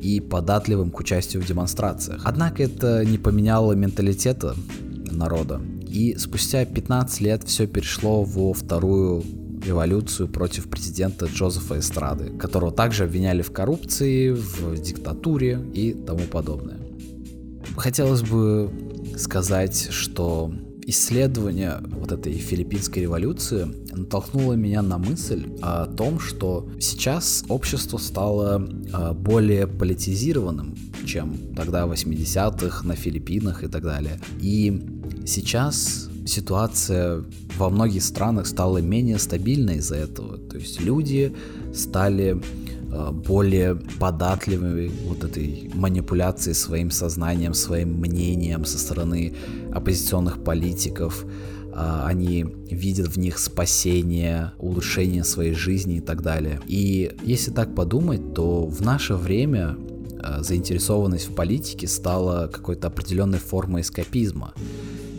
и 0.00 0.20
податливым 0.20 0.90
к 0.90 1.00
участию 1.00 1.42
в 1.42 1.46
демонстрациях. 1.46 2.22
Однако 2.24 2.62
это 2.62 3.04
не 3.04 3.18
поменяло 3.18 3.72
менталитета 3.72 4.54
народа. 5.10 5.60
И 5.86 6.16
спустя 6.18 6.64
15 6.64 7.20
лет 7.20 7.44
все 7.44 7.66
перешло 7.66 8.22
во 8.22 8.52
вторую 8.52 9.24
революцию 9.64 10.28
против 10.28 10.68
президента 10.68 11.26
Джозефа 11.26 11.78
Эстрады, 11.78 12.30
которого 12.38 12.70
также 12.70 13.04
обвиняли 13.04 13.42
в 13.42 13.50
коррупции, 13.50 14.30
в 14.30 14.80
диктатуре 14.80 15.60
и 15.74 15.92
тому 15.92 16.20
подобное. 16.30 16.78
Хотелось 17.76 18.22
бы 18.22 18.70
сказать, 19.16 19.88
что 19.90 20.52
исследование 20.88 21.82
вот 21.90 22.12
этой 22.12 22.32
филиппинской 22.32 23.02
революции 23.02 23.68
натолкнуло 23.92 24.54
меня 24.54 24.80
на 24.80 24.96
мысль 24.96 25.46
о 25.60 25.84
том, 25.84 26.18
что 26.18 26.66
сейчас 26.80 27.44
общество 27.48 27.98
стало 27.98 28.66
а, 28.92 29.12
более 29.12 29.66
политизированным, 29.66 30.74
чем 31.04 31.36
тогда 31.54 31.86
в 31.86 31.92
80-х 31.92 32.86
на 32.86 32.96
Филиппинах 32.96 33.64
и 33.64 33.68
так 33.68 33.82
далее. 33.82 34.18
И 34.40 34.82
сейчас 35.26 36.08
ситуация 36.24 37.22
во 37.58 37.68
многих 37.68 38.02
странах 38.02 38.46
стала 38.46 38.78
менее 38.78 39.18
стабильной 39.18 39.76
из-за 39.76 39.96
этого. 39.96 40.38
То 40.38 40.56
есть 40.56 40.80
люди 40.80 41.34
стали 41.74 42.40
более 42.88 43.74
податливыми 43.74 44.90
вот 45.06 45.24
этой 45.24 45.70
манипуляции 45.74 46.52
своим 46.52 46.90
сознанием, 46.90 47.54
своим 47.54 48.00
мнением 48.00 48.64
со 48.64 48.78
стороны 48.78 49.34
оппозиционных 49.72 50.42
политиков. 50.42 51.24
А, 51.74 52.06
они 52.06 52.44
видят 52.70 53.08
в 53.08 53.18
них 53.18 53.38
спасение, 53.38 54.52
улучшение 54.58 55.22
своей 55.22 55.54
жизни 55.54 55.98
и 55.98 56.00
так 56.00 56.22
далее. 56.22 56.60
И 56.66 57.14
если 57.22 57.52
так 57.52 57.74
подумать, 57.74 58.34
то 58.34 58.66
в 58.66 58.80
наше 58.80 59.14
время 59.14 59.76
э, 60.20 60.42
заинтересованность 60.42 61.28
в 61.28 61.34
политике 61.34 61.86
стала 61.86 62.48
какой-то 62.48 62.88
определенной 62.88 63.38
формой 63.38 63.82
эскапизма 63.82 64.54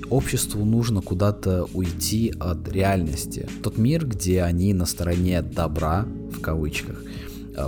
обществу 0.10 0.66
нужно 0.66 1.02
куда-то 1.02 1.66
уйти 1.74 2.34
от 2.40 2.68
реальности. 2.70 3.48
Тот 3.64 3.78
мир, 3.78 4.06
где 4.06 4.42
они 4.42 4.74
на 4.74 4.86
стороне 4.86 5.42
добра, 5.42 6.06
в 6.32 6.42
кавычках, 6.42 7.04
э, 7.04 7.09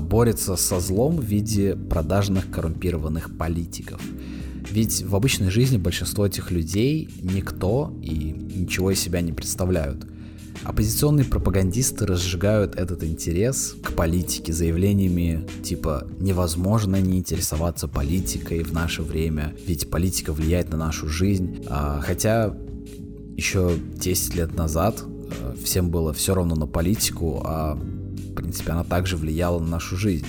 борется 0.02 0.56
со 0.56 0.80
злом 0.80 1.18
в 1.18 1.24
виде 1.24 1.76
продажных 1.76 2.50
коррумпированных 2.50 3.38
политиков. 3.38 4.02
Ведь 4.70 5.04
в 5.04 5.16
обычной 5.16 5.50
жизни 5.50 5.78
большинство 5.78 6.26
этих 6.26 6.52
людей 6.52 7.10
никто 7.22 7.94
и 8.02 8.36
ничего 8.56 8.92
из 8.92 9.00
себя 9.00 9.22
не 9.22 9.34
представляют. 9.34 10.06
Оппозиционные 10.64 11.26
пропагандисты 11.26 12.06
разжигают 12.06 12.76
этот 12.76 13.04
интерес 13.04 13.76
к 13.82 13.94
политике 13.94 14.54
заявлениями 14.54 15.48
типа 15.64 16.08
«невозможно 16.20 16.98
не 16.98 17.18
интересоваться 17.18 17.88
политикой 17.88 18.62
в 18.62 18.72
наше 18.72 19.02
время, 19.02 19.56
ведь 19.66 19.90
политика 19.90 20.34
влияет 20.34 20.70
на 20.70 20.78
нашу 20.78 21.08
жизнь». 21.08 21.66
А, 21.68 22.00
хотя 22.02 22.56
еще 23.36 23.76
10 23.96 24.36
лет 24.36 24.54
назад 24.54 25.04
а, 25.04 25.56
всем 25.64 25.90
было 25.90 26.14
все 26.14 26.36
равно 26.36 26.56
на 26.56 26.68
политику, 26.68 27.42
а 27.44 27.82
принципе 28.42 28.72
она 28.72 28.84
также 28.84 29.18
влияла 29.18 29.60
на 29.60 29.68
нашу 29.68 29.96
жизнь. 29.98 30.26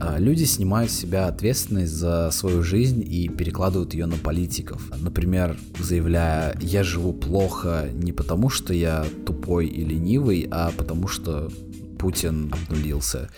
А, 0.00 0.18
люди 0.18 0.44
снимают 0.44 0.90
с 0.90 0.98
себя 0.98 1.26
ответственность 1.26 1.92
за 1.92 2.30
свою 2.30 2.62
жизнь 2.62 3.02
и 3.06 3.28
перекладывают 3.28 3.94
ее 3.94 4.06
на 4.06 4.16
политиков. 4.16 4.82
Например, 5.00 5.56
заявляя 5.78 6.58
«я 6.60 6.82
живу 6.82 7.12
плохо 7.12 7.88
не 7.92 8.12
потому, 8.12 8.50
что 8.50 8.74
я 8.74 9.06
тупой 9.24 9.66
и 9.66 9.84
ленивый, 9.84 10.48
а 10.50 10.72
потому 10.76 11.08
что 11.08 11.50
Путин 11.98 12.52
обнулился». 12.52 13.30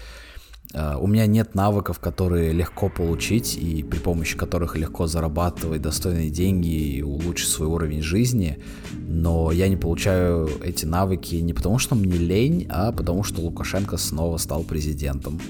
А, 0.75 0.99
у 0.99 1.07
меня 1.07 1.27
нет 1.27 1.55
навыков, 1.55 1.99
которые 1.99 2.53
легко 2.53 2.89
получить 2.89 3.57
и 3.57 3.83
при 3.83 3.99
помощи 3.99 4.37
которых 4.37 4.77
легко 4.77 5.07
зарабатывать 5.07 5.83
достойные 5.83 6.31
деньги 6.31 6.69
и 6.69 7.03
улучшить 7.03 7.49
свой 7.49 7.69
уровень 7.69 8.03
жизни, 8.03 8.59
но 8.93 9.51
я 9.51 9.69
не 9.69 9.77
получаю 9.77 10.49
эти 10.63 10.85
навыки 10.85 11.37
не 11.37 11.55
потому, 11.55 11.79
что 11.79 11.95
мне 11.95 12.19
лень, 12.19 12.67
а 12.69 12.93
потому 12.93 13.23
что 13.23 13.41
Лукашенко 13.41 13.97
снова 13.97 14.37
стал 14.37 14.63
президентом. 14.65 15.41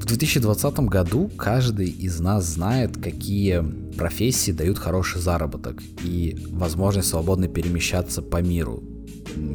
В 0.00 0.06
2020 0.06 0.80
году 0.80 1.30
каждый 1.36 1.88
из 1.88 2.20
нас 2.20 2.46
знает, 2.46 2.96
какие 2.96 3.62
профессии 3.98 4.50
дают 4.50 4.78
хороший 4.78 5.20
заработок 5.20 5.82
и 6.02 6.38
возможность 6.48 7.08
свободно 7.08 7.48
перемещаться 7.48 8.22
по 8.22 8.40
миру. 8.40 8.82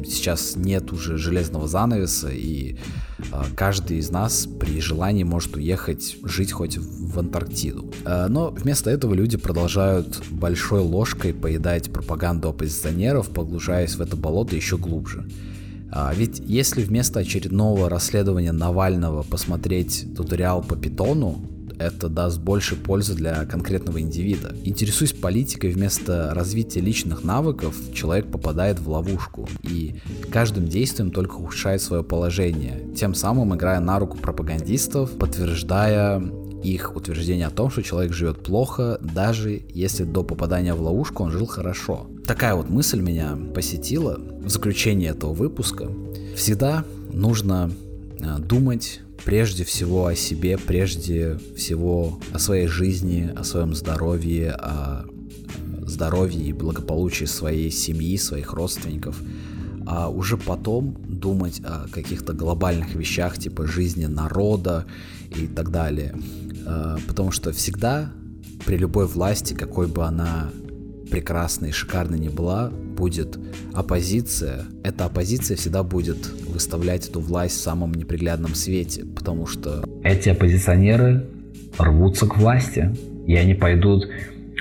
Сейчас 0.04 0.56
нет 0.56 0.92
уже 0.92 1.18
железного 1.18 1.68
занавеса, 1.68 2.28
и 2.28 2.76
э, 3.18 3.42
каждый 3.56 3.98
из 3.98 4.10
нас 4.10 4.46
при 4.46 4.80
желании 4.80 5.24
может 5.24 5.56
уехать 5.56 6.16
жить 6.22 6.52
хоть 6.52 6.78
в 6.78 7.18
Антарктиду. 7.18 7.92
Э, 8.04 8.26
но 8.28 8.50
вместо 8.50 8.90
этого 8.90 9.14
люди 9.14 9.36
продолжают 9.36 10.22
большой 10.30 10.80
ложкой 10.80 11.34
поедать 11.34 11.92
пропаганду 11.92 12.48
оппозиционеров, 12.48 13.30
погружаясь 13.30 13.96
в 13.96 14.00
это 14.00 14.16
болото 14.16 14.56
еще 14.56 14.76
глубже. 14.76 15.28
А, 15.90 16.12
ведь 16.14 16.40
если 16.44 16.82
вместо 16.82 17.20
очередного 17.20 17.88
расследования 17.88 18.52
Навального 18.52 19.22
посмотреть 19.22 20.06
туториал 20.16 20.62
по 20.62 20.76
питону, 20.76 21.40
это 21.78 22.08
даст 22.08 22.38
больше 22.38 22.76
пользы 22.76 23.14
для 23.14 23.44
конкретного 23.44 24.00
индивида. 24.00 24.54
Интересуясь 24.64 25.12
политикой 25.12 25.70
вместо 25.70 26.32
развития 26.34 26.80
личных 26.80 27.24
навыков, 27.24 27.76
человек 27.94 28.30
попадает 28.30 28.78
в 28.78 28.88
ловушку 28.88 29.48
и 29.62 29.96
каждым 30.30 30.66
действием 30.68 31.10
только 31.10 31.36
ухудшает 31.36 31.82
свое 31.82 32.02
положение, 32.02 32.94
тем 32.94 33.14
самым 33.14 33.54
играя 33.54 33.80
на 33.80 33.98
руку 33.98 34.18
пропагандистов, 34.18 35.12
подтверждая 35.18 36.22
их 36.62 36.96
утверждение 36.96 37.46
о 37.46 37.50
том, 37.50 37.70
что 37.70 37.82
человек 37.82 38.12
живет 38.12 38.42
плохо, 38.42 38.98
даже 39.00 39.62
если 39.72 40.04
до 40.04 40.24
попадания 40.24 40.74
в 40.74 40.82
ловушку 40.82 41.24
он 41.24 41.30
жил 41.30 41.46
хорошо. 41.46 42.06
Такая 42.26 42.54
вот 42.54 42.68
мысль 42.68 43.00
меня 43.00 43.38
посетила 43.54 44.18
в 44.18 44.48
заключении 44.48 45.08
этого 45.08 45.32
выпуска. 45.32 45.88
Всегда 46.34 46.84
нужно 47.12 47.70
э, 48.18 48.38
думать 48.38 49.00
прежде 49.26 49.64
всего 49.64 50.06
о 50.06 50.14
себе, 50.14 50.56
прежде 50.56 51.38
всего 51.56 52.20
о 52.32 52.38
своей 52.38 52.68
жизни, 52.68 53.30
о 53.36 53.42
своем 53.42 53.74
здоровье, 53.74 54.52
о 54.52 55.04
здоровье 55.84 56.42
и 56.42 56.52
благополучии 56.52 57.24
своей 57.24 57.72
семьи, 57.72 58.16
своих 58.18 58.52
родственников, 58.52 59.20
а 59.84 60.08
уже 60.08 60.36
потом 60.36 60.96
думать 61.08 61.60
о 61.64 61.88
каких-то 61.88 62.32
глобальных 62.34 62.94
вещах 62.94 63.36
типа 63.36 63.66
жизни 63.66 64.06
народа 64.06 64.86
и 65.34 65.48
так 65.48 65.70
далее. 65.70 66.14
Э, 66.64 66.96
потому 67.08 67.32
что 67.32 67.52
всегда 67.52 68.12
при 68.64 68.76
любой 68.76 69.06
власти, 69.06 69.54
какой 69.54 69.88
бы 69.88 70.04
она 70.04 70.50
прекрасной 71.10 71.70
и 71.70 71.72
шикарной 71.72 72.18
не 72.18 72.28
была, 72.28 72.70
будет 72.70 73.38
оппозиция. 73.72 74.64
Эта 74.82 75.04
оппозиция 75.04 75.56
всегда 75.56 75.82
будет 75.82 76.18
выставлять 76.48 77.08
эту 77.08 77.20
власть 77.20 77.56
в 77.56 77.60
самом 77.60 77.94
неприглядном 77.94 78.54
свете, 78.54 79.04
потому 79.04 79.46
что... 79.46 79.84
Эти 80.02 80.28
оппозиционеры 80.28 81.26
рвутся 81.78 82.26
к 82.26 82.36
власти, 82.36 82.94
и 83.26 83.34
они 83.36 83.54
пойдут 83.54 84.06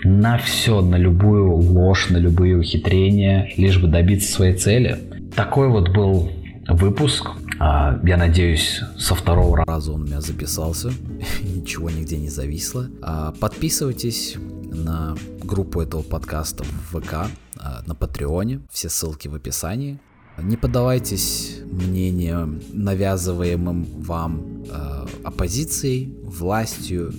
на 0.04 0.38
все, 0.38 0.82
на 0.82 0.98
любую 0.98 1.56
ложь, 1.56 2.10
на 2.10 2.18
любые 2.18 2.58
ухитрения, 2.58 3.50
лишь 3.58 3.80
бы 3.80 3.88
добиться 3.88 4.32
своей 4.32 4.56
цели. 4.56 4.98
Такой 5.36 5.70
вот 5.70 5.90
был 5.90 6.30
выпуск. 6.68 7.30
А, 7.60 8.00
я 8.04 8.18
надеюсь, 8.18 8.82
со 8.98 9.16
второго 9.16 9.64
раза 9.66 9.94
он 9.94 10.02
у 10.04 10.06
меня 10.06 10.22
записался, 10.22 10.92
ничего 11.56 11.90
нигде 11.90 12.18
не 12.18 12.30
зависло. 12.30 12.90
А, 13.02 13.34
подписывайтесь 13.40 14.38
на 14.76 15.16
группу 15.44 15.82
этого 15.82 16.02
подкаста 16.02 16.64
в 16.64 17.00
ВК, 17.00 17.30
а, 17.58 17.84
на 17.86 17.96
Патреоне, 17.96 18.62
все 18.70 18.90
ссылки 18.90 19.28
в 19.28 19.36
описании. 19.36 20.00
Не 20.38 20.58
поддавайтесь 20.58 21.60
мнениям, 21.64 22.62
навязываемым 22.74 23.86
вам 24.02 24.66
э, 24.70 25.06
оппозицией, 25.24 26.14
властью. 26.24 27.14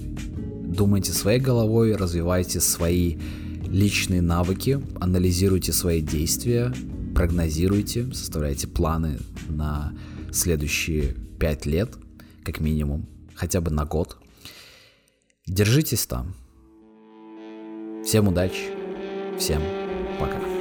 Думайте 0.64 1.12
своей 1.12 1.40
головой, 1.40 1.96
развивайте 1.96 2.60
свои 2.60 3.16
личные 3.66 4.20
навыки, 4.20 4.82
анализируйте 5.00 5.72
свои 5.72 6.02
действия, 6.02 6.74
прогнозируйте, 7.14 8.12
составляйте 8.12 8.66
планы 8.68 9.18
на 9.48 9.94
следующие 10.30 11.14
пять 11.40 11.64
лет, 11.64 11.96
как 12.44 12.60
минимум, 12.60 13.06
хотя 13.34 13.62
бы 13.62 13.70
на 13.70 13.86
год. 13.86 14.18
Держитесь 15.46 16.06
там. 16.06 16.34
Всем 18.06 18.28
удачи, 18.28 18.70
всем 19.36 19.60
пока. 20.20 20.55